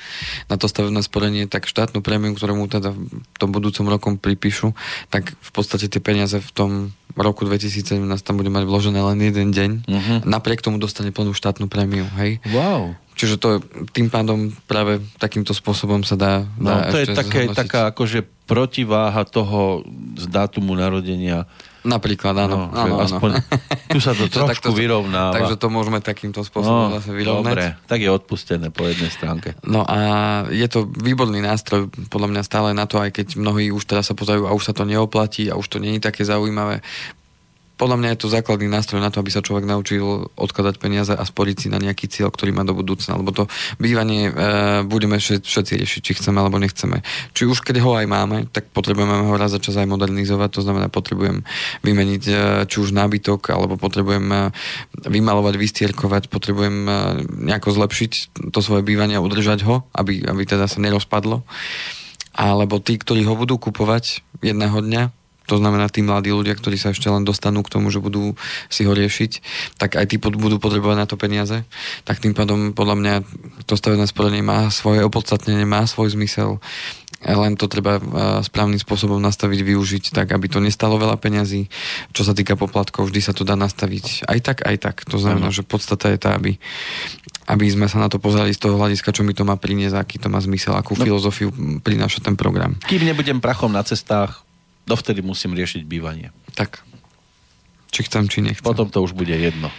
na 0.50 0.58
to 0.58 0.66
stavebné 0.66 1.06
sporenie, 1.06 1.46
tak 1.46 1.70
štátnu 1.70 2.02
prémiu, 2.02 2.34
ktorú 2.34 2.58
mu 2.58 2.66
teda 2.66 2.94
v 2.94 3.38
tom 3.38 3.54
budúcom 3.54 3.86
rokom 3.86 4.14
pripíšu, 4.18 4.74
tak 5.14 5.34
v 5.34 5.52
podstate 5.54 5.86
tie 5.90 6.02
peniaze 6.02 6.42
v 6.42 6.52
tom 6.54 6.72
roku 7.14 7.46
2017 7.46 8.02
tam 8.26 8.36
bude 8.42 8.50
mať 8.50 8.66
vložené 8.66 8.98
len 8.98 9.22
jeden 9.22 9.54
deň. 9.54 9.72
Uh-huh. 9.86 10.18
Napriek 10.26 10.66
tomu 10.66 10.82
dostane 10.82 11.14
plnú 11.14 11.38
štátnu 11.38 11.70
prémiu, 11.70 12.10
hej? 12.18 12.42
Wow. 12.50 12.98
Čiže 13.14 13.38
to 13.38 13.62
tým 13.94 14.10
pádom 14.10 14.50
práve 14.66 14.98
takýmto 15.22 15.54
spôsobom 15.54 16.02
sa 16.02 16.18
dá, 16.18 16.34
no, 16.58 16.74
to 16.90 16.98
je 16.98 17.14
také, 17.14 17.46
taká 17.54 17.94
akože 17.94 18.26
protiváha 18.50 19.22
toho 19.30 19.86
z 20.18 20.26
dátumu 20.34 20.74
narodenia 20.74 21.46
Napríklad, 21.84 22.48
áno. 22.48 22.72
No, 22.72 22.76
áno, 22.76 22.96
aspoň, 23.04 23.44
áno. 23.44 23.44
Tu 23.92 24.00
sa 24.00 24.16
to 24.16 24.28
trošku 24.34 24.72
takto, 24.72 24.76
vyrovnáva. 24.76 25.36
Takže 25.36 25.56
to 25.60 25.68
môžeme 25.68 26.00
takýmto 26.00 26.42
spôsobom 26.42 26.90
no, 26.90 26.96
zase 26.98 27.12
vyrovnať. 27.12 27.54
Dobre, 27.54 27.66
tak 27.86 28.00
je 28.00 28.10
odpustené 28.10 28.68
po 28.72 28.88
jednej 28.88 29.12
stránke. 29.12 29.60
No 29.68 29.84
a 29.84 29.98
je 30.48 30.68
to 30.72 30.88
výborný 30.88 31.44
nástroj, 31.44 31.92
podľa 32.08 32.30
mňa 32.32 32.42
stále 32.48 32.70
na 32.72 32.88
to, 32.88 33.04
aj 33.04 33.12
keď 33.12 33.28
mnohí 33.36 33.70
už 33.76 33.84
teraz 33.84 34.08
sa 34.08 34.16
pozerajú 34.16 34.48
a 34.48 34.56
už 34.56 34.64
sa 34.64 34.74
to 34.74 34.88
neoplatí 34.88 35.52
a 35.52 35.60
už 35.60 35.68
to 35.68 35.78
je 35.84 36.00
také 36.00 36.24
zaujímavé 36.24 36.80
podľa 37.74 37.98
mňa 37.98 38.10
je 38.14 38.20
to 38.22 38.34
základný 38.34 38.70
nástroj 38.70 39.02
na 39.02 39.10
to, 39.10 39.18
aby 39.18 39.34
sa 39.34 39.42
človek 39.42 39.66
naučil 39.66 40.30
odkladať 40.38 40.76
peniaze 40.78 41.10
a 41.10 41.24
sporiť 41.26 41.56
si 41.58 41.68
na 41.74 41.82
nejaký 41.82 42.06
cieľ, 42.06 42.30
ktorý 42.30 42.54
má 42.54 42.62
do 42.62 42.78
budúcna. 42.78 43.18
Lebo 43.18 43.34
to 43.34 43.50
bývanie 43.82 44.30
e, 44.30 44.32
budeme 44.86 45.18
všetci 45.18 45.82
riešiť, 45.82 46.02
či 46.06 46.12
chceme 46.14 46.38
alebo 46.38 46.62
nechceme. 46.62 47.02
Či 47.34 47.50
už 47.50 47.66
keď 47.66 47.82
ho 47.82 47.98
aj 47.98 48.06
máme, 48.06 48.38
tak 48.54 48.70
potrebujeme 48.70 49.26
ho 49.26 49.34
raz 49.34 49.58
za 49.58 49.60
čas 49.60 49.74
aj 49.82 49.90
modernizovať. 49.90 50.50
To 50.54 50.62
znamená, 50.62 50.94
potrebujem 50.94 51.42
vymeniť 51.82 52.24
e, 52.30 52.34
či 52.70 52.78
už 52.78 52.94
nábytok, 52.94 53.50
alebo 53.50 53.82
potrebujem 53.82 54.26
e, 54.30 54.38
vymalovať, 55.10 55.54
vystierkovať, 55.58 56.30
potrebujem 56.30 56.78
e, 56.86 56.94
nejako 57.50 57.74
zlepšiť 57.74 58.12
to 58.54 58.60
svoje 58.62 58.86
bývanie 58.86 59.18
a 59.18 59.26
udržať 59.26 59.66
ho, 59.66 59.90
aby, 59.98 60.22
aby 60.30 60.42
teda 60.46 60.70
sa 60.70 60.78
nerozpadlo. 60.78 61.42
Alebo 62.34 62.78
tí, 62.78 63.02
ktorí 63.02 63.26
ho 63.26 63.34
budú 63.34 63.58
kupovať 63.58 64.26
jedného 64.42 64.78
dňa, 64.78 65.23
to 65.46 65.60
znamená 65.60 65.92
tí 65.92 66.00
mladí 66.00 66.32
ľudia, 66.32 66.56
ktorí 66.56 66.80
sa 66.80 66.96
ešte 66.96 67.12
len 67.12 67.28
dostanú 67.28 67.64
k 67.64 67.74
tomu, 67.74 67.92
že 67.92 68.00
budú 68.00 68.36
si 68.72 68.88
ho 68.88 68.94
riešiť, 68.96 69.32
tak 69.76 70.00
aj 70.00 70.06
tí 70.12 70.16
budú 70.20 70.60
potrebovať 70.60 70.98
na 70.98 71.08
to 71.08 71.20
peniaze. 71.20 71.68
Tak 72.08 72.24
tým 72.24 72.32
pádom 72.32 72.72
podľa 72.72 72.96
mňa 73.00 73.14
to 73.68 73.76
stavebné 73.76 74.08
sporenie 74.08 74.44
má 74.44 74.72
svoje 74.72 75.04
opodstatnenie, 75.04 75.68
má 75.68 75.84
svoj 75.84 76.16
zmysel 76.16 76.64
len 77.24 77.56
to 77.56 77.72
treba 77.72 78.04
správnym 78.44 78.76
spôsobom 78.76 79.16
nastaviť, 79.24 79.60
využiť 79.64 80.04
tak, 80.12 80.36
aby 80.36 80.52
to 80.52 80.60
nestalo 80.60 81.00
veľa 81.00 81.16
peňazí. 81.16 81.72
Čo 82.12 82.28
sa 82.28 82.36
týka 82.36 82.60
poplatkov, 82.60 83.08
vždy 83.08 83.22
sa 83.24 83.32
to 83.32 83.48
dá 83.48 83.56
nastaviť 83.56 84.28
aj 84.28 84.40
tak, 84.44 84.58
aj 84.68 84.76
tak. 84.84 84.96
To 85.08 85.16
znamená, 85.16 85.48
že 85.48 85.64
podstata 85.64 86.12
je 86.12 86.20
tá, 86.20 86.36
aby, 86.36 86.60
aby 87.48 87.66
sme 87.72 87.88
sa 87.88 88.04
na 88.04 88.12
to 88.12 88.20
pozreli 88.20 88.52
z 88.52 88.60
toho 88.60 88.76
hľadiska, 88.76 89.16
čo 89.16 89.24
mi 89.24 89.32
to 89.32 89.48
má 89.48 89.56
priniesť, 89.56 89.96
aký 89.96 90.20
to 90.20 90.28
má 90.28 90.44
zmysel, 90.44 90.76
akú 90.76 91.00
no. 91.00 91.04
filozofiu 91.08 91.48
prináša 91.80 92.20
ten 92.20 92.36
program. 92.36 92.76
Kým 92.84 93.08
nebudem 93.08 93.40
prachom 93.40 93.72
na 93.72 93.88
cestách, 93.88 94.44
dovtedy 94.88 95.24
musím 95.24 95.56
riešiť 95.56 95.84
bývanie. 95.88 96.32
Tak. 96.54 96.84
Či 97.94 98.10
chcem, 98.10 98.26
či 98.28 98.42
nechcem. 98.42 98.66
Potom 98.66 98.90
to 98.90 99.04
už 99.06 99.14
bude 99.14 99.34
jedno. 99.34 99.70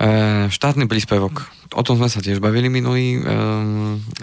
E, 0.00 0.48
štátny 0.48 0.88
príspevok. 0.88 1.46
O 1.76 1.82
tom 1.84 2.00
sme 2.00 2.08
sa 2.08 2.24
tiež 2.24 2.40
bavili 2.40 2.72
minulý. 2.72 3.20
E, 3.20 3.20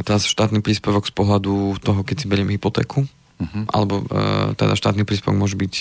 teraz 0.04 0.26
štátny 0.26 0.60
príspevok 0.60 1.06
z 1.06 1.14
pohľadu 1.14 1.80
toho, 1.80 2.02
keď 2.02 2.16
si 2.20 2.28
beriem 2.28 2.50
hypotéku. 2.50 3.06
Uh-huh. 3.40 3.64
Alebo 3.72 4.04
e, 4.04 4.52
teda 4.60 4.76
štátny 4.76 5.08
príspevok 5.08 5.40
môže 5.40 5.56
byť 5.56 5.74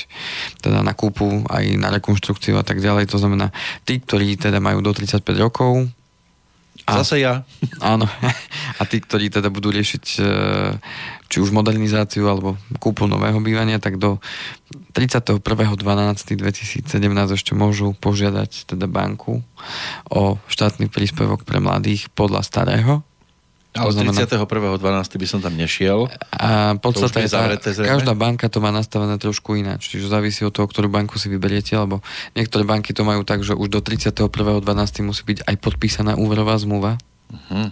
teda 0.63 0.87
na 0.87 0.95
kúpu, 0.95 1.43
aj 1.51 1.65
na 1.75 1.91
rekonštrukciu 1.91 2.55
a 2.55 2.63
tak 2.63 2.79
ďalej. 2.79 3.11
To 3.11 3.19
znamená, 3.19 3.51
tí, 3.83 3.99
ktorí 3.99 4.39
teda 4.39 4.63
majú 4.63 4.79
do 4.79 4.95
35 4.95 5.27
rokov, 5.43 5.91
a, 6.89 7.05
Zase 7.05 7.21
ja. 7.21 7.45
Áno. 7.85 8.09
A 8.81 8.83
tí, 8.89 9.03
ktorí 9.03 9.29
teda 9.29 9.53
budú 9.53 9.69
riešiť 9.69 10.05
e, 10.17 10.23
či 11.29 11.45
už 11.45 11.53
modernizáciu 11.53 12.25
alebo 12.25 12.57
kúpu 12.81 13.05
nového 13.05 13.39
bývania, 13.45 13.77
tak 13.77 14.01
do 14.01 14.17
31.12.2017 14.97 16.89
ešte 17.37 17.53
môžu 17.53 17.93
požiadať 18.01 18.65
teda 18.75 18.89
banku 18.89 19.45
o 20.09 20.41
štátny 20.49 20.89
príspevok 20.89 21.45
pre 21.45 21.61
mladých 21.61 22.09
podľa 22.17 22.41
starého 22.43 23.05
ale 23.77 23.93
znamená... 23.95 24.27
31.12. 24.27 25.21
by 25.21 25.27
som 25.29 25.41
tam 25.45 25.55
nešiel. 25.55 26.11
A 26.35 26.75
podstate 26.81 27.29
je 27.29 27.31
tá, 27.31 27.47
každá 27.85 28.13
banka 28.17 28.51
to 28.51 28.59
má 28.59 28.75
nastavené 28.75 29.21
trošku 29.21 29.55
ináč. 29.55 29.93
Čiže 29.93 30.11
závisí 30.11 30.43
od 30.43 30.51
toho, 30.51 30.67
ktorú 30.67 30.91
banku 30.91 31.21
si 31.21 31.31
vyberiete, 31.31 31.79
lebo 31.79 32.03
niektoré 32.35 32.67
banky 32.67 32.91
to 32.91 33.07
majú 33.07 33.23
tak, 33.23 33.47
že 33.47 33.55
už 33.55 33.69
do 33.71 33.81
31.12. 33.85 34.27
musí 35.07 35.23
byť 35.23 35.47
aj 35.47 35.57
podpísaná 35.61 36.19
úverová 36.19 36.59
zmluva. 36.59 36.99
Uh-huh. 37.29 37.69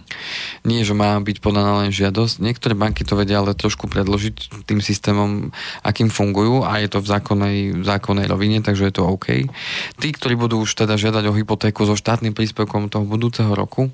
Nie, 0.69 0.85
že 0.85 0.93
má 0.93 1.17
byť 1.17 1.41
podaná 1.41 1.81
len 1.81 1.89
žiadosť. 1.89 2.45
Niektoré 2.45 2.77
banky 2.77 3.01
to 3.01 3.17
vedia 3.17 3.41
ale 3.41 3.57
trošku 3.57 3.89
predložiť 3.89 4.65
tým 4.69 4.85
systémom, 4.85 5.49
akým 5.81 6.13
fungujú 6.13 6.61
a 6.61 6.77
je 6.77 6.93
to 6.93 7.01
v 7.01 7.09
zákonnej, 7.09 7.57
v 7.81 7.85
zákonnej 7.85 8.29
rovine, 8.29 8.61
takže 8.61 8.85
je 8.85 8.93
to 9.01 9.09
OK. 9.09 9.49
Tí, 9.97 10.09
ktorí 10.13 10.37
budú 10.37 10.61
už 10.61 10.77
teda 10.77 10.93
žiadať 10.93 11.25
o 11.25 11.33
hypotéku 11.33 11.89
so 11.89 11.97
štátnym 11.97 12.37
príspevkom 12.37 12.93
toho 12.93 13.09
budúceho 13.09 13.49
roku, 13.57 13.89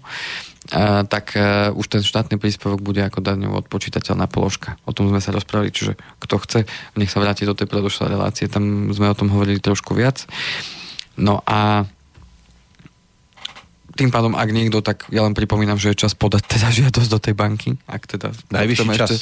a, 0.72 1.08
tak 1.08 1.40
a, 1.40 1.72
už 1.72 1.88
ten 1.88 2.04
štátny 2.04 2.36
príspevok 2.36 2.84
bude 2.84 3.00
ako 3.00 3.24
daňovo 3.24 3.64
odpočítateľná 3.64 4.28
položka. 4.28 4.76
O 4.84 4.92
tom 4.92 5.08
sme 5.08 5.24
sa 5.24 5.32
rozprávali, 5.32 5.72
čiže 5.72 5.96
kto 6.20 6.36
chce, 6.44 6.60
nech 7.00 7.12
sa 7.12 7.24
vráti 7.24 7.48
do 7.48 7.56
tej 7.56 7.72
predošlej 7.72 8.12
relácie, 8.12 8.52
tam 8.52 8.92
sme 8.92 9.08
o 9.08 9.16
tom 9.16 9.32
hovorili 9.32 9.64
trošku 9.64 9.96
viac. 9.96 10.28
No 11.16 11.40
a 11.48 11.88
tým 13.94 14.10
pádom, 14.10 14.34
ak 14.34 14.50
niekto, 14.50 14.82
tak 14.82 15.06
ja 15.14 15.22
len 15.22 15.38
pripomínam, 15.38 15.78
že 15.78 15.94
je 15.94 16.02
čas 16.06 16.18
podať 16.18 16.44
teda 16.58 16.68
žiadosť 16.74 17.10
do 17.10 17.20
tej 17.22 17.34
banky. 17.38 17.70
Ak 17.86 18.10
teda 18.10 18.34
Najvyšší 18.50 18.88
čas. 18.98 19.10
Ešte, 19.10 19.18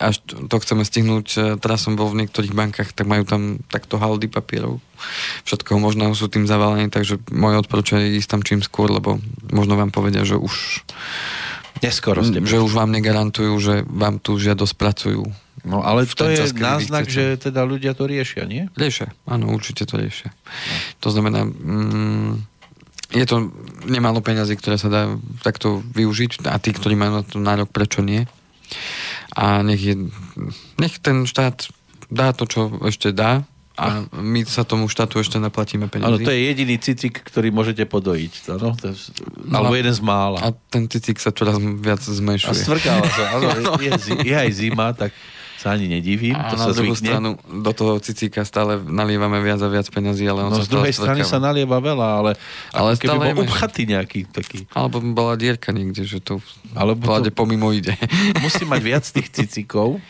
až 0.00 0.14
to 0.24 0.56
chceme 0.64 0.82
stihnúť, 0.82 1.26
e, 1.36 1.40
teraz 1.60 1.84
som 1.84 1.92
bol 1.96 2.08
v 2.08 2.24
niektorých 2.24 2.56
bankách, 2.56 2.96
tak 2.96 3.04
majú 3.04 3.28
tam 3.28 3.60
takto 3.68 4.00
haldy 4.00 4.32
papierov. 4.32 4.80
Všetkoho 5.44 5.76
možného 5.76 6.16
sú 6.16 6.32
tým 6.32 6.48
zavalení, 6.48 6.88
takže 6.88 7.20
moje 7.28 7.60
odporúčanie 7.60 8.08
je 8.08 8.24
ísť 8.24 8.30
tam 8.32 8.40
čím 8.40 8.60
skôr, 8.64 8.88
lebo 8.88 9.20
možno 9.52 9.76
vám 9.76 9.92
povedia, 9.92 10.24
že 10.24 10.40
už 10.40 10.84
Neskoro 11.82 12.22
ste 12.24 12.40
že 12.40 12.62
už 12.62 12.72
vám 12.72 12.88
negarantujú, 12.94 13.52
že 13.60 13.74
vám 13.84 14.22
tú 14.22 14.38
žiadosť 14.38 14.74
pracujú. 14.78 15.26
No 15.64 15.80
ale 15.80 16.04
to 16.04 16.28
je 16.28 16.44
čas, 16.44 16.52
náznak, 16.52 17.08
že 17.08 17.40
teda 17.40 17.64
ľudia 17.64 17.96
to 17.96 18.04
riešia, 18.04 18.44
nie? 18.44 18.68
Riešia, 18.76 19.16
áno, 19.24 19.48
určite 19.48 19.88
to 19.88 19.96
riešia. 19.96 20.28
No. 20.28 20.74
To 21.00 21.08
znamená, 21.08 21.40
mm, 21.48 22.53
je 23.14 23.24
to 23.24 23.54
nemálo 23.86 24.18
peňazí, 24.18 24.58
ktoré 24.58 24.74
sa 24.74 24.90
dá 24.90 25.02
takto 25.46 25.80
využiť 25.94 26.50
a 26.50 26.58
tí, 26.58 26.74
ktorí 26.74 26.98
majú 26.98 27.22
na 27.22 27.24
to 27.24 27.38
nárok, 27.38 27.70
prečo 27.70 28.02
nie. 28.02 28.26
A 29.38 29.62
nech, 29.62 29.80
je, 29.80 30.10
nech 30.82 30.98
ten 30.98 31.22
štát 31.24 31.70
dá 32.10 32.34
to, 32.34 32.44
čo 32.50 32.60
ešte 32.82 33.14
dá 33.14 33.46
a 33.74 34.06
my 34.14 34.46
sa 34.46 34.62
tomu 34.62 34.86
štátu 34.86 35.18
ešte 35.18 35.42
naplatíme 35.42 35.90
peniazy. 35.90 36.22
Áno, 36.22 36.22
to 36.22 36.30
je 36.30 36.46
jediný 36.46 36.78
cicik, 36.78 37.26
ktorý 37.26 37.50
môžete 37.50 37.82
podojiť. 37.90 38.54
No, 38.54 38.70
to 38.78 38.94
je, 38.94 38.94
no, 39.50 39.54
alebo 39.58 39.74
jeden 39.74 39.90
z 39.90 39.98
mála. 39.98 40.38
A 40.46 40.54
ten 40.54 40.86
cicik 40.86 41.18
sa 41.18 41.34
čoraz 41.34 41.58
viac 41.58 41.98
zmenšuje. 41.98 42.54
A 42.54 42.54
stvrkáva 42.54 43.06
sa. 43.10 43.34
Áno, 43.34 43.50
je, 43.82 43.90
je, 43.90 44.30
je 44.30 44.34
aj 44.34 44.50
zima, 44.54 44.94
tak 44.94 45.10
sa 45.58 45.74
ani 45.74 45.86
nedivím. 45.88 46.34
A 46.36 46.52
to 46.52 46.56
na 46.58 46.66
sa 46.68 46.72
druhú 46.74 46.92
zvykne. 46.92 47.08
stranu 47.08 47.28
do 47.40 47.72
toho 47.72 47.96
cicíka 48.02 48.42
stále 48.42 48.76
nalievame 48.82 49.40
viac 49.40 49.62
a 49.62 49.68
viac 49.70 49.86
peniazí, 49.88 50.26
ale 50.26 50.44
on 50.44 50.52
no, 50.52 50.58
sa 50.60 50.66
z 50.66 50.70
druhej 50.70 50.94
strany 50.94 51.22
sa 51.22 51.38
nalieva 51.40 51.78
veľa, 51.78 52.08
ale, 52.20 52.32
ale 52.74 52.98
keby 52.98 53.32
bol 53.32 53.46
upchatý 53.46 53.88
nejaký 53.88 54.28
taký. 54.28 54.66
Alebo 54.74 55.00
bola 55.00 55.38
dierka 55.38 55.70
niekde, 55.70 56.04
že 56.04 56.18
to 56.20 56.42
Alebo 56.74 57.06
to... 57.22 57.30
pomimo 57.30 57.70
ide. 57.70 57.94
Musí 58.44 58.66
mať 58.66 58.80
viac 58.82 59.04
tých 59.06 59.30
cicíkov. 59.30 60.02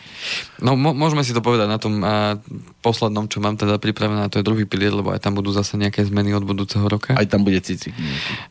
No, 0.64 0.72
mo- 0.72 0.96
môžeme 0.96 1.20
si 1.20 1.36
to 1.36 1.44
povedať 1.44 1.68
na 1.68 1.76
tom 1.76 2.00
a, 2.00 2.40
poslednom, 2.80 3.28
čo 3.28 3.44
mám 3.44 3.60
teda 3.60 3.76
pripravené, 3.76 4.32
to 4.32 4.40
je 4.40 4.46
druhý 4.46 4.64
pilier, 4.64 4.96
lebo 4.96 5.12
aj 5.12 5.20
tam 5.20 5.36
budú 5.36 5.52
zase 5.52 5.76
nejaké 5.76 6.00
zmeny 6.08 6.32
od 6.32 6.48
budúceho 6.48 6.88
roka. 6.88 7.12
Aj 7.12 7.28
tam 7.28 7.44
bude 7.44 7.60
cicík 7.60 7.92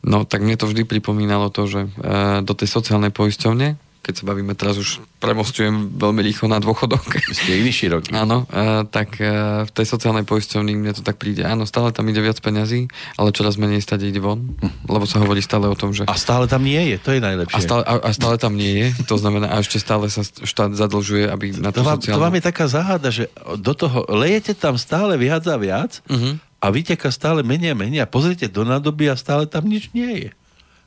No, 0.06 0.22
tak 0.22 0.46
mne 0.46 0.54
to 0.54 0.70
vždy 0.70 0.86
pripomínalo 0.86 1.50
to, 1.50 1.66
že 1.66 1.80
a, 1.98 2.40
do 2.46 2.54
tej 2.54 2.70
sociálnej 2.70 3.10
poisťovne, 3.10 3.74
keď 4.04 4.20
sa 4.20 4.24
bavíme 4.28 4.52
teraz 4.52 4.76
už 4.76 5.00
premostujem 5.16 5.96
veľmi 5.96 6.20
rýchlo 6.20 6.52
na 6.52 6.60
dôchodok. 6.60 7.24
Ste 7.32 7.64
iný 7.64 7.72
široký. 7.72 8.12
Áno, 8.22 8.44
e, 8.52 8.84
tak 8.92 9.16
e, 9.16 9.64
v 9.64 9.70
tej 9.72 9.86
sociálnej 9.88 10.28
poisťovni 10.28 10.76
mne 10.76 10.92
to 10.92 11.00
tak 11.00 11.16
príde. 11.16 11.40
Áno, 11.48 11.64
stále 11.64 11.88
tam 11.96 12.04
ide 12.12 12.20
viac 12.20 12.36
peňazí, 12.44 12.92
ale 13.16 13.32
čoraz 13.32 13.56
menej 13.56 13.80
stade 13.80 14.04
ide 14.04 14.20
von, 14.20 14.44
hm. 14.60 14.92
lebo 14.92 15.08
sa 15.08 15.24
hovorí 15.24 15.40
stále 15.40 15.64
o 15.64 15.72
tom, 15.72 15.96
že... 15.96 16.04
A 16.04 16.20
stále 16.20 16.44
tam 16.44 16.60
nie 16.60 16.92
je, 16.92 16.96
to 17.00 17.16
je 17.16 17.24
najlepšie. 17.24 17.56
A 17.56 17.64
stále, 17.64 17.82
a, 17.88 17.94
a 18.04 18.10
stále 18.12 18.36
tam 18.36 18.52
nie 18.52 18.84
je, 18.84 18.86
to 19.08 19.16
znamená, 19.16 19.48
a 19.48 19.64
ešte 19.64 19.80
stále 19.80 20.12
sa 20.12 20.20
štát 20.20 20.76
zadlžuje, 20.76 21.32
aby 21.32 21.56
na 21.56 21.72
to, 21.72 21.80
to 21.80 21.88
vám, 21.88 21.96
sociálnu... 21.96 22.20
To 22.20 22.24
vám 22.28 22.36
je 22.36 22.44
taká 22.44 22.66
záhada, 22.68 23.08
že 23.08 23.32
do 23.56 23.72
toho 23.72 24.04
lejete 24.12 24.52
tam 24.52 24.76
stále 24.76 25.16
viac 25.16 25.48
a 25.48 25.56
viac 25.56 26.04
uh-huh. 26.04 26.36
a 26.60 26.66
vyteka 26.68 27.08
stále 27.08 27.40
menej 27.40 27.72
a 27.72 27.76
menej 27.78 28.04
a 28.04 28.10
pozrite 28.10 28.52
do 28.52 28.68
nádoby 28.68 29.08
a 29.08 29.16
stále 29.16 29.48
tam 29.48 29.64
nič 29.64 29.88
nie 29.96 30.28
je. 30.28 30.30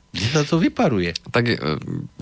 Kde 0.08 0.26
sa 0.32 0.42
to 0.44 0.56
vyparuje? 0.56 1.12
Tak 1.28 1.44
e, 1.48 1.56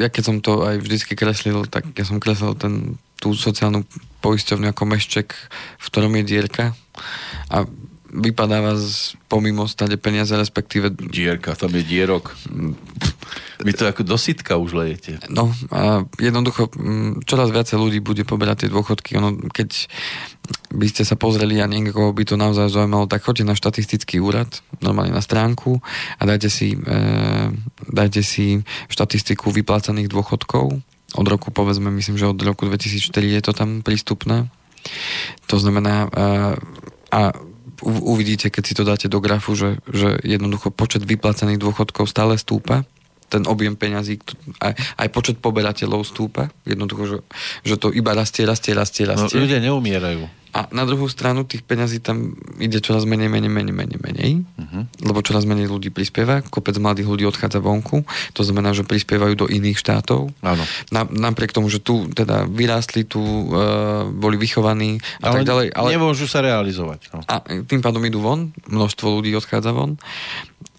ja 0.01 0.09
keď 0.11 0.23
som 0.23 0.37
to 0.43 0.67
aj 0.67 0.83
vždycky 0.83 1.15
kreslil, 1.15 1.71
tak 1.71 1.87
ja 1.95 2.03
som 2.03 2.19
kreslil 2.19 2.59
ten, 2.59 2.99
tú 3.23 3.33
sociálnu 3.33 3.87
poisťovňu 4.21 4.75
ako 4.75 4.85
mešček, 4.91 5.29
v 5.79 5.87
ktorom 5.87 6.13
je 6.19 6.25
dierka 6.27 6.75
a 7.47 7.63
vypadáva 8.13 8.79
z, 8.79 9.19
pomimo 9.27 9.67
stade 9.67 9.99
peniaze, 9.99 10.33
respektíve... 10.37 10.95
Dierka, 10.95 11.59
tam 11.59 11.75
je 11.75 11.83
dierok. 11.83 12.37
Vy 13.65 13.73
to 13.73 13.89
ako 13.89 14.05
dosytka 14.05 14.61
už 14.61 14.77
lejete. 14.77 15.19
No, 15.33 15.51
a 15.73 16.05
jednoducho, 16.21 16.69
čoraz 17.25 17.49
viacej 17.51 17.77
ľudí 17.81 17.99
bude 18.05 18.23
poberať 18.23 18.67
tie 18.67 18.71
dôchodky. 18.71 19.17
Ono, 19.17 19.49
keď 19.49 19.89
by 20.77 20.87
ste 20.87 21.03
sa 21.09 21.17
pozreli 21.17 21.59
a 21.59 21.67
niekoho 21.67 22.13
by 22.13 22.25
to 22.29 22.37
naozaj 22.37 22.69
zaujímalo, 22.69 23.09
tak 23.09 23.25
choďte 23.25 23.49
na 23.49 23.59
štatistický 23.59 24.21
úrad, 24.21 24.61
normálne 24.85 25.17
na 25.17 25.25
stránku 25.25 25.81
a 26.21 26.23
dajte 26.29 26.53
si, 26.53 26.77
e, 26.77 26.97
dajte 27.91 28.21
si 28.21 28.61
štatistiku 28.93 29.51
vyplácaných 29.51 30.13
dôchodkov. 30.13 30.77
Od 31.17 31.27
roku, 31.27 31.49
povedzme, 31.49 31.89
myslím, 31.89 32.21
že 32.21 32.29
od 32.29 32.39
roku 32.39 32.69
2004 32.69 33.09
je 33.25 33.43
to 33.43 33.53
tam 33.57 33.81
prístupné. 33.81 34.53
To 35.49 35.57
znamená, 35.57 36.07
e, 36.07 36.19
a 37.11 37.21
uvidíte, 37.85 38.49
keď 38.49 38.63
si 38.65 38.75
to 38.77 38.85
dáte 38.85 39.07
do 39.11 39.21
grafu, 39.21 39.53
že, 39.59 39.81
že 39.91 40.17
jednoducho 40.25 40.73
počet 40.73 41.05
vyplácaných 41.05 41.61
dôchodkov 41.61 42.09
stále 42.09 42.39
stúpa 42.41 42.87
ten 43.27 43.43
objem 43.51 43.75
peňazí, 43.75 44.23
aj, 44.63 44.73
aj 45.03 45.09
počet 45.11 45.37
poberateľov 45.43 46.07
stúpa. 46.07 46.55
Jednoducho, 46.63 47.03
že, 47.11 47.19
že 47.67 47.75
to 47.75 47.91
iba 47.91 48.15
rastie, 48.15 48.47
rastie, 48.47 48.71
rastie, 48.71 49.03
no, 49.03 49.19
rastie. 49.19 49.35
No, 49.35 49.43
ľudia 49.43 49.59
neumierajú. 49.67 50.31
A 50.57 50.65
na 50.73 50.89
druhú 50.89 51.05
stranu 51.05 51.45
tých 51.45 51.61
peňazí 51.69 52.01
tam 52.01 52.33
ide 52.57 52.81
čoraz 52.81 53.05
menej, 53.05 53.29
menej, 53.29 53.53
menej, 53.53 53.77
menej, 53.77 53.99
menej, 54.01 54.31
uh-huh. 54.41 54.89
lebo 55.05 55.21
čoraz 55.21 55.45
menej 55.45 55.69
ľudí 55.69 55.93
prispieva, 55.93 56.41
kopec 56.41 56.81
mladých 56.81 57.13
ľudí 57.13 57.25
odchádza 57.29 57.61
vonku, 57.61 58.09
to 58.33 58.41
znamená, 58.41 58.73
že 58.73 58.89
prispievajú 58.89 59.37
do 59.37 59.47
iných 59.53 59.77
štátov. 59.77 60.33
Áno. 60.41 60.65
Na, 60.89 61.05
napriek 61.05 61.53
tomu, 61.53 61.69
že 61.69 61.85
tu 61.85 62.09
teda 62.09 62.49
vyrástli, 62.49 63.05
tu 63.05 63.21
uh, 63.21 64.09
boli 64.09 64.41
vychovaní 64.41 64.97
a 65.21 65.29
ale 65.29 65.45
tak 65.45 65.53
ďalej. 65.53 65.67
Ale 65.77 65.89
nemôžu 65.93 66.25
sa 66.25 66.41
realizovať. 66.41 67.13
No. 67.13 67.21
A 67.29 67.45
tým 67.45 67.85
pádom 67.85 68.01
idú 68.09 68.25
von, 68.25 68.57
množstvo 68.65 69.21
ľudí 69.21 69.37
odchádza 69.37 69.77
von 69.77 70.01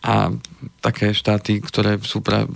a 0.01 0.33
také 0.81 1.13
štáty, 1.13 1.61
ktoré 1.61 2.01
sú 2.01 2.25
pra, 2.25 2.49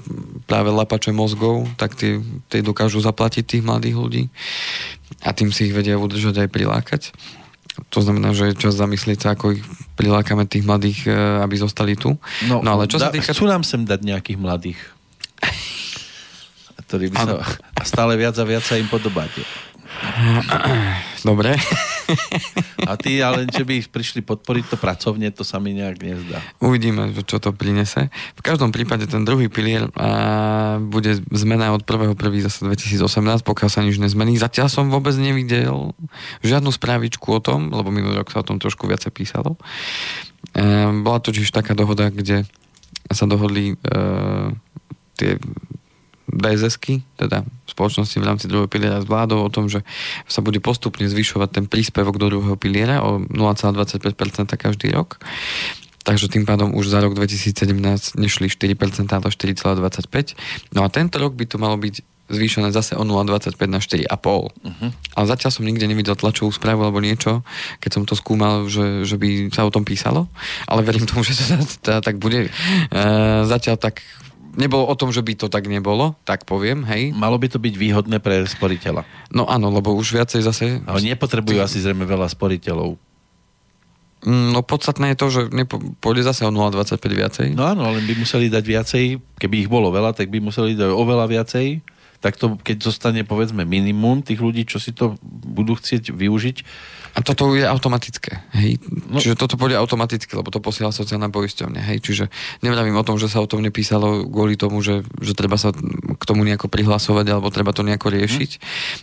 práve 0.50 0.74
lapače 0.74 1.14
mozgov, 1.14 1.70
tak 1.78 1.94
tie, 1.94 2.18
tie 2.50 2.66
dokážu 2.66 2.98
zaplatiť 2.98 3.46
tých 3.46 3.64
mladých 3.66 3.96
ľudí 3.98 4.24
a 5.20 5.30
tým 5.36 5.52
si 5.52 5.68
ich 5.68 5.76
vedia 5.76 6.00
udržať 6.00 6.48
aj 6.48 6.50
prilákať. 6.50 7.02
To 7.92 8.00
znamená, 8.04 8.36
že 8.36 8.52
je 8.52 8.62
čas 8.68 8.76
zamyslieť 8.76 9.20
sa, 9.20 9.28
ako 9.36 9.56
ich 9.60 9.64
prilákame 9.96 10.44
tých 10.48 10.68
mladých, 10.68 11.08
e, 11.08 11.16
aby 11.44 11.56
zostali 11.56 11.96
tu. 11.96 12.16
No, 12.48 12.60
no 12.60 12.80
ale 12.80 12.88
čo 12.88 13.00
da, 13.00 13.08
sa 13.08 13.16
týka... 13.16 13.32
Chcú 13.32 13.48
nám 13.48 13.64
sem 13.64 13.88
dať 13.88 14.04
nejakých 14.04 14.38
mladých, 14.40 14.80
ktorí 16.88 17.12
by 17.12 17.16
sa... 17.16 17.32
A 17.80 17.84
stále 17.88 18.20
viac 18.20 18.36
a 18.36 18.46
viac 18.46 18.64
sa 18.68 18.76
im 18.76 18.92
podobáte. 18.92 19.42
Dobre. 21.28 21.54
A 22.90 22.98
ty 22.98 23.22
ale, 23.24 23.48
že 23.48 23.64
by 23.64 23.86
ich 23.86 23.88
prišli 23.88 24.26
podporiť 24.26 24.74
to 24.74 24.78
pracovne, 24.78 25.30
to 25.32 25.46
sa 25.46 25.62
mi 25.62 25.72
nejak 25.72 26.02
nezdá. 26.02 26.44
Uvidíme, 26.60 27.14
čo 27.24 27.38
to 27.38 27.56
prinese. 27.56 28.10
V 28.36 28.42
každom 28.42 28.74
prípade 28.74 29.06
ten 29.08 29.24
druhý 29.24 29.48
pilier 29.48 29.88
a, 29.96 30.82
bude 30.82 31.22
zmena 31.32 31.72
od 31.72 31.86
1.1. 31.86 32.18
zase 32.44 32.68
2018, 32.68 33.46
pokiaľ 33.46 33.70
sa 33.70 33.86
nič 33.86 34.02
nezmení. 34.02 34.36
Zatiaľ 34.36 34.68
som 34.68 34.90
vôbec 34.92 35.16
nevidel 35.16 35.94
žiadnu 36.42 36.74
správičku 36.74 37.32
o 37.32 37.40
tom, 37.40 37.72
lebo 37.72 37.94
minulý 37.94 38.20
rok 38.20 38.34
sa 38.34 38.42
o 38.42 38.48
tom 38.48 38.58
trošku 38.60 38.90
viacej 38.90 39.14
písalo. 39.14 39.56
E, 40.52 40.90
bola 41.06 41.22
totiž 41.22 41.48
taká 41.54 41.78
dohoda, 41.78 42.10
kde 42.12 42.44
sa 43.08 43.24
dohodli 43.30 43.78
e, 43.78 43.96
tie 45.16 45.38
BSS-ky, 46.32 47.04
teda 47.20 47.44
spoločnosti 47.72 48.18
v 48.20 48.28
rámci 48.28 48.46
druhého 48.52 48.68
piliera 48.68 49.00
s 49.00 49.08
vládou 49.08 49.42
o 49.42 49.50
tom, 49.50 49.72
že 49.72 49.82
sa 50.28 50.44
bude 50.44 50.60
postupne 50.60 51.08
zvyšovať 51.08 51.50
ten 51.50 51.66
príspevok 51.66 52.20
do 52.20 52.28
druhého 52.28 52.58
piliera 52.60 53.02
o 53.02 53.24
0,25% 53.24 54.12
každý 54.60 54.92
rok. 54.92 55.18
Takže 56.02 56.34
tým 56.34 56.50
pádom 56.50 56.74
už 56.74 56.90
za 56.90 56.98
rok 56.98 57.14
2017 57.14 58.18
nešli 58.18 58.50
4%, 58.50 58.74
ale 59.14 59.30
4,25%. 59.30 60.74
No 60.74 60.82
a 60.82 60.90
tento 60.90 61.22
rok 61.22 61.38
by 61.38 61.46
to 61.46 61.62
malo 61.62 61.78
byť 61.78 62.02
zvýšené 62.32 62.72
zase 62.72 62.96
o 62.96 63.04
0,25 63.04 63.60
na 63.68 63.80
4,5. 63.84 64.08
Uh-huh. 64.08 64.90
Ale 65.14 65.26
zatiaľ 65.28 65.52
som 65.52 65.68
nikde 65.68 65.86
nevidel 65.86 66.16
tlačovú 66.16 66.50
správu 66.50 66.88
alebo 66.88 67.04
niečo, 67.04 67.44
keď 67.84 67.92
som 67.92 68.04
to 68.08 68.16
skúmal, 68.16 68.72
že, 68.72 69.04
že 69.04 69.20
by 69.20 69.52
sa 69.52 69.68
o 69.68 69.74
tom 69.74 69.84
písalo, 69.84 70.32
ale 70.66 70.82
verím 70.82 71.06
tomu, 71.06 71.28
že 71.28 71.36
to 71.36 71.60
teda, 71.84 72.00
tak 72.00 72.18
bude. 72.18 72.48
E, 72.48 72.50
zatiaľ 73.46 73.76
tak 73.78 74.02
nebolo 74.56 74.88
o 74.88 74.96
tom, 74.96 75.12
že 75.12 75.24
by 75.24 75.34
to 75.36 75.48
tak 75.48 75.68
nebolo, 75.68 76.16
tak 76.28 76.44
poviem, 76.44 76.84
hej. 76.88 77.12
Malo 77.16 77.40
by 77.40 77.48
to 77.52 77.60
byť 77.60 77.74
výhodné 77.76 78.18
pre 78.20 78.44
sporiteľa. 78.44 79.04
No 79.32 79.48
áno, 79.48 79.72
lebo 79.72 79.96
už 79.96 80.16
viacej 80.18 80.42
zase... 80.44 80.66
Ale 80.84 81.00
nepotrebujú 81.04 81.60
asi 81.64 81.80
zrejme 81.80 82.04
veľa 82.04 82.28
sporiteľov. 82.28 83.00
Mm, 84.22 84.54
No 84.54 84.62
podstatné 84.62 85.14
je 85.14 85.18
to, 85.18 85.28
že 85.34 85.42
nepo, 85.50 85.82
pôjde 85.98 86.28
zase 86.28 86.46
o 86.46 86.52
0,25 86.54 87.02
viacej. 87.02 87.48
No 87.58 87.66
áno, 87.66 87.90
ale 87.90 88.04
by 88.06 88.14
museli 88.20 88.52
dať 88.52 88.64
viacej, 88.64 89.04
keby 89.42 89.66
ich 89.66 89.70
bolo 89.72 89.90
veľa, 89.90 90.14
tak 90.14 90.30
by 90.30 90.38
museli 90.38 90.78
dať 90.78 90.94
oveľa 90.94 91.26
viacej. 91.26 91.82
Tak 92.22 92.38
to, 92.38 92.56
keď 92.62 92.86
zostane 92.86 93.26
povedzme 93.26 93.66
minimum 93.66 94.22
tých 94.22 94.40
ľudí, 94.40 94.70
čo 94.70 94.78
si 94.78 94.94
to 94.94 95.18
budú 95.26 95.74
chcieť 95.74 96.14
využiť, 96.14 96.58
A 97.12 97.20
toto 97.20 97.52
je 97.52 97.68
automatické, 97.68 98.40
hej. 98.56 98.80
No. 98.88 99.20
Čiže 99.20 99.36
toto 99.36 99.60
pôjde 99.60 99.76
automaticky, 99.76 100.32
lebo 100.32 100.48
to 100.48 100.64
posiela 100.64 100.96
sociálna 100.96 101.28
poisťovňa, 101.28 101.82
hej. 101.92 102.00
Čiže 102.00 102.32
nevravím 102.64 102.96
o 102.96 103.04
tom, 103.04 103.20
že 103.20 103.28
sa 103.28 103.44
o 103.44 103.50
tom 103.52 103.60
nepísalo 103.60 104.24
kvôli 104.32 104.56
tomu, 104.56 104.80
že, 104.80 105.04
že 105.20 105.36
treba 105.36 105.60
sa 105.60 105.76
k 105.76 106.24
tomu 106.24 106.48
nejako 106.48 106.72
prihlasovať 106.72 107.26
alebo 107.36 107.52
treba 107.52 107.76
to 107.76 107.84
nejako 107.84 108.16
riešiť. 108.16 108.52
Mhm. 108.56 108.62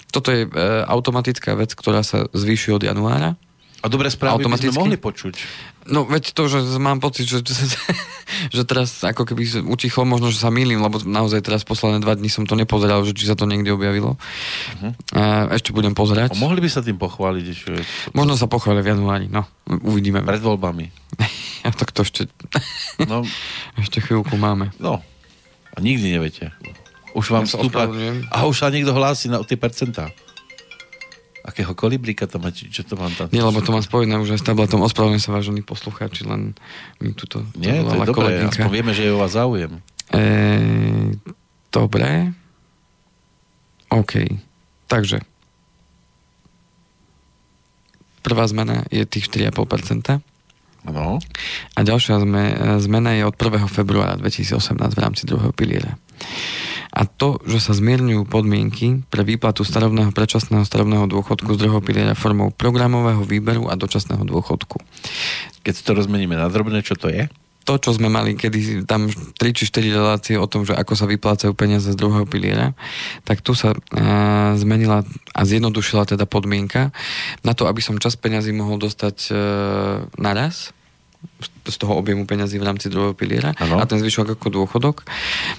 Toto 0.09 0.33
je 0.33 0.49
e, 0.49 0.51
automatická 0.89 1.53
vec, 1.53 1.77
ktorá 1.77 2.01
sa 2.01 2.33
zvýši 2.33 2.81
od 2.81 2.83
januára. 2.89 3.37
a 3.85 3.87
dobré 3.93 4.09
správy 4.09 4.41
by 4.41 4.57
sme 4.57 4.89
mohli 4.89 4.97
počuť. 4.97 5.35
No 5.89 6.05
veď 6.05 6.37
to, 6.37 6.47
že 6.47 6.61
mám 6.77 7.01
pocit, 7.01 7.25
že, 7.25 7.41
že 8.55 8.63
teraz 8.63 9.01
ako 9.01 9.25
keby 9.25 9.65
utichlo, 9.65 10.05
možno, 10.05 10.29
že 10.29 10.37
sa 10.37 10.53
mýlim, 10.53 10.79
lebo 10.79 11.01
naozaj 11.01 11.41
teraz 11.41 11.65
posledné 11.65 11.99
dva 11.99 12.13
dní 12.13 12.29
som 12.29 12.45
to 12.45 12.53
nepozeral, 12.53 13.01
že 13.03 13.17
či 13.17 13.25
sa 13.25 13.33
to 13.33 13.49
niekde 13.49 13.73
objavilo. 13.73 14.15
Uh-huh. 14.15 14.93
Ešte 15.51 15.73
budem 15.73 15.93
A 15.93 15.99
pozerať. 15.99 16.37
mohli 16.37 16.61
by 16.61 16.69
sa 16.69 16.85
tým 16.85 17.01
pochváliť, 17.01 17.47
že 17.51 17.73
Možno 18.13 18.37
sa 18.37 18.45
pochvália 18.47 18.85
v 18.85 18.93
januári, 18.93 19.27
no. 19.27 19.49
Uvidíme. 19.83 20.21
pred 20.23 20.41
voľbami. 20.41 20.87
Ja 21.59 21.75
tak 21.75 21.91
to 21.91 22.07
ešte, 22.07 22.31
No, 23.03 23.27
ešte 23.83 23.99
chvíľku 23.99 24.39
máme. 24.39 24.71
no. 24.79 25.03
A 25.75 25.83
nikdy 25.83 26.11
neviete. 26.11 26.55
Už 27.15 27.31
vám 27.31 27.47
Ja 27.47 27.55
vstúpa... 27.55 27.87
A 28.31 28.47
už 28.47 28.63
sa 28.63 28.71
niekto 28.71 28.95
hlási 28.95 29.27
na 29.27 29.43
tie 29.43 29.55
percentá. 29.55 30.11
Akého 31.49 31.73
koliblíka 31.73 32.29
to 32.29 32.37
máte? 32.37 32.69
Čo 32.69 32.85
to 32.85 33.01
mám 33.01 33.09
tam? 33.17 33.33
Nie, 33.33 33.41
lebo 33.41 33.65
to 33.65 33.73
mám 33.73 33.81
spojené 33.81 34.21
už 34.21 34.37
aj 34.37 34.41
s 34.41 34.45
tabletom. 34.45 34.85
Ospravedlňujem 34.85 35.25
sa, 35.25 35.33
vážení 35.33 35.65
poslucháči, 35.65 36.29
len 36.29 36.53
mi 37.01 37.17
tuto 37.17 37.41
Nie, 37.57 37.81
to 37.81 37.81
je 37.81 37.83
volala 37.89 38.05
dobré. 38.05 38.21
kolegynka. 38.21 38.61
Aspoň 38.69 38.75
vieme, 38.77 38.93
že 38.93 39.09
je 39.09 39.11
o 39.17 39.19
vás 39.19 39.33
záujem. 39.33 39.81
E, 40.13 40.23
dobre. 41.73 42.37
OK. 43.89 44.13
Takže. 44.85 45.25
Prvá 48.21 48.45
zmena 48.45 48.85
je 48.93 49.09
tých 49.09 49.33
4,5%. 49.33 50.21
Áno. 50.85 51.17
A 51.73 51.79
ďalšia 51.81 52.21
zme, 52.21 52.45
zmena 52.81 53.17
je 53.17 53.25
od 53.25 53.33
1. 53.33 53.65
februára 53.73 54.21
2018 54.21 54.77
v 54.77 55.01
rámci 55.01 55.25
druhého 55.25 55.53
piliera. 55.57 55.97
A 56.99 57.07
to, 57.07 57.39
že 57.47 57.63
sa 57.63 57.79
zmierňujú 57.79 58.27
podmienky 58.27 59.07
pre 59.07 59.23
výplatu 59.23 59.63
starovného 59.63 60.11
predčasného 60.11 60.67
starovného 60.67 61.07
dôchodku 61.07 61.55
z 61.55 61.61
druhého 61.63 61.79
piliera 61.79 62.19
formou 62.19 62.51
programového 62.51 63.23
výberu 63.23 63.71
a 63.71 63.79
dočasného 63.79 64.27
dôchodku. 64.27 64.83
Keď 65.63 65.75
to 65.87 65.95
rozmeníme 65.95 66.35
na 66.35 66.51
drobné, 66.51 66.83
čo 66.83 66.99
to 66.99 67.07
je? 67.07 67.31
To, 67.71 67.77
čo 67.77 67.95
sme 67.95 68.09
mali 68.09 68.33
kedy 68.33 68.89
tam 68.89 69.07
3 69.07 69.39
či 69.53 69.69
4 69.69 69.93
relácie 69.93 70.35
o 70.41 70.49
tom, 70.49 70.65
že 70.65 70.73
ako 70.75 70.97
sa 70.97 71.05
vyplácajú 71.05 71.53
peniaze 71.53 71.93
z 71.93 72.01
druhého 72.01 72.25
piliera, 72.25 72.73
tak 73.29 73.45
tu 73.45 73.53
sa 73.53 73.77
e, 73.77 73.79
zmenila 74.57 75.05
a 75.37 75.41
zjednodušila 75.45 76.09
teda 76.09 76.25
podmienka 76.25 76.91
na 77.45 77.53
to, 77.53 77.69
aby 77.69 77.85
som 77.85 78.01
čas 78.01 78.17
peňazí 78.17 78.57
mohol 78.57 78.81
dostať 78.81 79.17
e, 79.29 79.33
naraz 80.17 80.73
z 81.69 81.77
toho 81.77 81.99
objemu 81.99 82.25
peňazí 82.25 82.57
v 82.59 82.67
rámci 82.67 82.89
druhého 82.89 83.15
piliera 83.15 83.53
Áno. 83.59 83.79
a 83.79 83.85
ten 83.85 83.99
zvyšok 83.99 84.39
ako 84.39 84.49
dôchodok, 84.55 84.97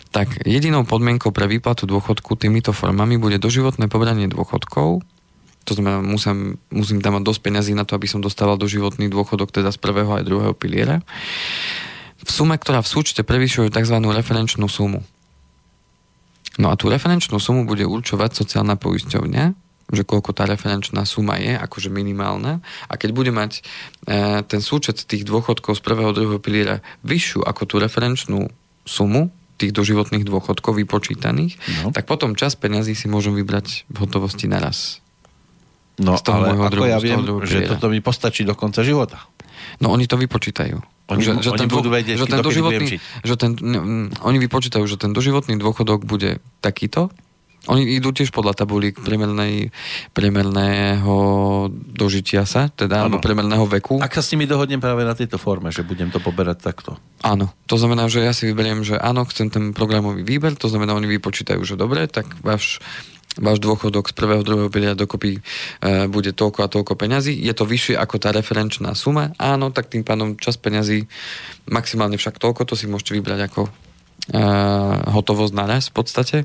tak 0.09 0.41
jedinou 0.47 0.87
podmienkou 0.87 1.29
pre 1.35 1.45
výplatu 1.45 1.85
dôchodku 1.85 2.35
týmito 2.39 2.71
formami 2.71 3.19
bude 3.19 3.37
doživotné 3.37 3.91
pobranie 3.91 4.27
dôchodkov, 4.31 5.03
to 5.67 5.71
znamená, 5.77 6.01
musím, 6.01 6.57
musím 6.73 7.03
tam 7.03 7.19
mať 7.19 7.23
dosť 7.29 7.41
peňazí 7.45 7.73
na 7.77 7.85
to, 7.85 7.93
aby 7.93 8.09
som 8.09 8.23
dostával 8.23 8.57
doživotný 8.57 9.11
dôchodok 9.11 9.53
teda 9.53 9.69
z 9.69 9.77
prvého 9.77 10.09
aj 10.17 10.25
druhého 10.25 10.55
piliera, 10.57 11.05
v 12.19 12.29
sume, 12.29 12.57
ktorá 12.57 12.81
v 12.81 12.89
súčte 12.89 13.21
prevyšuje 13.23 13.71
tzv. 13.71 13.95
referenčnú 14.01 14.67
sumu. 14.67 15.05
No 16.59 16.73
a 16.73 16.75
tú 16.75 16.91
referenčnú 16.91 17.39
sumu 17.39 17.63
bude 17.63 17.87
určovať 17.87 18.35
sociálna 18.35 18.75
poisťovňa, 18.75 19.68
že 19.89 20.03
koľko 20.03 20.31
tá 20.31 20.43
referenčná 20.43 21.03
suma 21.03 21.35
je, 21.35 21.53
akože 21.53 21.89
minimálna. 21.89 22.61
A 22.85 22.93
keď 22.93 23.09
bude 23.11 23.31
mať 23.31 23.61
e, 24.05 24.41
ten 24.43 24.59
súčet 24.59 25.01
tých 25.01 25.23
dôchodkov 25.23 25.73
z 25.73 25.81
prvého, 25.81 26.11
druhého 26.11 26.37
piliera 26.37 26.75
vyššiu 27.01 27.41
ako 27.41 27.61
tú 27.63 27.75
referenčnú 27.77 28.47
sumu, 28.83 29.29
tých 29.55 29.71
doživotných 29.71 30.23
dôchodkov 30.23 30.77
vypočítaných, 30.77 31.59
No. 31.77 31.91
tak 31.91 32.05
potom 32.05 32.31
čas 32.33 32.53
peňazí 32.53 32.93
si 32.93 33.05
môžem 33.05 33.33
vybrať 33.33 33.83
v 33.85 33.97
hotovosti 33.99 34.45
naraz. 34.45 35.03
No, 35.97 36.15
Z 36.15 36.23
toho 36.23 36.39
ale 36.39 36.55
ako 36.55 36.71
druhu- 36.71 36.87
ja 36.87 36.97
viem, 36.97 37.19
že 37.43 37.67
toto 37.67 37.91
mi 37.91 37.99
postačí 37.99 38.41
do 38.41 38.55
konca 38.55 38.79
života. 38.81 39.19
No 39.77 39.91
oni 39.91 40.07
to 40.07 40.15
vypočítajú. 40.15 40.79
Oni- 41.09 41.25
oni 41.27 41.41
dô- 41.65 41.81
budú 41.81 41.89
vedieť, 41.89 42.15
že 42.15 42.25
ten 42.25 42.39
doživotný, 42.39 42.87
že 43.19 43.35
ten, 43.35 43.51
mm, 43.51 44.21
oni 44.21 44.37
vypočítajú, 44.39 44.85
že 44.85 44.95
ten 44.95 45.09
doživotný 45.09 45.57
dôchodok 45.57 46.05
bude 46.05 46.39
takýto. 46.61 47.11
Oni 47.69 47.85
idú 47.95 48.09
tiež 48.09 48.33
podľa 48.33 48.57
tabulík 48.65 48.97
priemernej, 49.05 49.69
priemerného 50.17 51.15
dožitia 51.71 52.49
sa, 52.49 52.73
teda, 52.73 53.05
Áno. 53.05 53.15
alebo 53.15 53.17
priemerného 53.21 53.65
veku. 53.69 54.01
Ak 54.01 54.17
sa 54.17 54.25
s 54.25 54.33
nimi 54.33 54.49
dohodnem 54.49 54.81
práve 54.81 55.05
na 55.05 55.13
tejto 55.13 55.37
forme, 55.37 55.69
že 55.69 55.85
budem 55.85 56.09
to 56.09 56.17
poberať 56.17 56.65
takto. 56.65 56.97
Áno, 57.21 57.53
to 57.69 57.77
znamená, 57.77 58.09
že 58.09 58.25
ja 58.25 58.33
si 58.33 58.49
vyberiem, 58.49 58.81
že 58.81 58.97
áno, 58.97 59.21
chcem 59.29 59.53
ten 59.53 59.71
programový 59.77 60.25
výber, 60.25 60.57
to 60.57 60.65
znamená, 60.65 60.97
oni 60.97 61.05
vypočítajú, 61.05 61.61
že 61.61 61.77
dobre, 61.77 62.09
tak 62.09 62.25
váš 62.41 62.81
váš 63.37 63.61
dôchodok 63.61 64.09
z 64.09 64.13
prvého, 64.17 64.41
druhého 64.41 64.73
piliera 64.73 64.97
dokopy 64.97 65.37
e, 65.37 65.41
bude 66.11 66.33
toľko 66.35 66.59
a 66.65 66.71
toľko 66.71 66.97
peňazí. 66.97 67.31
Je 67.37 67.53
to 67.55 67.63
vyššie 67.63 67.95
ako 67.95 68.17
tá 68.17 68.33
referenčná 68.33 68.91
suma? 68.97 69.31
Áno, 69.37 69.69
tak 69.69 69.87
tým 69.87 70.01
pádom 70.01 70.35
čas 70.35 70.57
peňazí, 70.57 71.07
maximálne 71.69 72.19
však 72.19 72.41
toľko, 72.41 72.67
to 72.67 72.75
si 72.75 72.89
môžete 72.89 73.15
vybrať 73.15 73.39
ako 73.47 73.61
e, 74.27 74.41
hotovosť 75.07 75.53
naraz 75.55 75.87
v 75.89 75.93
podstate. 75.95 76.37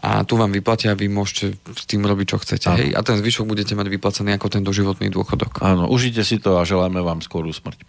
A 0.00 0.24
tu 0.24 0.40
vám 0.40 0.52
vyplatia 0.52 0.92
a 0.92 0.98
vy 0.98 1.12
môžete 1.12 1.60
s 1.60 1.84
tým 1.84 2.04
robiť, 2.04 2.26
čo 2.32 2.38
chcete. 2.40 2.66
Áno. 2.72 2.78
Hej? 2.80 2.90
A 2.96 3.00
ten 3.04 3.20
zvyšok 3.20 3.44
budete 3.44 3.76
mať 3.76 3.88
vyplacený 3.92 4.32
ako 4.36 4.48
ten 4.48 4.62
doživotný 4.64 5.12
dôchodok. 5.12 5.60
Áno, 5.60 5.88
užite 5.88 6.24
si 6.24 6.40
to 6.40 6.56
a 6.56 6.66
želáme 6.68 7.00
vám 7.04 7.20
skorú 7.20 7.52
smrť. 7.52 7.80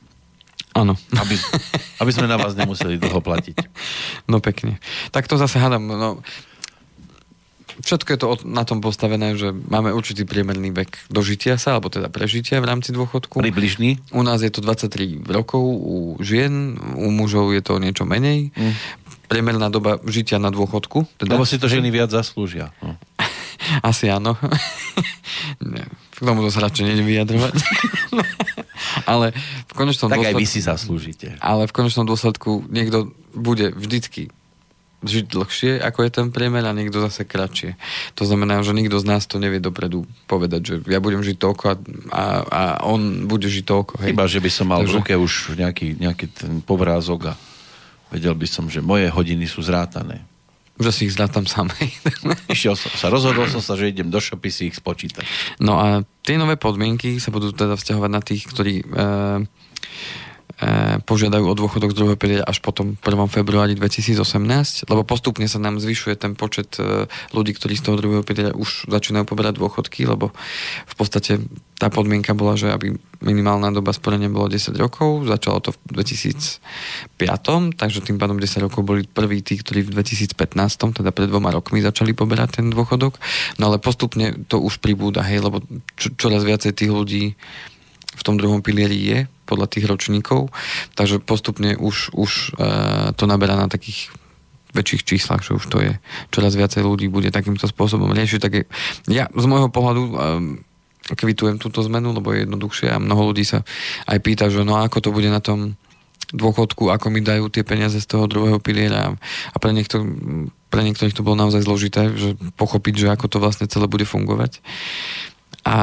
Áno. 0.75 0.99
Aby, 1.15 1.39
aby 2.03 2.11
sme 2.11 2.27
na 2.27 2.35
vás 2.35 2.51
nemuseli 2.59 2.99
dlho 2.99 3.23
platiť. 3.23 3.57
No 4.25 4.41
pekne. 4.41 4.81
Tak 5.13 5.29
to 5.29 5.37
zase 5.37 5.61
hádam, 5.61 5.85
no, 5.85 6.25
všetko 7.81 8.09
je 8.15 8.19
to 8.19 8.27
na 8.47 8.63
tom 8.63 8.79
postavené, 8.79 9.35
že 9.35 9.51
máme 9.51 9.91
určitý 9.91 10.23
priemerný 10.23 10.71
vek 10.71 11.11
dožitia 11.11 11.59
sa, 11.59 11.75
alebo 11.75 11.91
teda 11.91 12.07
prežitia 12.07 12.63
v 12.63 12.69
rámci 12.69 12.95
dôchodku. 12.95 13.41
Približný. 13.41 13.99
U 14.15 14.23
nás 14.23 14.39
je 14.39 14.51
to 14.53 14.63
23 14.63 15.25
rokov, 15.27 15.61
u 15.61 16.15
žien, 16.23 16.79
u 16.95 17.07
mužov 17.11 17.51
je 17.51 17.61
to 17.65 17.81
niečo 17.81 18.07
menej. 18.07 18.55
Mm. 18.55 18.73
Priemerná 19.25 19.67
doba 19.73 19.97
žitia 20.05 20.37
na 20.37 20.53
dôchodku. 20.53 21.05
Teda, 21.17 21.35
Lebo 21.37 21.45
si 21.47 21.57
to 21.57 21.65
ženy 21.65 21.89
viac 21.89 22.13
zaslúžia. 22.13 22.71
No. 22.79 22.95
Asi 23.89 24.09
áno. 24.11 24.37
K 26.15 26.19
tomu 26.23 26.45
to 26.45 26.49
sa 26.53 26.63
radšej 26.63 26.83
nejdem 26.87 27.07
vyjadrovať. 27.07 27.53
ale 29.11 29.35
v 29.67 29.73
konečnom 29.75 30.07
Tak 30.07 30.19
aj 30.21 30.33
dôsledku... 30.33 30.39
vy 30.39 30.45
si 30.47 30.59
zaslúžite. 30.63 31.27
Ale 31.43 31.67
v 31.67 31.73
konečnom 31.75 32.07
dôsledku 32.07 32.63
niekto 32.71 33.11
bude 33.35 33.75
vždycky 33.75 34.31
žiť 35.05 35.25
dlhšie, 35.29 35.71
ako 35.85 35.99
je 36.01 36.11
ten 36.11 36.27
priemer 36.33 36.65
a 36.65 36.73
niekto 36.73 36.97
zase 36.97 37.27
kratšie. 37.29 37.77
To 38.17 38.25
znamená, 38.25 38.65
že 38.65 38.73
nikto 38.73 38.97
z 38.97 39.05
nás 39.05 39.29
to 39.29 39.37
nevie 39.37 39.61
dopredu 39.61 40.09
povedať, 40.25 40.61
že 40.65 40.75
ja 40.89 40.97
budem 40.97 41.21
žiť 41.21 41.37
toľko 41.37 41.63
a, 41.69 41.75
a, 42.09 42.23
a 42.41 42.61
on 42.87 43.29
bude 43.29 43.45
žiť 43.45 43.65
toľko. 43.69 43.93
Hej. 44.01 44.11
Iba, 44.17 44.25
že 44.25 44.41
by 44.41 44.49
som 44.49 44.65
mal 44.71 44.81
v 44.81 44.89
Takže- 44.89 44.97
ruke 44.97 45.13
už 45.13 45.33
nejaký, 45.61 45.87
nejaký 46.01 46.25
ten 46.33 46.51
povrázok 46.65 47.31
a 47.31 47.33
vedel 48.15 48.33
by 48.33 48.47
som, 48.47 48.71
že 48.71 48.79
moje 48.79 49.11
hodiny 49.11 49.43
sú 49.43 49.59
zrátané. 49.59 50.23
Že 50.75 50.91
si 50.91 51.01
ich 51.07 51.15
zrátam 51.15 51.47
sám. 51.47 51.71
hej. 51.79 51.91
Išiel 52.55 52.75
som 52.75 52.91
sa, 52.95 53.07
rozhodol 53.11 53.47
som 53.47 53.63
sa, 53.63 53.75
že 53.79 53.91
idem 53.91 54.11
do 54.11 54.19
shopy 54.19 54.51
si 54.51 54.71
ich 54.71 54.75
spočítať. 54.75 55.23
No 55.59 55.79
a 55.79 56.03
tie 56.23 56.35
nové 56.35 56.59
podmienky 56.59 57.19
sa 57.19 57.31
budú 57.31 57.51
teda 57.55 57.79
vzťahovať 57.79 58.11
na 58.11 58.21
tých, 58.23 58.43
ktorí 58.47 58.83
e, 58.83 58.85
požiadajú 61.03 61.51
o 61.51 61.57
dôchodok 61.57 61.91
z 61.91 61.97
druhého 61.99 62.19
piliera 62.19 62.47
až 62.47 62.63
potom 62.63 62.95
1. 62.95 63.03
februári 63.27 63.75
2018, 63.75 64.87
lebo 64.87 65.03
postupne 65.03 65.43
sa 65.51 65.59
nám 65.59 65.83
zvyšuje 65.83 66.15
ten 66.15 66.31
počet 66.31 66.79
e, 66.79 67.11
ľudí, 67.35 67.51
ktorí 67.51 67.75
z 67.75 67.83
toho 67.91 67.99
druhého 67.99 68.23
piliera 68.23 68.55
už 68.55 68.87
začínajú 68.87 69.27
poberať 69.27 69.59
dôchodky, 69.59 70.07
lebo 70.07 70.31
v 70.87 70.95
podstate 70.95 71.43
tá 71.75 71.91
podmienka 71.91 72.31
bola, 72.31 72.55
že 72.55 72.71
aby 72.71 72.95
minimálna 73.19 73.67
doba 73.75 73.91
sporenia 73.91 74.31
bolo 74.31 74.47
10 74.47 74.71
rokov, 74.79 75.27
začalo 75.27 75.59
to 75.59 75.75
v 75.75 76.07
2005, 76.07 77.75
takže 77.75 77.99
tým 77.99 78.15
pádom 78.15 78.39
10 78.39 78.63
rokov 78.63 78.79
boli 78.87 79.03
prví 79.03 79.43
tí, 79.43 79.59
ktorí 79.59 79.83
v 79.83 79.91
2015, 79.91 81.03
teda 81.03 81.11
pred 81.11 81.27
dvoma 81.27 81.51
rokmi 81.51 81.83
začali 81.83 82.15
poberať 82.15 82.63
ten 82.63 82.71
dôchodok, 82.71 83.19
no 83.59 83.67
ale 83.67 83.83
postupne 83.83 84.39
to 84.47 84.63
už 84.63 84.79
pribúda, 84.79 85.19
hej, 85.27 85.43
lebo 85.43 85.59
čo, 85.99 86.15
čoraz 86.15 86.47
viacej 86.47 86.71
tých 86.71 86.91
ľudí 86.95 87.35
v 88.15 88.25
tom 88.25 88.39
druhom 88.39 88.63
pilieri 88.63 88.97
je 88.97 89.19
podľa 89.45 89.67
tých 89.69 89.85
ročníkov, 89.85 90.49
takže 90.97 91.21
postupne 91.21 91.77
už, 91.77 92.15
už 92.17 92.31
uh, 92.57 93.13
to 93.13 93.29
naberá 93.29 93.53
na 93.59 93.69
takých 93.69 94.09
väčších 94.75 95.03
číslach, 95.07 95.39
že 95.39 95.55
už 95.55 95.65
to 95.71 95.79
je 95.79 95.95
čoraz 96.35 96.51
viacej 96.59 96.83
ľudí 96.83 97.07
bude 97.07 97.31
takýmto 97.31 97.63
spôsobom 97.63 98.11
riešiť. 98.11 98.39
Tak 98.43 98.51
je, 98.51 98.63
ja 99.07 99.31
z 99.31 99.45
môjho 99.47 99.71
pohľadu 99.71 100.03
um, 100.03 100.15
kvitujem 101.13 101.61
túto 101.61 101.79
zmenu, 101.85 102.11
lebo 102.11 102.35
je 102.35 102.43
jednoduchšie 102.43 102.91
a 102.91 102.99
mnoho 102.99 103.31
ľudí 103.31 103.47
sa 103.47 103.63
aj 104.09 104.17
pýta, 104.19 104.51
že 104.51 104.67
no 104.67 104.75
ako 104.81 104.99
to 104.99 105.09
bude 105.15 105.31
na 105.31 105.39
tom 105.39 105.79
dôchodku, 106.33 106.89
ako 106.89 107.13
mi 107.13 107.21
dajú 107.21 107.53
tie 107.53 107.61
peniaze 107.61 108.01
z 108.01 108.07
toho 108.09 108.25
druhého 108.25 108.57
piliera 108.57 109.13
a 109.53 109.57
pre, 109.61 109.71
niektor, 109.71 110.01
pre 110.73 110.81
niektorých 110.81 111.13
to 111.13 111.21
bolo 111.21 111.37
naozaj 111.37 111.61
zložité, 111.61 112.09
že 112.17 112.33
pochopiť, 112.57 112.93
že 113.05 113.07
ako 113.13 113.25
to 113.29 113.37
vlastne 113.37 113.69
celé 113.69 113.85
bude 113.85 114.03
fungovať. 114.03 114.59
A 115.65 115.75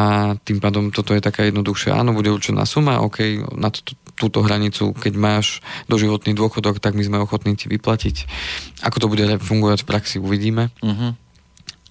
tým 0.47 0.63
pádom 0.63 0.95
toto 0.95 1.11
je 1.11 1.19
taká 1.19 1.43
jednoduchšia. 1.43 1.99
Áno, 1.99 2.15
bude 2.15 2.31
určená 2.31 2.63
suma, 2.63 3.03
OK, 3.03 3.51
na 3.59 3.75
t- 3.75 3.99
túto 4.15 4.39
hranicu, 4.47 4.95
keď 4.95 5.15
máš 5.19 5.59
doživotný 5.91 6.39
dôchodok, 6.39 6.79
tak 6.79 6.95
my 6.95 7.03
sme 7.03 7.19
ochotní 7.19 7.59
ti 7.59 7.67
vyplatiť. 7.67 8.31
Ako 8.87 9.03
to 9.03 9.11
bude 9.11 9.27
fungovať 9.43 9.83
v 9.83 9.89
praxi, 9.91 10.17
uvidíme. 10.23 10.71
Uh-huh. 10.79 11.19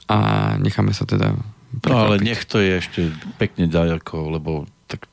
A 0.07 0.17
necháme 0.55 0.95
sa 0.95 1.03
teda 1.03 1.35
No 1.71 1.95
ale 1.95 2.19
nech 2.19 2.43
to 2.43 2.59
je 2.59 2.83
ešte 2.83 3.01
pekne 3.39 3.71
ďaleko, 3.71 4.35
lebo 4.35 4.67
tak 4.91 5.07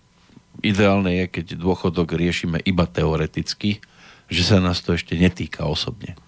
ideálne 0.59 1.23
je, 1.23 1.25
keď 1.31 1.55
dôchodok 1.55 2.19
riešime 2.19 2.59
iba 2.67 2.83
teoreticky, 2.83 3.79
že 4.27 4.43
sa 4.43 4.59
nás 4.59 4.83
to 4.83 4.93
ešte 4.99 5.15
netýka 5.15 5.63
osobne. 5.65 6.19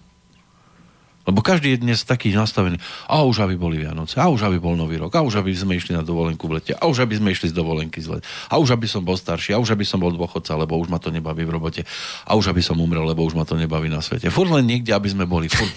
Lebo 1.31 1.39
každý 1.39 1.79
je 1.79 1.87
dnes 1.87 1.95
taký 2.03 2.35
nastavený, 2.35 2.75
a 3.07 3.23
už 3.23 3.47
aby 3.47 3.55
boli 3.55 3.79
Vianoce, 3.79 4.19
a 4.19 4.27
už 4.27 4.51
aby 4.51 4.59
bol 4.59 4.75
Nový 4.75 4.99
rok, 4.99 5.15
a 5.15 5.23
už 5.23 5.39
aby 5.39 5.55
sme 5.55 5.79
išli 5.79 5.95
na 5.95 6.03
dovolenku 6.03 6.43
v 6.51 6.59
lete, 6.59 6.75
a 6.75 6.83
už 6.91 7.07
aby 7.07 7.15
sme 7.15 7.31
išli 7.31 7.47
z 7.47 7.55
dovolenky 7.55 8.03
z 8.03 8.19
lete, 8.19 8.27
a 8.51 8.59
už 8.59 8.75
aby 8.75 8.83
som 8.83 8.99
bol 8.99 9.15
starší, 9.15 9.55
a 9.55 9.57
už 9.63 9.71
aby 9.71 9.87
som 9.87 10.03
bol 10.03 10.11
dôchodca, 10.11 10.51
lebo 10.59 10.75
už 10.75 10.91
ma 10.91 10.99
to 10.99 11.07
nebaví 11.07 11.47
v 11.47 11.55
robote, 11.55 11.81
a 12.27 12.35
už 12.35 12.51
aby 12.51 12.59
som 12.59 12.75
umrel, 12.75 13.07
lebo 13.07 13.23
už 13.23 13.39
ma 13.39 13.47
to 13.47 13.55
nebaví 13.55 13.87
na 13.87 14.03
svete. 14.03 14.27
Furt 14.27 14.51
len 14.51 14.67
niekde, 14.67 14.91
aby 14.91 15.07
sme 15.07 15.23
boli. 15.23 15.47
Furt 15.47 15.71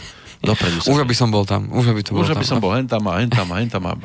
dopredu. 0.45 0.79
Už 0.91 1.01
aby 1.01 1.15
som 1.17 1.33
bol 1.33 1.47
tam. 1.49 1.73
Už 1.73 1.89
aby 1.89 2.03
to 2.05 2.13
bol 2.13 2.27
už 2.27 2.35
tam. 2.35 2.37
aby 2.37 2.47
som 2.47 2.59
bol 2.61 2.75
hen 2.77 2.91
tam 2.91 3.03
a 3.09 3.23
hen 3.23 3.31
tam 3.33 3.49
a 3.49 3.57
hen 3.63 3.71
tam 3.71 3.85
a 3.89 3.97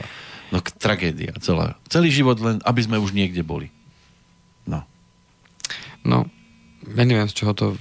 No 0.49 0.57
tragédia 0.65 1.29
celá. 1.37 1.77
Celý 1.93 2.09
život 2.09 2.41
len, 2.41 2.57
aby 2.65 2.81
sme 2.81 2.97
už 2.97 3.13
niekde 3.13 3.45
boli. 3.45 3.69
No. 4.65 4.81
No, 6.01 6.25
ja 6.89 7.05
neviem, 7.05 7.29
z 7.29 7.37
čoho 7.37 7.53
to 7.53 7.77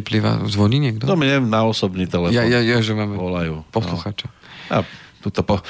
vyplýva. 0.00 0.42
Zvoní 0.50 0.78
niekto? 0.82 1.06
No, 1.06 1.14
neviem, 1.14 1.46
na 1.46 1.62
osobný 1.62 2.06
telefón. 2.10 2.34
Ja, 2.34 2.42
ja, 2.46 2.60
ja 2.60 2.78
že 2.82 2.92
máme 2.94 3.14
volajú. 3.14 3.62
posluchača. 3.70 4.26
No. 4.70 4.82
A 4.82 4.88
tuto 5.22 5.46
po... 5.46 5.62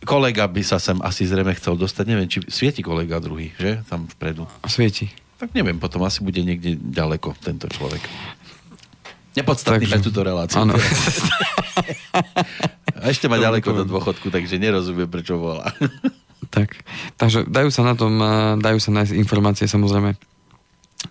Kolega 0.00 0.48
by 0.48 0.64
sa 0.64 0.80
sem 0.80 0.96
asi 1.04 1.28
zrejme 1.28 1.52
chcel 1.60 1.76
dostať. 1.76 2.04
Neviem, 2.08 2.28
či 2.28 2.40
svieti 2.48 2.80
kolega 2.80 3.20
druhý, 3.20 3.52
že? 3.60 3.84
Tam 3.84 4.08
vpredu. 4.08 4.48
A 4.64 4.66
svieti. 4.72 5.12
Tak 5.36 5.52
neviem, 5.52 5.76
potom 5.76 6.00
asi 6.08 6.24
bude 6.24 6.40
niekde 6.40 6.76
ďaleko 6.80 7.36
tento 7.40 7.68
človek. 7.68 8.00
Nepodstatný 9.36 9.84
takže, 9.84 9.92
pre 9.92 10.00
túto 10.00 10.20
reláciu. 10.24 10.64
Áno. 10.64 10.74
A 13.00 13.08
ešte 13.08 13.28
má 13.32 13.40
ďaleko 13.40 13.72
do 13.72 13.84
dôchodku, 13.88 14.28
takže 14.28 14.60
nerozumiem, 14.60 15.08
prečo 15.08 15.40
volá. 15.40 15.72
tak, 16.54 16.84
takže 17.16 17.48
dajú 17.48 17.72
sa 17.72 17.84
na 17.84 17.96
tom, 17.96 18.20
eh, 18.20 18.60
dajú 18.60 18.76
sa 18.80 18.92
nájsť 18.92 19.16
informácie 19.16 19.64
samozrejme 19.64 20.16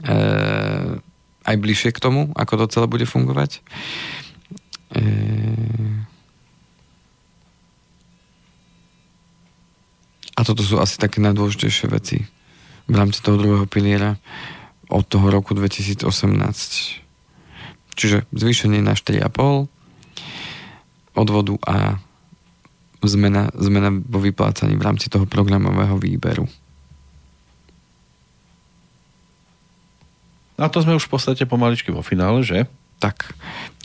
e, 0.03 0.17
aj 1.49 1.57
bližšie 1.57 1.89
k 1.89 1.99
tomu, 1.99 2.29
ako 2.37 2.65
to 2.65 2.65
celé 2.69 2.85
bude 2.85 3.09
fungovať. 3.09 3.59
E, 4.93 5.01
a 10.37 10.39
toto 10.45 10.61
sú 10.61 10.77
asi 10.77 11.01
také 11.01 11.17
najdôležitejšie 11.25 11.89
veci 11.89 12.21
v 12.85 12.95
rámci 12.95 13.25
toho 13.25 13.41
druhého 13.41 13.65
piliera 13.65 14.21
od 14.89 15.05
toho 15.09 15.33
roku 15.33 15.57
2018 15.57 16.05
Čiže 17.99 18.23
zvýšenie 18.31 18.79
na 18.79 18.95
4,5 18.95 19.67
odvodu 21.19 21.55
a 21.67 21.99
zmena, 23.03 23.51
zmena 23.59 23.91
vo 23.91 24.23
vyplácaní 24.23 24.79
v 24.79 24.85
rámci 24.87 25.11
toho 25.11 25.27
programového 25.27 25.99
výberu. 25.99 26.47
A 30.59 30.67
to 30.67 30.83
sme 30.83 30.99
už 30.99 31.07
v 31.07 31.13
podstate 31.15 31.47
pomaličky 31.47 31.89
vo 31.89 32.03
finále, 32.03 32.43
že? 32.43 32.67
Tak. 32.99 33.31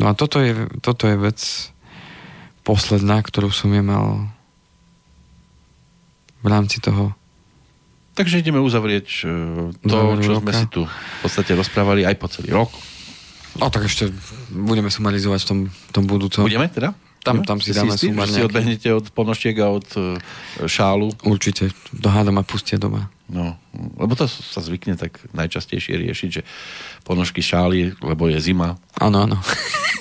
No 0.03 0.11
a 0.11 0.13
toto 0.19 0.43
je, 0.43 0.67
toto 0.83 1.07
je 1.07 1.15
vec 1.15 1.39
posledná, 2.67 3.23
ktorú 3.23 3.55
som 3.55 3.71
je 3.71 3.83
mal 3.85 4.27
v 6.43 6.47
rámci 6.51 6.83
toho 6.83 7.15
Takže 8.15 8.39
ideme 8.47 8.63
uzavrieť 8.63 9.27
e, 9.27 9.31
to, 9.91 9.97
čo 10.23 10.39
roka. 10.39 10.43
sme 10.47 10.53
si 10.55 10.67
tu 10.71 10.87
v 10.87 11.19
podstate 11.27 11.51
rozprávali 11.59 12.07
aj 12.07 12.15
po 12.15 12.31
celý 12.31 12.55
rok. 12.55 12.71
No 13.59 13.75
tak 13.75 13.91
ešte 13.91 14.07
budeme 14.55 14.87
sumarizovať 14.87 15.41
v 15.43 15.47
tom, 15.51 15.59
tom 15.91 16.05
budúcom. 16.07 16.47
Budeme 16.47 16.71
teda? 16.71 16.95
Tam, 17.25 17.41
tam 17.41 17.57
si 17.57 17.73
dáme 17.73 17.97
si 17.97 18.13
sumar 18.13 18.29
si 18.29 18.45
odbehnete 18.45 18.93
od 18.93 19.09
ponoštiek 19.09 19.57
a 19.65 19.73
od 19.73 19.89
uh, 19.97 20.21
šálu? 20.69 21.09
Určite. 21.25 21.73
Dohádam 21.97 22.37
a 22.37 22.45
pustia 22.45 22.77
doma. 22.77 23.09
No, 23.25 23.57
lebo 23.97 24.13
to 24.13 24.29
sa 24.29 24.61
zvykne 24.61 25.01
tak 25.01 25.17
najčastejšie 25.33 25.97
riešiť, 25.97 26.29
že 26.29 26.43
ponožky 27.09 27.41
šály, 27.41 27.97
lebo 28.05 28.29
je 28.29 28.37
zima. 28.37 28.77
Áno, 29.01 29.25
áno. 29.25 29.41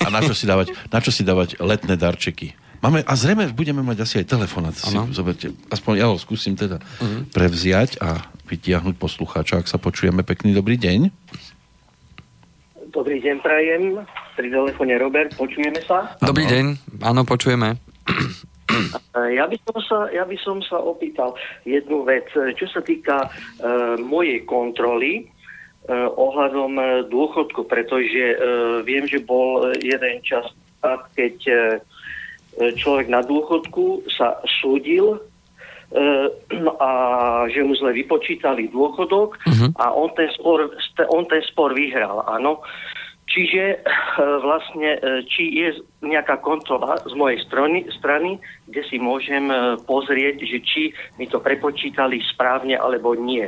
A 0.04 0.12
na 0.12 0.20
čo 0.20 0.36
si 0.36 0.44
dávať, 0.44 0.76
na 0.92 1.00
čo 1.00 1.16
si 1.16 1.24
dávať 1.24 1.56
letné 1.64 1.96
darčeky? 1.96 2.52
Máme, 2.84 3.00
a 3.08 3.16
zrejme 3.16 3.48
budeme 3.56 3.80
mať 3.80 4.04
asi 4.04 4.16
aj 4.20 4.28
telefonát. 4.28 4.76
Si, 4.76 4.92
zoberte, 5.16 5.56
aspoň 5.72 5.94
ja 6.04 6.12
ho 6.12 6.20
skúsim 6.20 6.60
teda 6.60 6.84
uh-huh. 6.84 7.24
prevziať 7.32 7.96
a 8.04 8.28
vytiahnuť 8.52 9.00
poslucháča, 9.00 9.64
ak 9.64 9.72
sa 9.72 9.80
počujeme. 9.80 10.20
Pekný 10.28 10.52
dobrý 10.52 10.76
deň. 10.76 11.08
Dobrý 12.94 13.18
deň, 13.26 13.42
prajem. 13.42 14.06
Pri 14.38 14.54
telefóne 14.54 15.02
Robert, 15.02 15.34
počujeme 15.34 15.82
sa? 15.82 16.14
Dobrý 16.22 16.46
deň, 16.46 16.66
áno, 17.02 17.26
počujeme. 17.26 17.74
Ja 19.34 19.50
by, 19.50 19.58
som 19.66 19.78
sa, 19.82 19.98
ja 20.14 20.22
by 20.30 20.38
som 20.38 20.62
sa 20.62 20.78
opýtal 20.78 21.34
jednu 21.66 22.06
vec, 22.06 22.30
čo 22.30 22.70
sa 22.70 22.86
týka 22.86 23.26
uh, 23.26 23.98
mojej 23.98 24.46
kontroly 24.46 25.26
uh, 25.90 26.06
ohľadom 26.14 26.78
uh, 26.78 26.86
dôchodku, 27.10 27.66
pretože 27.66 28.38
uh, 28.38 28.86
viem, 28.86 29.10
že 29.10 29.26
bol 29.26 29.74
jeden 29.82 30.22
čas, 30.22 30.46
keď 31.18 31.36
uh, 31.50 31.82
človek 32.78 33.10
na 33.10 33.26
dôchodku 33.26 34.06
sa 34.14 34.38
súdil 34.62 35.18
a 36.82 36.90
že 37.54 37.62
mu 37.62 37.78
zle 37.78 37.94
vypočítali 37.94 38.70
dôchodok 38.74 39.38
uh-huh. 39.38 39.70
a 39.78 39.94
on 39.94 40.10
ten, 40.18 40.30
spor, 40.34 40.66
on 41.14 41.24
ten 41.30 41.44
spor 41.46 41.74
vyhral, 41.74 42.26
áno. 42.26 42.66
Čiže 43.24 43.82
uh, 43.82 44.42
vlastne, 44.44 45.00
uh, 45.00 45.22
či 45.26 45.54
je 45.58 45.82
nejaká 46.06 46.38
kontrola 46.44 47.00
z 47.02 47.14
mojej 47.18 47.40
strany, 47.46 47.88
strany, 47.98 48.38
kde 48.68 48.82
si 48.90 48.98
môžem 49.00 49.50
uh, 49.50 49.80
pozrieť, 49.86 50.44
že 50.44 50.60
či 50.62 50.82
mi 51.18 51.26
to 51.26 51.40
prepočítali 51.40 52.20
správne 52.34 52.78
alebo 52.78 53.16
nie. 53.18 53.48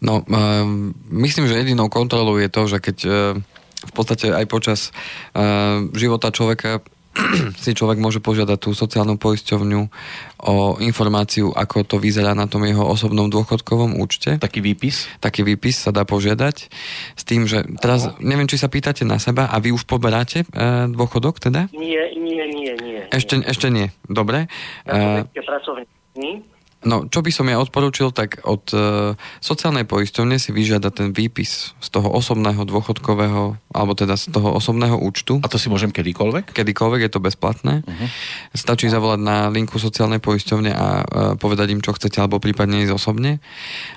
No, 0.00 0.22
uh, 0.22 0.64
myslím, 1.12 1.50
že 1.50 1.60
jedinou 1.60 1.90
kontrolou 1.90 2.38
je 2.40 2.48
to, 2.48 2.62
že 2.70 2.78
keď 2.78 2.98
v 3.84 3.92
podstate 3.92 4.32
aj 4.32 4.48
počas 4.48 4.80
života 5.92 6.32
človeka 6.32 6.80
si 7.64 7.72
človek 7.74 7.98
môže 8.02 8.18
požiadať 8.18 8.58
tú 8.58 8.70
sociálnu 8.74 9.16
poisťovňu 9.16 9.80
o 10.44 10.76
informáciu, 10.82 11.54
ako 11.54 11.86
to 11.86 11.96
vyzerá 12.02 12.34
na 12.36 12.50
tom 12.50 12.66
jeho 12.66 12.84
osobnom 12.84 13.30
dôchodkovom 13.30 13.96
účte. 13.98 14.36
Taký 14.36 14.60
výpis? 14.60 15.08
Taký 15.22 15.46
výpis 15.46 15.78
sa 15.78 15.90
dá 15.94 16.04
požiadať 16.04 16.56
s 17.14 17.22
tým, 17.22 17.48
že 17.48 17.64
teraz 17.80 18.10
Aho. 18.10 18.20
neviem, 18.20 18.50
či 18.50 18.60
sa 18.60 18.68
pýtate 18.68 19.06
na 19.06 19.16
seba 19.22 19.48
a 19.48 19.56
vy 19.62 19.72
už 19.72 19.88
poberáte 19.88 20.44
e, 20.44 20.46
dôchodok 20.90 21.40
teda? 21.40 21.70
Nie, 21.72 22.12
nie, 22.18 22.44
nie, 22.50 22.72
nie. 22.78 23.00
Ešte, 23.08 23.40
nie. 23.40 23.46
ešte 23.46 23.66
nie, 23.70 23.88
dobre. 24.06 24.50
Ja 24.84 25.24
e, 25.24 26.53
No, 26.84 27.08
čo 27.08 27.24
by 27.24 27.30
som 27.32 27.48
ja 27.48 27.56
odporúčil, 27.56 28.12
tak 28.12 28.44
od 28.44 28.68
e, 28.76 29.16
sociálnej 29.40 29.88
poisťovne 29.88 30.36
si 30.36 30.52
vyžiada 30.52 30.92
ten 30.92 31.16
výpis 31.16 31.72
z 31.80 31.88
toho 31.88 32.12
osobného 32.12 32.60
dôchodkového, 32.68 33.56
alebo 33.72 33.92
teda 33.96 34.20
z 34.20 34.28
toho 34.28 34.52
osobného 34.52 35.00
účtu. 35.00 35.40
A 35.40 35.48
to 35.48 35.56
si 35.56 35.72
môžem 35.72 35.88
kedykoľvek? 35.88 36.52
Kedykoľvek, 36.52 37.00
je 37.08 37.10
to 37.10 37.24
bezplatné. 37.24 37.74
Uh-huh. 37.88 38.08
Stačí 38.52 38.92
zavolať 38.92 39.20
na 39.24 39.48
linku 39.48 39.80
sociálnej 39.80 40.20
poisťovne 40.20 40.70
a 40.76 40.86
e, 41.00 41.04
povedať 41.40 41.72
im, 41.72 41.80
čo 41.80 41.96
chcete, 41.96 42.20
alebo 42.20 42.36
prípadne 42.36 42.84
ísť 42.84 42.92
osobne. 42.92 43.40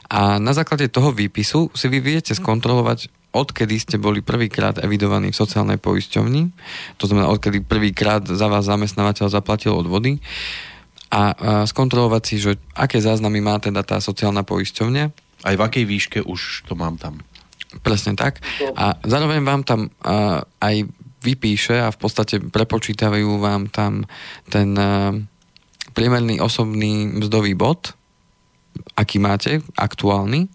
A 0.07 0.39
na 0.39 0.55
základe 0.55 0.87
toho 0.87 1.11
výpisu 1.11 1.75
si 1.75 1.91
vy 1.91 1.99
viete 1.99 2.31
skontrolovať, 2.31 3.11
odkedy 3.35 3.75
ste 3.77 3.95
boli 3.99 4.23
prvýkrát 4.23 4.79
evidovaní 4.79 5.35
v 5.35 5.39
sociálnej 5.43 5.77
poisťovni, 5.77 6.55
to 6.95 7.05
znamená, 7.05 7.27
odkedy 7.29 7.61
prvýkrát 7.61 8.23
za 8.23 8.47
vás 8.47 8.65
zamestnávateľ 8.65 9.27
zaplatil 9.27 9.75
odvody 9.75 10.23
a, 11.07 11.21
a 11.21 11.23
skontrolovať 11.63 12.23
si, 12.23 12.35
že 12.41 12.51
aké 12.75 12.99
záznamy 12.99 13.39
má 13.39 13.57
teda 13.59 13.83
tá 13.83 13.97
sociálna 14.03 14.43
poisťovňa. 14.43 15.05
Aj 15.45 15.55
v 15.55 15.61
akej 15.63 15.85
výške 15.87 16.19
už 16.25 16.67
to 16.67 16.73
mám 16.75 16.99
tam. 16.99 17.23
Presne 17.83 18.15
tak. 18.15 18.41
A 18.75 18.97
zároveň 19.03 19.43
vám 19.43 19.61
tam 19.63 19.91
a, 20.03 20.43
aj 20.63 20.87
vypíše 21.23 21.75
a 21.79 21.91
v 21.91 21.97
podstate 21.99 22.39
prepočítavajú 22.39 23.39
vám 23.39 23.67
tam 23.71 24.07
ten 24.47 24.75
a, 24.75 25.13
priemerný 25.97 26.37
osobný 26.37 27.09
mzdový 27.23 27.57
bod, 27.57 27.97
aký 28.93 29.17
máte, 29.17 29.65
aktuálny. 29.73 30.45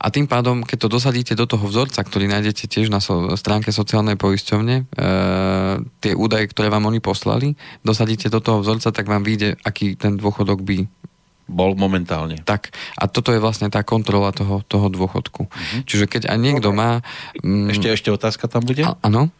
A 0.00 0.08
tým 0.08 0.24
pádom, 0.24 0.64
keď 0.64 0.88
to 0.88 0.94
dosadíte 0.96 1.36
do 1.36 1.44
toho 1.44 1.68
vzorca, 1.68 2.00
ktorý 2.00 2.24
nájdete 2.32 2.64
tiež 2.64 2.88
na 2.88 3.04
so, 3.04 3.36
stránke 3.36 3.68
sociálnej 3.68 4.16
poisťovne, 4.16 4.76
e, 4.80 4.84
tie 6.00 6.12
údaje, 6.16 6.48
ktoré 6.48 6.72
vám 6.72 6.88
oni 6.88 7.04
poslali, 7.04 7.52
dosadíte 7.84 8.32
do 8.32 8.40
toho 8.40 8.64
vzorca, 8.64 8.88
tak 8.96 9.04
vám 9.04 9.20
vyjde, 9.20 9.60
aký 9.60 10.00
ten 10.00 10.16
dôchodok 10.16 10.64
by 10.64 10.88
bol 11.50 11.74
momentálne. 11.74 12.40
Tak. 12.46 12.70
A 12.96 13.10
toto 13.10 13.34
je 13.34 13.42
vlastne 13.42 13.68
tá 13.68 13.82
kontrola 13.82 14.30
toho, 14.30 14.62
toho 14.64 14.86
dôchodku. 14.86 15.50
Uh-huh. 15.50 15.80
Čiže 15.84 16.06
keď 16.06 16.22
aj 16.30 16.38
niekto 16.38 16.70
okay. 16.70 16.78
má... 16.78 16.90
Mm, 17.42 17.74
ešte, 17.74 17.90
ešte 17.90 18.08
otázka 18.14 18.46
tam 18.46 18.62
bude? 18.62 18.86
Áno. 18.86 19.34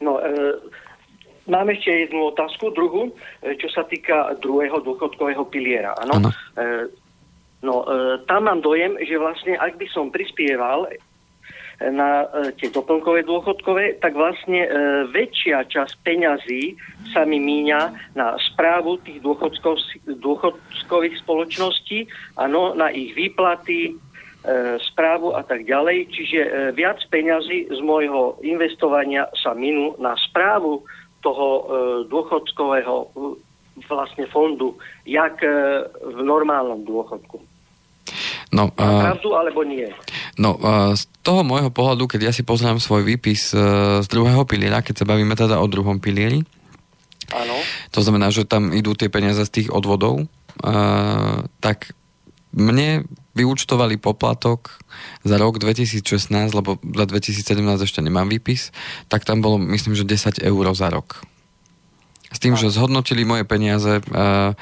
No, 0.00 0.16
e, 0.18 0.32
mám 1.52 1.68
ešte 1.68 2.08
jednu 2.08 2.32
otázku, 2.32 2.72
druhú, 2.72 3.12
e, 3.44 3.60
čo 3.60 3.68
sa 3.68 3.84
týka 3.84 4.34
druhého 4.40 4.80
dôchodkového 4.80 5.44
piliera. 5.52 5.92
Áno. 6.00 6.32
E, 6.56 7.06
no, 7.62 7.82
e, 7.84 8.18
tam 8.26 8.46
mám 8.46 8.60
dojem, 8.60 8.98
že 9.02 9.18
vlastne 9.18 9.54
ak 9.58 9.76
by 9.78 9.86
som 9.90 10.14
prispieval 10.14 10.90
na 11.78 12.26
e, 12.26 12.50
tie 12.58 12.74
doplnkové 12.74 13.22
dôchodkové, 13.22 14.02
tak 14.02 14.18
vlastne 14.18 14.66
e, 14.66 14.70
väčšia 15.14 15.62
časť 15.70 16.02
peňazí 16.02 16.74
sa 17.14 17.22
mi 17.22 17.38
míňa 17.38 18.14
na 18.18 18.34
správu 18.34 18.98
tých 19.06 19.22
dôchodkových 19.22 21.16
spoločností, 21.22 22.10
ano, 22.34 22.74
na 22.74 22.90
ich 22.90 23.14
výplaty, 23.14 23.94
e, 23.94 24.78
správu 24.90 25.38
a 25.38 25.46
tak 25.46 25.70
ďalej. 25.70 26.10
Čiže 26.10 26.40
e, 26.42 26.50
viac 26.74 26.98
peňazí 27.14 27.70
z 27.70 27.78
môjho 27.78 28.42
investovania 28.42 29.30
sa 29.38 29.54
minú 29.54 29.94
na 30.02 30.18
správu 30.18 30.82
toho 31.22 31.46
e, 31.46 31.62
dôchodkového 32.10 32.96
e, 33.06 33.08
vlastne 33.86 34.26
fondu, 34.32 34.74
jak 35.06 35.38
e, 35.44 35.50
v 35.86 36.20
normálnom 36.24 36.82
dôchodku. 36.82 37.38
No, 38.48 38.72
uh, 38.72 39.12
pravdu 39.12 39.36
alebo 39.36 39.60
nie? 39.60 39.92
No, 40.40 40.56
uh, 40.56 40.96
z 40.96 41.04
toho 41.20 41.44
môjho 41.44 41.68
pohľadu, 41.68 42.08
keď 42.08 42.30
ja 42.30 42.32
si 42.32 42.40
pozriem 42.40 42.80
svoj 42.80 43.04
výpis 43.04 43.52
uh, 43.52 44.00
z 44.00 44.06
druhého 44.08 44.48
piliera, 44.48 44.80
keď 44.80 45.04
sa 45.04 45.08
bavíme 45.08 45.36
teda 45.36 45.60
o 45.60 45.66
druhom 45.68 46.00
pilieri, 46.00 46.40
Áno. 47.28 47.56
to 47.92 48.00
znamená, 48.00 48.32
že 48.32 48.48
tam 48.48 48.72
idú 48.72 48.96
tie 48.96 49.12
peniaze 49.12 49.44
z 49.44 49.52
tých 49.52 49.68
odvodov, 49.68 50.24
uh, 50.24 51.44
tak 51.60 51.92
mne 52.56 53.04
vyúčtovali 53.36 54.00
poplatok 54.00 54.80
za 55.22 55.36
rok 55.38 55.60
2016, 55.62 56.32
lebo 56.56 56.80
za 56.80 57.04
2017 57.06 57.44
ešte 57.84 58.00
nemám 58.02 58.26
výpis, 58.26 58.74
tak 59.06 59.22
tam 59.22 59.44
bolo, 59.44 59.60
myslím, 59.60 59.94
že 59.94 60.08
10 60.08 60.42
eur 60.42 60.64
za 60.74 60.88
rok. 60.90 61.22
S 62.28 62.38
tým, 62.38 62.56
že 62.56 62.72
zhodnotili 62.72 63.24
moje 63.24 63.44
peniaze, 63.48 64.00
uh, 64.00 64.52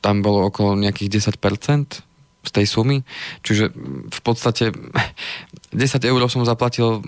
tam 0.00 0.24
bolo 0.24 0.48
okolo 0.48 0.76
nejakých 0.80 1.20
10%, 1.20 2.10
z 2.40 2.50
tej 2.50 2.66
sumy. 2.66 3.04
Čiže 3.44 3.72
v 4.08 4.20
podstate 4.24 4.72
10 5.76 6.08
eur 6.08 6.20
som 6.32 6.42
zaplatil 6.48 7.04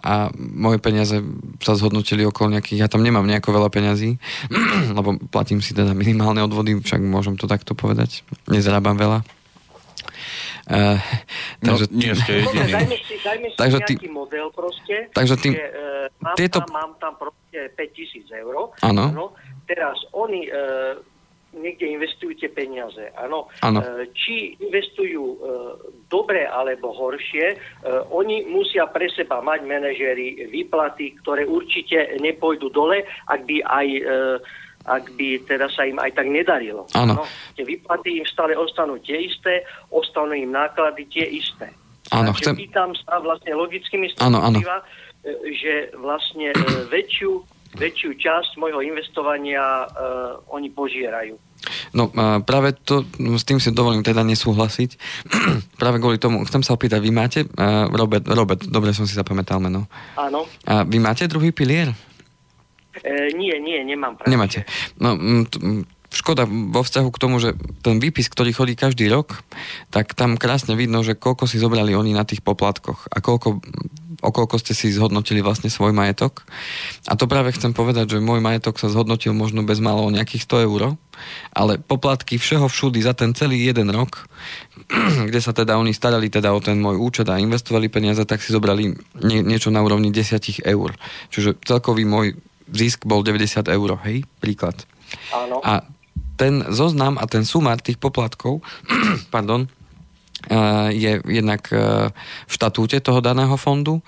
a 0.00 0.30
moje 0.38 0.78
peniaze 0.78 1.20
sa 1.60 1.74
zhodnotili 1.74 2.24
okolo 2.24 2.56
nejakých, 2.56 2.86
ja 2.86 2.88
tam 2.88 3.04
nemám 3.04 3.26
nejako 3.26 3.50
veľa 3.50 3.68
peňazí, 3.68 4.16
lebo 4.98 5.18
platím 5.28 5.60
si 5.60 5.74
teda 5.74 5.92
minimálne 5.92 6.40
odvody, 6.40 6.78
však 6.78 7.02
môžem 7.02 7.34
to 7.34 7.50
takto 7.50 7.74
povedať. 7.74 8.22
Nezarábam 8.46 8.96
veľa. 8.96 9.26
Uh, 10.68 11.00
takže, 11.64 11.84
no, 11.88 11.96
nie 11.96 12.12
ste 12.12 12.32
jediný. 12.44 12.72
Dajme 12.72 12.96
si, 13.00 13.14
dajme 13.24 13.46
si 13.48 13.56
takže 13.56 13.78
nejaký 13.80 13.96
ty, 13.96 14.08
model 14.10 14.46
proste. 14.52 14.96
Takže 15.14 15.34
tým, 15.40 15.52
že, 15.56 15.66
uh, 15.70 16.06
mám, 16.20 16.36
tieto... 16.36 16.58
tam, 16.60 16.70
mám 16.72 16.92
tam 17.00 17.12
proste 17.16 17.72
5000 17.78 18.42
eur. 18.44 18.74
Áno. 18.84 19.32
Teraz 19.64 19.96
oni 20.12 20.50
uh, 20.50 20.98
niekde 21.54 21.98
investujú 21.98 22.38
tie 22.38 22.50
peniaze. 22.50 23.10
Áno. 23.18 23.50
Či 24.14 24.54
investujú 24.62 25.24
e, 25.34 25.36
dobre 26.06 26.46
alebo 26.46 26.94
horšie, 26.94 27.46
e, 27.50 27.56
oni 28.14 28.46
musia 28.46 28.86
pre 28.86 29.10
seba 29.10 29.42
mať 29.42 29.66
manažery 29.66 30.46
výplaty, 30.46 31.18
ktoré 31.22 31.42
určite 31.46 32.18
nepôjdu 32.22 32.70
dole, 32.70 33.02
ak 33.26 33.40
by 33.50 33.56
aj 33.66 33.88
e, 33.90 34.02
ak 34.88 35.12
by 35.16 35.44
teda 35.44 35.68
sa 35.68 35.84
im 35.84 36.00
aj 36.00 36.16
tak 36.16 36.26
nedarilo. 36.28 36.88
Áno. 36.96 37.20
Tie 37.56 37.64
výplaty 37.64 38.20
im 38.20 38.26
stále 38.28 38.56
ostanú 38.56 38.96
tie 39.04 39.28
isté, 39.28 39.64
ostanú 39.92 40.32
im 40.32 40.52
náklady 40.52 41.04
tie 41.12 41.26
isté. 41.28 41.68
Áno, 42.10 42.34
chcem... 42.34 42.56
pýtam 42.58 42.96
sa 43.06 43.22
vlastne 43.22 43.54
logickými 43.54 44.10
stanoviska, 44.16 44.82
že 45.52 45.94
vlastne 46.00 46.50
väčšiu 46.90 47.60
väčšiu 47.70 48.18
časť 48.18 48.58
môjho 48.58 48.82
investovania 48.82 49.86
uh, 49.86 50.42
oni 50.50 50.74
požierajú. 50.74 51.38
No 51.94 52.10
práve 52.42 52.74
to, 52.82 53.06
no, 53.22 53.38
s 53.38 53.46
tým 53.46 53.62
si 53.62 53.70
dovolím 53.70 54.02
teda 54.02 54.26
nesúhlasiť. 54.26 54.90
práve 55.80 56.02
kvôli 56.02 56.18
tomu, 56.18 56.42
chcem 56.50 56.66
sa 56.66 56.74
opýtať, 56.74 56.98
vy 56.98 57.12
máte, 57.14 57.46
uh, 57.46 57.86
Robert, 57.94 58.26
Robert, 58.26 58.62
dobre 58.66 58.90
som 58.90 59.06
si 59.06 59.14
zapamätal 59.14 59.62
meno. 59.62 59.86
Áno. 60.18 60.50
A 60.66 60.82
vy 60.82 60.98
máte 60.98 61.30
druhý 61.30 61.54
pilier? 61.54 61.94
E, 62.98 63.30
nie, 63.38 63.54
nie, 63.62 63.78
nemám 63.86 64.18
práve. 64.18 64.30
Nemáte. 64.30 64.66
No, 64.98 65.14
t- 65.46 65.86
škoda 66.10 66.42
vo 66.46 66.82
vzťahu 66.82 67.08
k 67.14 67.22
tomu, 67.22 67.38
že 67.38 67.54
ten 67.86 68.02
výpis, 68.02 68.26
ktorý 68.26 68.50
chodí 68.50 68.74
každý 68.74 69.06
rok, 69.06 69.46
tak 69.94 70.18
tam 70.18 70.34
krásne 70.34 70.74
vidno, 70.74 71.06
že 71.06 71.14
koľko 71.14 71.46
si 71.46 71.62
zobrali 71.62 71.94
oni 71.94 72.10
na 72.10 72.26
tých 72.26 72.42
poplatkoch 72.42 73.06
a 73.06 73.22
koľko 73.22 73.62
okolko 74.20 74.60
ste 74.60 74.76
si 74.76 74.92
zhodnotili 74.92 75.40
vlastne 75.40 75.72
svoj 75.72 75.96
majetok. 75.96 76.44
A 77.08 77.16
to 77.16 77.24
práve 77.24 77.56
chcem 77.56 77.72
povedať, 77.72 78.16
že 78.16 78.18
môj 78.22 78.44
majetok 78.44 78.76
sa 78.76 78.92
zhodnotil 78.92 79.32
možno 79.32 79.64
bez 79.64 79.80
malo 79.80 80.04
o 80.04 80.12
nejakých 80.12 80.44
100 80.44 80.68
eur, 80.68 80.80
ale 81.56 81.80
poplatky 81.80 82.36
všeho 82.36 82.68
všudy 82.68 83.00
za 83.00 83.16
ten 83.16 83.32
celý 83.32 83.64
jeden 83.64 83.88
rok, 83.88 84.28
kde 85.28 85.40
sa 85.40 85.56
teda 85.56 85.80
oni 85.80 85.96
starali 85.96 86.28
teda 86.28 86.52
o 86.52 86.60
ten 86.60 86.76
môj 86.76 87.00
účet 87.00 87.26
a 87.32 87.40
investovali 87.40 87.88
peniaze, 87.88 88.20
tak 88.28 88.44
si 88.44 88.52
zobrali 88.52 88.92
nie, 89.24 89.40
niečo 89.40 89.72
na 89.72 89.80
úrovni 89.80 90.12
10 90.12 90.68
eur. 90.68 90.90
Čiže 91.32 91.56
celkový 91.64 92.04
môj 92.04 92.36
zisk 92.70 93.06
bol 93.06 93.22
90 93.22 93.66
eur, 93.68 93.98
hej, 94.06 94.24
príklad. 94.38 94.74
Áno. 95.34 95.58
A 95.62 95.84
ten 96.40 96.64
zoznam 96.72 97.20
a 97.20 97.28
ten 97.28 97.44
sumár 97.44 97.84
tých 97.84 98.00
poplatkov, 98.00 98.64
pardon, 99.34 99.68
je 100.88 101.20
jednak 101.28 101.68
e, 101.68 102.08
v 102.08 102.52
štatúte 102.52 102.96
toho 103.04 103.20
daného 103.20 103.60
fondu 103.60 104.00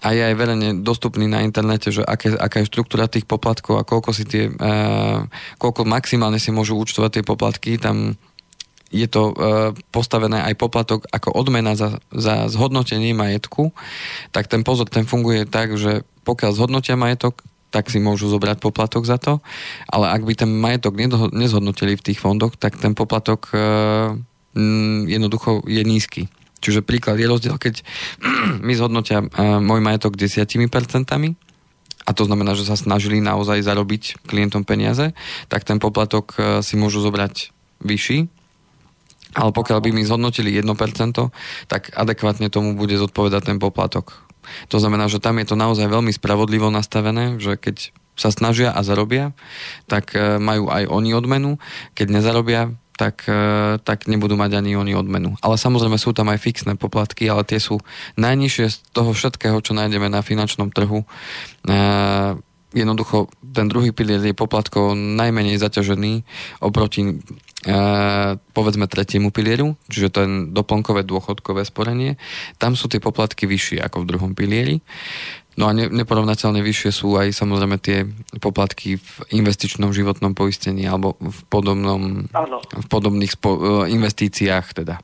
a 0.00 0.16
je 0.16 0.24
aj 0.24 0.34
verejne 0.34 0.68
dostupný 0.80 1.28
na 1.28 1.44
internete, 1.44 1.92
že 1.92 2.00
aké, 2.00 2.32
aká 2.32 2.64
je 2.64 2.70
štruktúra 2.72 3.12
tých 3.12 3.28
poplatkov 3.28 3.76
a 3.76 3.84
koľko 3.84 4.16
si 4.16 4.24
tie, 4.24 4.48
uh, 4.48 5.28
koľko 5.60 5.84
maximálne 5.84 6.40
si 6.40 6.48
môžu 6.48 6.80
účtovať 6.80 7.20
tie 7.20 7.24
poplatky, 7.28 7.76
tam 7.76 8.16
je 8.88 9.06
to 9.06 9.36
postavené 9.94 10.42
aj 10.50 10.58
poplatok 10.58 11.06
ako 11.14 11.30
odmena 11.30 11.78
za, 11.78 12.02
za 12.10 12.50
zhodnotenie 12.50 13.14
majetku, 13.14 13.70
tak 14.34 14.50
ten 14.50 14.66
pozor, 14.66 14.90
ten 14.90 15.06
funguje 15.06 15.46
tak, 15.46 15.78
že 15.78 16.02
pokiaľ 16.26 16.50
zhodnotia 16.56 16.98
majetok, 16.98 17.44
tak 17.70 17.88
si 17.88 18.02
môžu 18.02 18.26
zobrať 18.26 18.58
poplatok 18.58 19.06
za 19.06 19.16
to, 19.16 19.38
ale 19.86 20.10
ak 20.10 20.26
by 20.26 20.34
ten 20.34 20.50
majetok 20.50 20.98
nezhodnotili 21.30 21.94
v 21.94 22.04
tých 22.04 22.18
fondoch, 22.18 22.58
tak 22.58 22.76
ten 22.76 22.98
poplatok 22.98 23.54
mm, 24.54 25.06
jednoducho 25.06 25.62
je 25.66 25.82
nízky. 25.86 26.22
Čiže 26.60 26.84
príklad 26.84 27.16
je 27.16 27.26
rozdiel, 27.30 27.56
keď 27.56 27.80
my 28.66 28.72
zhodnotia 28.76 29.24
uh, 29.24 29.58
môj 29.58 29.80
majetok 29.80 30.14
10%, 30.14 30.44
a 32.00 32.10
to 32.16 32.22
znamená, 32.24 32.56
že 32.56 32.66
sa 32.66 32.74
snažili 32.74 33.20
naozaj 33.20 33.60
zarobiť 33.60 34.24
klientom 34.24 34.64
peniaze, 34.64 35.12
tak 35.48 35.64
ten 35.64 35.80
poplatok 35.80 36.36
uh, 36.36 36.42
si 36.60 36.76
môžu 36.76 37.00
zobrať 37.00 37.54
vyšší, 37.80 38.28
ale 39.30 39.50
pokiaľ 39.54 39.78
by 39.78 39.90
mi 39.94 40.02
zhodnotili 40.04 40.52
1%, 40.52 40.66
tak 41.70 41.82
adekvátne 41.94 42.50
tomu 42.50 42.74
bude 42.74 42.98
zodpovedať 42.98 43.54
ten 43.54 43.58
poplatok. 43.62 44.29
To 44.68 44.76
znamená, 44.78 45.06
že 45.10 45.22
tam 45.22 45.38
je 45.38 45.46
to 45.48 45.56
naozaj 45.58 45.86
veľmi 45.86 46.12
spravodlivo 46.14 46.68
nastavené, 46.68 47.36
že 47.38 47.56
keď 47.56 47.92
sa 48.18 48.28
snažia 48.28 48.68
a 48.74 48.84
zarobia, 48.84 49.32
tak 49.88 50.12
uh, 50.12 50.36
majú 50.36 50.68
aj 50.68 50.92
oni 50.92 51.16
odmenu. 51.16 51.56
Keď 51.96 52.06
nezarobia, 52.12 52.76
tak, 53.00 53.24
e, 53.24 53.80
tak 53.80 54.04
nebudú 54.12 54.36
mať 54.36 54.60
ani 54.60 54.76
oni 54.76 54.92
odmenu. 54.92 55.32
Ale 55.40 55.56
samozrejme 55.56 55.96
sú 55.96 56.12
tam 56.12 56.28
aj 56.28 56.36
fixné 56.36 56.76
poplatky, 56.76 57.32
ale 57.32 57.48
tie 57.48 57.56
sú 57.56 57.80
najnižšie 58.20 58.66
z 58.68 58.76
toho 58.92 59.16
všetkého, 59.16 59.56
čo 59.64 59.72
nájdeme 59.72 60.12
na 60.12 60.20
finančnom 60.20 60.68
trhu. 60.68 61.08
E, 61.64 61.76
jednoducho 62.70 63.26
ten 63.42 63.66
druhý 63.66 63.90
pilier 63.90 64.22
je 64.22 64.34
poplatkov 64.34 64.94
najmenej 64.94 65.58
zaťažený 65.58 66.22
oproti 66.62 67.02
e, 67.02 67.12
povedzme 68.36 68.86
tretiemu 68.86 69.34
pilieru, 69.34 69.74
čiže 69.90 70.08
ten 70.14 70.30
doplnkové 70.54 71.02
dôchodkové 71.02 71.66
sporenie. 71.66 72.14
Tam 72.62 72.78
sú 72.78 72.86
tie 72.86 73.02
poplatky 73.02 73.50
vyššie 73.50 73.82
ako 73.82 74.06
v 74.06 74.08
druhom 74.08 74.32
pilieri. 74.38 74.78
No 75.58 75.66
a 75.66 75.74
ne, 75.74 75.90
neporovnateľne 75.90 76.62
vyššie 76.62 76.90
sú 76.94 77.18
aj 77.18 77.34
samozrejme 77.34 77.76
tie 77.82 78.06
poplatky 78.38 78.96
v 78.96 79.10
investičnom 79.34 79.90
životnom 79.90 80.32
poistení 80.32 80.86
alebo 80.86 81.18
v, 81.18 81.38
podobnom, 81.50 82.30
v 82.70 82.86
podobných 82.86 83.34
spo, 83.34 83.50
e, 83.58 83.92
investíciách 83.92 84.66
teda. 84.78 85.02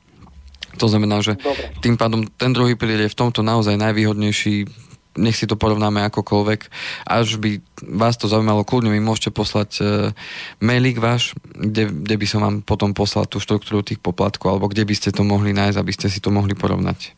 To 0.77 0.85
znamená, 0.85 1.25
že 1.25 1.35
Dobre. 1.41 1.73
tým 1.81 1.97
pádom 1.97 2.21
ten 2.37 2.53
druhý 2.53 2.77
pilier 2.77 3.09
je 3.09 3.13
v 3.13 3.19
tomto 3.19 3.41
naozaj 3.41 3.75
najvýhodnejší 3.81 4.86
nech 5.17 5.35
si 5.35 5.49
to 5.49 5.57
porovnáme 5.57 5.99
akokoľvek. 6.07 6.59
Až 7.09 7.41
by 7.41 7.59
vás 7.83 8.15
to 8.15 8.29
zaujímalo, 8.29 8.63
kľudne 8.63 8.93
mi 8.93 9.01
môžete 9.01 9.33
poslať 9.33 9.69
e, 9.77 9.83
mailík 10.61 11.01
váš, 11.01 11.33
kde, 11.57 11.89
kde 11.89 12.15
by 12.15 12.25
som 12.29 12.39
vám 12.45 12.55
potom 12.61 12.93
poslal 12.93 13.25
tú 13.25 13.41
štruktúru 13.41 13.81
tých 13.81 13.99
poplatkov, 13.99 14.55
alebo 14.55 14.69
kde 14.69 14.85
by 14.85 14.93
ste 14.93 15.09
to 15.09 15.25
mohli 15.25 15.51
nájsť, 15.51 15.77
aby 15.81 15.91
ste 15.91 16.07
si 16.07 16.21
to 16.21 16.29
mohli 16.29 16.53
porovnať. 16.53 17.17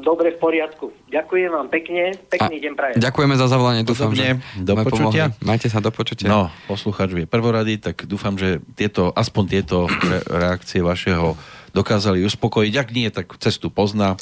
Dobre, 0.00 0.32
v 0.32 0.38
poriadku. 0.40 0.96
Ďakujem 1.12 1.50
vám 1.52 1.68
pekne, 1.68 2.16
pekný 2.32 2.56
A 2.56 2.62
deň 2.64 2.72
prajem. 2.72 2.96
Ďakujeme 3.04 3.34
za 3.36 3.46
zavolanie, 3.52 3.82
dúfam, 3.84 4.08
Podobne, 4.08 4.40
že 4.40 4.64
do 4.64 4.74
počutia. 4.80 5.24
Pomohli. 5.28 5.44
Majte 5.44 5.68
sa 5.68 5.78
do 5.84 5.90
počutia. 5.92 6.28
No, 6.32 6.48
poslucháč 6.64 7.12
je 7.12 7.28
prvorady, 7.28 7.76
tak 7.76 8.08
dúfam, 8.08 8.40
že 8.40 8.64
tieto, 8.72 9.12
aspoň 9.12 9.44
tieto 9.44 9.84
re- 9.92 10.24
reakcie 10.24 10.80
vašeho 10.80 11.36
dokázali 11.72 12.24
uspokojiť. 12.26 12.74
Ak 12.76 12.88
nie, 12.94 13.08
tak 13.10 13.34
cestu 13.38 13.70
pozná 13.70 14.18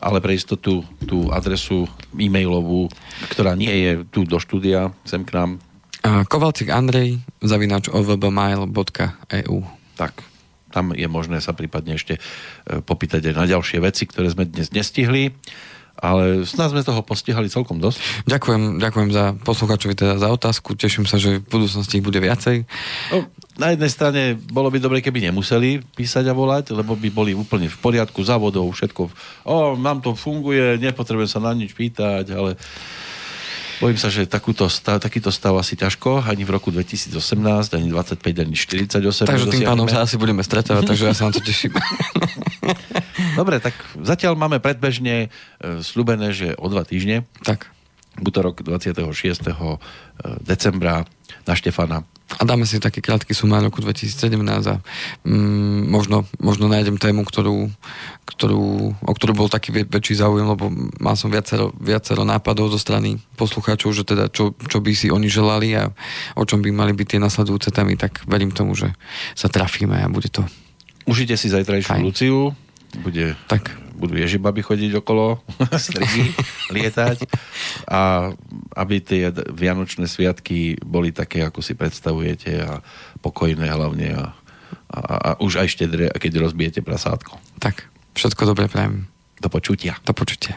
ale 0.00 0.24
pre 0.24 0.32
istotu 0.32 0.82
tú 1.04 1.28
adresu 1.28 1.84
e-mailovú, 2.16 2.88
ktorá 3.28 3.52
nie 3.52 3.70
je 3.70 3.90
tu 4.08 4.24
do 4.24 4.40
štúdia, 4.40 4.96
sem 5.04 5.22
k 5.28 5.36
nám. 5.36 5.50
Kovalcik 6.00 6.72
Andrej, 6.72 7.20
zavinač 7.44 7.92
ovbmail.eu 7.92 9.58
Tak, 10.00 10.24
tam 10.72 10.96
je 10.96 11.04
možné 11.04 11.44
sa 11.44 11.52
prípadne 11.52 12.00
ešte 12.00 12.16
e, 12.16 12.20
popýtať 12.80 13.28
aj 13.28 13.34
na 13.36 13.44
ďalšie 13.44 13.84
veci, 13.84 14.08
ktoré 14.08 14.32
sme 14.32 14.48
dnes 14.48 14.72
nestihli 14.72 15.36
ale 16.00 16.48
snad 16.48 16.72
sme 16.72 16.80
toho 16.80 17.04
postihali 17.04 17.52
celkom 17.52 17.76
dosť. 17.78 18.24
Ďakujem, 18.24 18.80
ďakujem 18.80 19.10
za 19.12 19.24
posluchačovi 19.44 19.94
teda 19.94 20.16
za 20.16 20.28
otázku, 20.32 20.74
teším 20.74 21.04
sa, 21.04 21.20
že 21.20 21.44
v 21.44 21.46
budúcnosti 21.46 22.00
ich 22.00 22.04
bude 22.04 22.18
viacej. 22.18 22.64
No, 23.12 23.28
na 23.60 23.76
jednej 23.76 23.90
strane 23.92 24.22
bolo 24.34 24.72
by 24.72 24.80
dobre, 24.80 25.04
keby 25.04 25.28
nemuseli 25.28 25.84
písať 25.92 26.24
a 26.26 26.34
volať, 26.34 26.72
lebo 26.72 26.96
by 26.96 27.08
boli 27.12 27.32
úplne 27.36 27.68
v 27.68 27.78
poriadku, 27.78 28.24
závodov, 28.24 28.72
všetko. 28.72 29.02
O, 29.44 29.76
nám 29.76 30.00
to 30.00 30.16
funguje, 30.16 30.80
nepotrebujem 30.80 31.28
sa 31.28 31.44
na 31.44 31.52
nič 31.52 31.76
pýtať, 31.76 32.32
ale 32.32 32.56
Bojím 33.80 33.96
sa, 33.96 34.12
že 34.12 34.28
takúto 34.28 34.68
stav, 34.68 35.00
takýto 35.00 35.32
stav 35.32 35.56
asi 35.56 35.72
ťažko, 35.72 36.20
ani 36.28 36.44
v 36.44 36.52
roku 36.52 36.68
2018, 36.68 37.16
ani 37.72 37.88
25, 37.88 38.44
ani 38.44 38.52
48. 38.52 39.24
Takže 39.24 39.46
tým 39.48 39.64
pádom 39.64 39.88
sa 39.88 40.04
asi 40.04 40.20
budeme 40.20 40.44
stretávať, 40.44 40.84
takže 40.84 41.04
ja 41.08 41.16
sa 41.16 41.32
na 41.32 41.32
to 41.32 41.40
teším. 41.40 41.72
Dobre, 43.40 43.56
tak 43.56 43.72
zatiaľ 44.04 44.36
máme 44.36 44.60
predbežne 44.60 45.32
e, 45.32 45.80
slúbené, 45.80 46.36
že 46.36 46.52
o 46.60 46.68
dva 46.68 46.84
týždne. 46.84 47.24
Tak. 47.40 47.72
Útorok 48.20 48.62
26. 48.62 49.00
E, 49.00 49.54
decembra 50.44 51.04
na 51.48 51.54
Štefana 51.56 52.04
a 52.38 52.46
dáme 52.46 52.62
si 52.62 52.78
taký 52.78 53.02
krátky 53.02 53.34
sumár 53.34 53.66
roku 53.66 53.82
2017 53.82 54.38
a 54.70 54.78
mm, 55.26 55.90
možno, 55.90 56.22
možno 56.38 56.70
nájdem 56.70 56.94
tému, 56.94 57.26
ktorú, 57.26 57.66
ktorú, 58.22 58.94
o 58.94 59.12
ktorú 59.12 59.32
bol 59.34 59.48
taký 59.50 59.74
väčší 59.74 60.22
záujem, 60.22 60.46
lebo 60.46 60.70
mal 61.02 61.18
som 61.18 61.26
viacero, 61.26 61.74
viacero 61.82 62.22
nápadov 62.22 62.70
zo 62.70 62.78
strany 62.78 63.18
poslucháčov, 63.34 63.90
že 63.90 64.06
teda 64.06 64.30
čo, 64.30 64.54
čo 64.70 64.78
by 64.78 64.92
si 64.94 65.10
oni 65.10 65.26
želali 65.26 65.74
a 65.74 65.90
o 66.38 66.46
čom 66.46 66.62
by 66.62 66.70
mali 66.70 66.94
byť 66.94 67.18
tie 67.18 67.20
nasledujúce 67.20 67.74
témy, 67.74 67.98
tak 67.98 68.22
verím 68.30 68.54
tomu, 68.54 68.78
že 68.78 68.94
sa 69.34 69.50
trafíme 69.50 69.98
a 69.98 70.06
bude 70.06 70.30
to 70.30 70.46
Užite 71.10 71.34
si 71.34 71.50
zajtrajšiu 71.50 71.98
Luciu, 71.98 72.54
bude 72.98 73.38
tak 73.46 73.70
budú 74.00 74.16
ježibaby 74.16 74.64
chodiť 74.64 75.04
okolo 75.04 75.44
strihy, 75.84 76.32
lietať 76.72 77.28
a 77.84 78.32
aby 78.80 78.96
tie 79.04 79.28
vianočné 79.52 80.08
sviatky 80.08 80.80
boli 80.80 81.12
také, 81.12 81.44
ako 81.44 81.60
si 81.60 81.76
predstavujete 81.76 82.50
a 82.64 82.80
pokojné 83.20 83.68
hlavne 83.68 84.16
a, 84.16 84.24
a, 84.88 85.00
a 85.20 85.30
už 85.44 85.60
aj 85.60 85.68
štedre, 85.68 86.08
keď 86.16 86.40
rozbijete 86.40 86.80
prasátko. 86.80 87.36
Tak, 87.60 87.92
všetko 88.16 88.56
dobré 88.56 88.72
prajem. 88.72 89.04
Do 89.40 89.52
počutia. 89.52 90.00
Do 90.04 90.16
počutia. 90.16 90.56